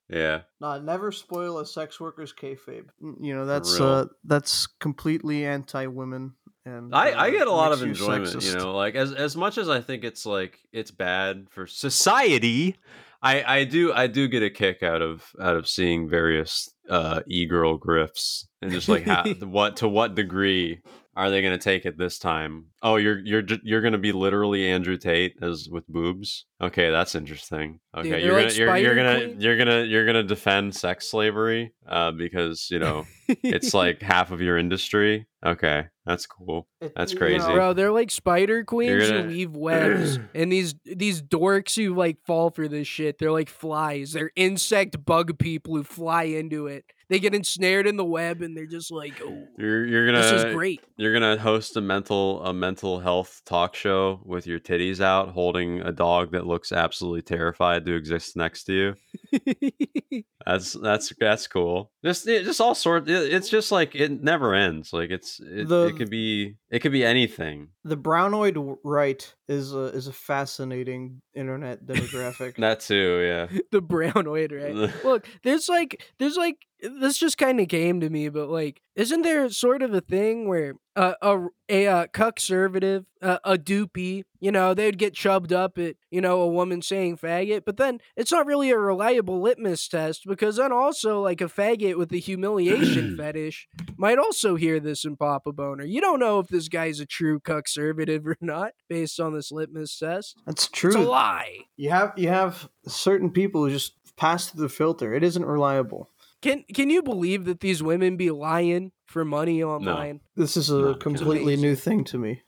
yeah, 0.08 0.42
Nah, 0.60 0.78
never 0.78 1.12
spoil 1.12 1.58
a 1.58 1.66
sex 1.66 2.00
worker's 2.00 2.32
kayfabe. 2.32 2.88
You 3.00 3.34
know 3.34 3.46
that's 3.46 3.78
uh 3.80 4.06
that's 4.24 4.66
completely 4.66 5.44
anti-women 5.44 6.34
and 6.64 6.94
I, 6.94 7.10
I 7.10 7.28
uh, 7.28 7.30
get 7.30 7.46
a 7.46 7.52
lot 7.52 7.72
of 7.72 7.80
makes 7.80 7.98
you 7.98 8.06
enjoyment. 8.06 8.44
You 8.44 8.54
know, 8.56 8.76
like 8.76 8.94
as 8.94 9.12
as 9.12 9.36
much 9.36 9.58
as 9.58 9.68
I 9.68 9.80
think 9.80 10.04
it's 10.04 10.26
like 10.26 10.58
it's 10.72 10.90
bad 10.90 11.46
for 11.50 11.66
society. 11.66 12.76
I, 13.20 13.42
I 13.42 13.64
do 13.64 13.92
I 13.92 14.06
do 14.06 14.28
get 14.28 14.44
a 14.44 14.50
kick 14.50 14.82
out 14.82 15.02
of 15.02 15.32
out 15.40 15.56
of 15.56 15.68
seeing 15.68 16.08
various 16.08 16.70
uh 16.88 17.20
e 17.26 17.46
girl 17.46 17.78
grifts 17.78 18.44
and 18.62 18.70
just 18.70 18.88
like 18.88 19.04
how, 19.04 19.24
what 19.40 19.76
to 19.78 19.88
what 19.88 20.14
degree 20.14 20.82
are 21.18 21.30
they 21.30 21.42
going 21.42 21.58
to 21.58 21.62
take 21.62 21.84
it 21.84 21.98
this 21.98 22.16
time? 22.16 22.66
Oh, 22.80 22.94
you're 22.94 23.18
you're 23.18 23.42
you're 23.64 23.80
going 23.80 23.92
to 23.92 23.98
be 23.98 24.12
literally 24.12 24.68
Andrew 24.68 24.96
Tate 24.96 25.34
as 25.42 25.68
with 25.68 25.84
boobs. 25.88 26.46
Okay, 26.62 26.90
that's 26.92 27.16
interesting. 27.16 27.80
Okay, 27.96 28.08
they're 28.08 28.20
you're 28.20 28.40
gonna 28.40 28.52
you're, 28.54 28.76
you're 28.76 28.94
gonna 28.94 29.18
Queen? 29.26 29.40
you're 29.40 29.58
gonna 29.58 29.82
you're 29.82 30.06
gonna 30.06 30.22
defend 30.22 30.76
sex 30.76 31.08
slavery 31.08 31.72
uh 31.88 32.12
because 32.12 32.68
you 32.70 32.78
know 32.78 33.04
it's 33.26 33.74
like 33.82 34.00
half 34.00 34.30
of 34.30 34.40
your 34.40 34.56
industry. 34.56 35.26
Okay, 35.44 35.86
that's 36.06 36.26
cool. 36.26 36.68
That's 36.94 37.14
crazy. 37.14 37.38
know, 37.38 37.52
Bro, 37.52 37.72
they're 37.74 37.90
like 37.92 38.12
spider 38.12 38.62
queens 38.62 39.08
gonna- 39.08 39.22
who 39.22 39.28
weave 39.28 39.50
webs, 39.56 40.20
and 40.36 40.52
these 40.52 40.76
these 40.84 41.20
dorks 41.20 41.74
who 41.74 41.96
like 41.96 42.18
fall 42.26 42.50
for 42.50 42.68
this 42.68 42.86
shit. 42.86 43.18
They're 43.18 43.32
like 43.32 43.48
flies. 43.48 44.12
They're 44.12 44.30
insect 44.36 45.04
bug 45.04 45.36
people 45.40 45.74
who 45.74 45.82
fly 45.82 46.24
into 46.24 46.68
it. 46.68 46.84
They 47.08 47.18
get 47.18 47.34
ensnared 47.34 47.86
in 47.86 47.96
the 47.96 48.04
web, 48.04 48.42
and 48.42 48.56
they're 48.56 48.66
just 48.66 48.90
like, 48.90 49.14
"Oh, 49.24 49.46
You're 49.56 49.86
you're 49.86 50.06
gonna 50.06 50.20
this 50.20 50.44
is 50.44 50.54
great." 50.54 50.80
You're 50.96 51.12
gonna 51.14 51.38
host 51.38 51.76
a 51.76 51.80
mental 51.80 52.44
a 52.44 52.52
mental 52.52 53.00
health 53.00 53.40
talk 53.46 53.74
show 53.74 54.20
with 54.24 54.46
your 54.46 54.60
titties 54.60 55.00
out, 55.00 55.30
holding 55.30 55.80
a 55.80 55.92
dog 55.92 56.32
that 56.32 56.46
looks 56.46 56.70
absolutely 56.70 57.22
terrified 57.22 57.86
to 57.86 57.94
exist 57.94 58.36
next 58.36 58.64
to 58.64 58.72
you. 58.72 58.94
That's 60.46 60.72
that's 60.72 61.12
that's 61.20 61.46
cool. 61.46 61.90
Just 62.02 62.26
it, 62.26 62.44
just 62.44 62.60
all 62.60 62.74
sort. 62.74 63.06
It, 63.08 63.34
it's 63.34 63.50
just 63.50 63.70
like 63.70 63.94
it 63.94 64.22
never 64.22 64.54
ends. 64.54 64.94
Like 64.94 65.10
it's 65.10 65.40
it, 65.40 65.68
The- 65.68 65.88
it 65.88 65.96
could 65.98 66.08
be 66.08 66.56
it 66.70 66.78
could 66.78 66.92
be 66.92 67.04
anything. 67.04 67.68
The 67.84 67.98
brownoid 67.98 68.76
right 68.82 69.34
is 69.46 69.74
a 69.74 69.84
is 69.86 70.06
a 70.06 70.12
fascinating 70.12 71.20
internet 71.34 71.84
demographic. 71.84 72.54
That 72.58 72.80
too. 72.80 73.20
Yeah. 73.52 73.58
the 73.72 73.82
brownoid, 73.82 74.52
right? 74.52 75.04
Look, 75.04 75.26
there's 75.42 75.68
like, 75.68 76.02
there's 76.18 76.36
like, 76.36 76.56
this 76.80 77.18
just 77.18 77.38
kind 77.38 77.60
of 77.60 77.68
came 77.68 78.00
to 78.00 78.10
me, 78.10 78.28
but 78.28 78.48
like, 78.48 78.80
isn't 78.94 79.22
there 79.22 79.48
sort 79.50 79.82
of 79.82 79.94
a 79.94 80.00
thing 80.00 80.48
where 80.48 80.74
uh, 80.96 81.14
a 81.22 81.46
a 81.68 81.86
uh, 81.86 82.06
conservative, 82.12 83.04
uh, 83.22 83.38
a 83.44 83.56
doopy, 83.56 84.24
you 84.40 84.50
know, 84.50 84.74
they'd 84.74 84.98
get 84.98 85.14
chubbed 85.14 85.52
up 85.52 85.78
at 85.78 85.96
you 86.10 86.20
know 86.20 86.40
a 86.40 86.48
woman 86.48 86.82
saying 86.82 87.16
faggot, 87.16 87.64
but 87.64 87.76
then 87.76 88.00
it's 88.16 88.32
not 88.32 88.46
really 88.46 88.70
a 88.70 88.78
reliable 88.78 89.40
litmus 89.40 89.86
test 89.88 90.22
because 90.26 90.56
then 90.56 90.72
also 90.72 91.20
like 91.22 91.40
a 91.40 91.44
faggot 91.44 91.96
with 91.96 92.12
a 92.12 92.18
humiliation 92.18 93.16
fetish 93.18 93.68
might 93.96 94.18
also 94.18 94.56
hear 94.56 94.80
this 94.80 95.04
and 95.04 95.18
pop 95.18 95.46
a 95.46 95.52
boner. 95.52 95.84
You 95.84 96.00
don't 96.00 96.20
know 96.20 96.38
if 96.38 96.48
this 96.48 96.68
guy's 96.68 97.00
a 97.00 97.06
true 97.06 97.40
conservative 97.40 98.26
or 98.26 98.36
not 98.40 98.72
based 98.88 99.20
on 99.20 99.34
this 99.34 99.52
litmus 99.52 99.98
test. 99.98 100.40
That's 100.46 100.68
true. 100.68 100.90
It's 100.90 100.98
a 100.98 101.02
lie. 101.02 101.58
You 101.76 101.90
have 101.90 102.12
you 102.16 102.28
have 102.28 102.68
certain 102.86 103.30
people 103.30 103.64
who 103.64 103.70
just 103.70 103.94
pass 104.16 104.50
through 104.50 104.62
the 104.62 104.68
filter. 104.68 105.14
It 105.14 105.22
isn't 105.22 105.44
reliable. 105.44 106.10
Can 106.40 106.64
can 106.74 106.88
you 106.90 107.02
believe 107.02 107.44
that 107.46 107.60
these 107.60 107.82
women 107.82 108.16
be 108.16 108.30
lying 108.30 108.92
for 109.06 109.24
money 109.24 109.62
online? 109.62 110.20
This 110.36 110.56
is 110.56 110.70
a 110.70 110.78
No, 110.80 110.94
completely 110.94 111.56
new 111.56 111.74
thing 111.74 112.04
to 112.04 112.18
me. 112.18 112.42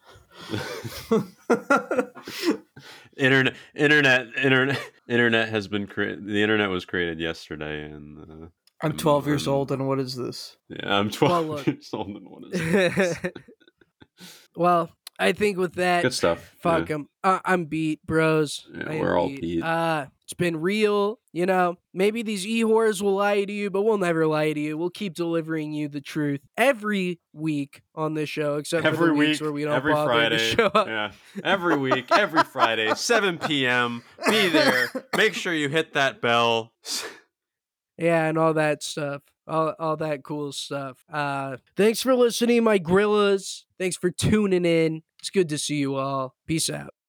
internet 3.17 3.55
internet 3.75 4.27
internet 4.37 4.79
internet 5.09 5.49
has 5.49 5.69
been 5.69 5.87
created. 5.87 6.27
The 6.27 6.43
internet 6.43 6.71
was 6.71 6.85
created 6.85 7.19
yesterday, 7.21 7.85
and 7.85 8.19
uh, 8.21 8.47
I'm 8.83 8.97
12 8.97 9.27
years 9.27 9.47
Um, 9.49 9.55
old, 9.55 9.73
and 9.73 9.87
what 9.89 9.99
is 9.99 10.15
this? 10.17 10.57
yeah, 10.69 10.97
I'm 10.99 11.11
12 11.11 11.47
look. 11.49 11.67
years 11.67 11.91
old. 11.93 12.09
And 12.09 12.29
what 12.31 12.45
is 12.53 12.61
this? 12.61 13.17
well, 14.57 14.91
I 15.21 15.33
think 15.33 15.59
with 15.59 15.75
that, 15.75 16.03
Good 16.03 16.15
stuff. 16.15 16.53
fuck 16.61 16.89
yeah. 16.89 16.95
'em. 16.97 17.09
I- 17.23 17.41
I'm 17.45 17.67
beat, 17.67 18.05
bros. 18.07 18.67
Yeah, 18.75 18.99
we're 19.01 19.17
all 19.19 19.29
beat. 19.29 19.63
Uh, 19.63 20.07
it's 20.23 20.33
been 20.35 20.57
real. 20.61 21.19
You 21.33 21.47
know, 21.47 21.77
maybe 21.93 22.23
these 22.23 22.47
e 22.47 22.63
whores 22.65 23.03
will 23.03 23.15
lie 23.17 23.45
to 23.45 23.53
you, 23.53 23.71
but 23.71 23.83
we'll 23.83 23.99
never 23.99 24.27
lie 24.27 24.53
to 24.53 24.59
you. 24.61 24.77
We'll 24.79 24.91
keep 24.91 25.15
delivering 25.15 25.73
you 25.73 25.89
the 25.89 26.01
truth 26.01 26.41
every 26.57 27.21
week 27.33 27.83
on 27.95 28.15
this 28.15 28.29
show, 28.31 28.57
except 28.57 28.83
for 28.83 28.89
every 28.89 29.07
the 29.09 29.15
week, 29.15 29.29
weeks 29.29 29.41
where 29.41 29.53
we 29.53 29.65
don't 29.65 29.75
every 29.75 29.93
bother 29.93 30.11
Friday. 30.11 30.39
to 30.39 30.57
show 30.57 30.67
up. 30.67 30.87
Yeah, 30.87 31.13
every 31.45 31.77
week, 31.77 32.07
every 32.11 32.43
Friday, 32.45 32.93
7 32.97 33.39
p.m. 33.39 34.03
Be 34.29 34.49
there. 34.49 34.91
Make 35.17 35.35
sure 35.35 35.53
you 35.53 35.69
hit 35.69 35.93
that 35.93 36.21
bell. 36.21 36.73
Yeah, 37.99 38.27
and 38.27 38.39
all 38.39 38.55
that 38.55 38.83
stuff. 38.83 39.23
All, 39.47 39.75
all 39.79 39.97
that 39.97 40.23
cool 40.23 40.53
stuff. 40.53 41.05
Uh 41.13 41.57
thanks 41.77 42.01
for 42.03 42.15
listening, 42.15 42.63
my 42.65 42.79
grillas. 42.79 43.67
Thanks 43.79 43.97
for 43.97 44.11
tuning 44.11 44.65
in. 44.65 45.03
It's 45.21 45.31
good 45.31 45.49
to 45.51 45.59
see 45.59 45.77
you 45.77 45.97
all. 45.97 46.35
Peace 46.47 46.71
out. 46.71 46.95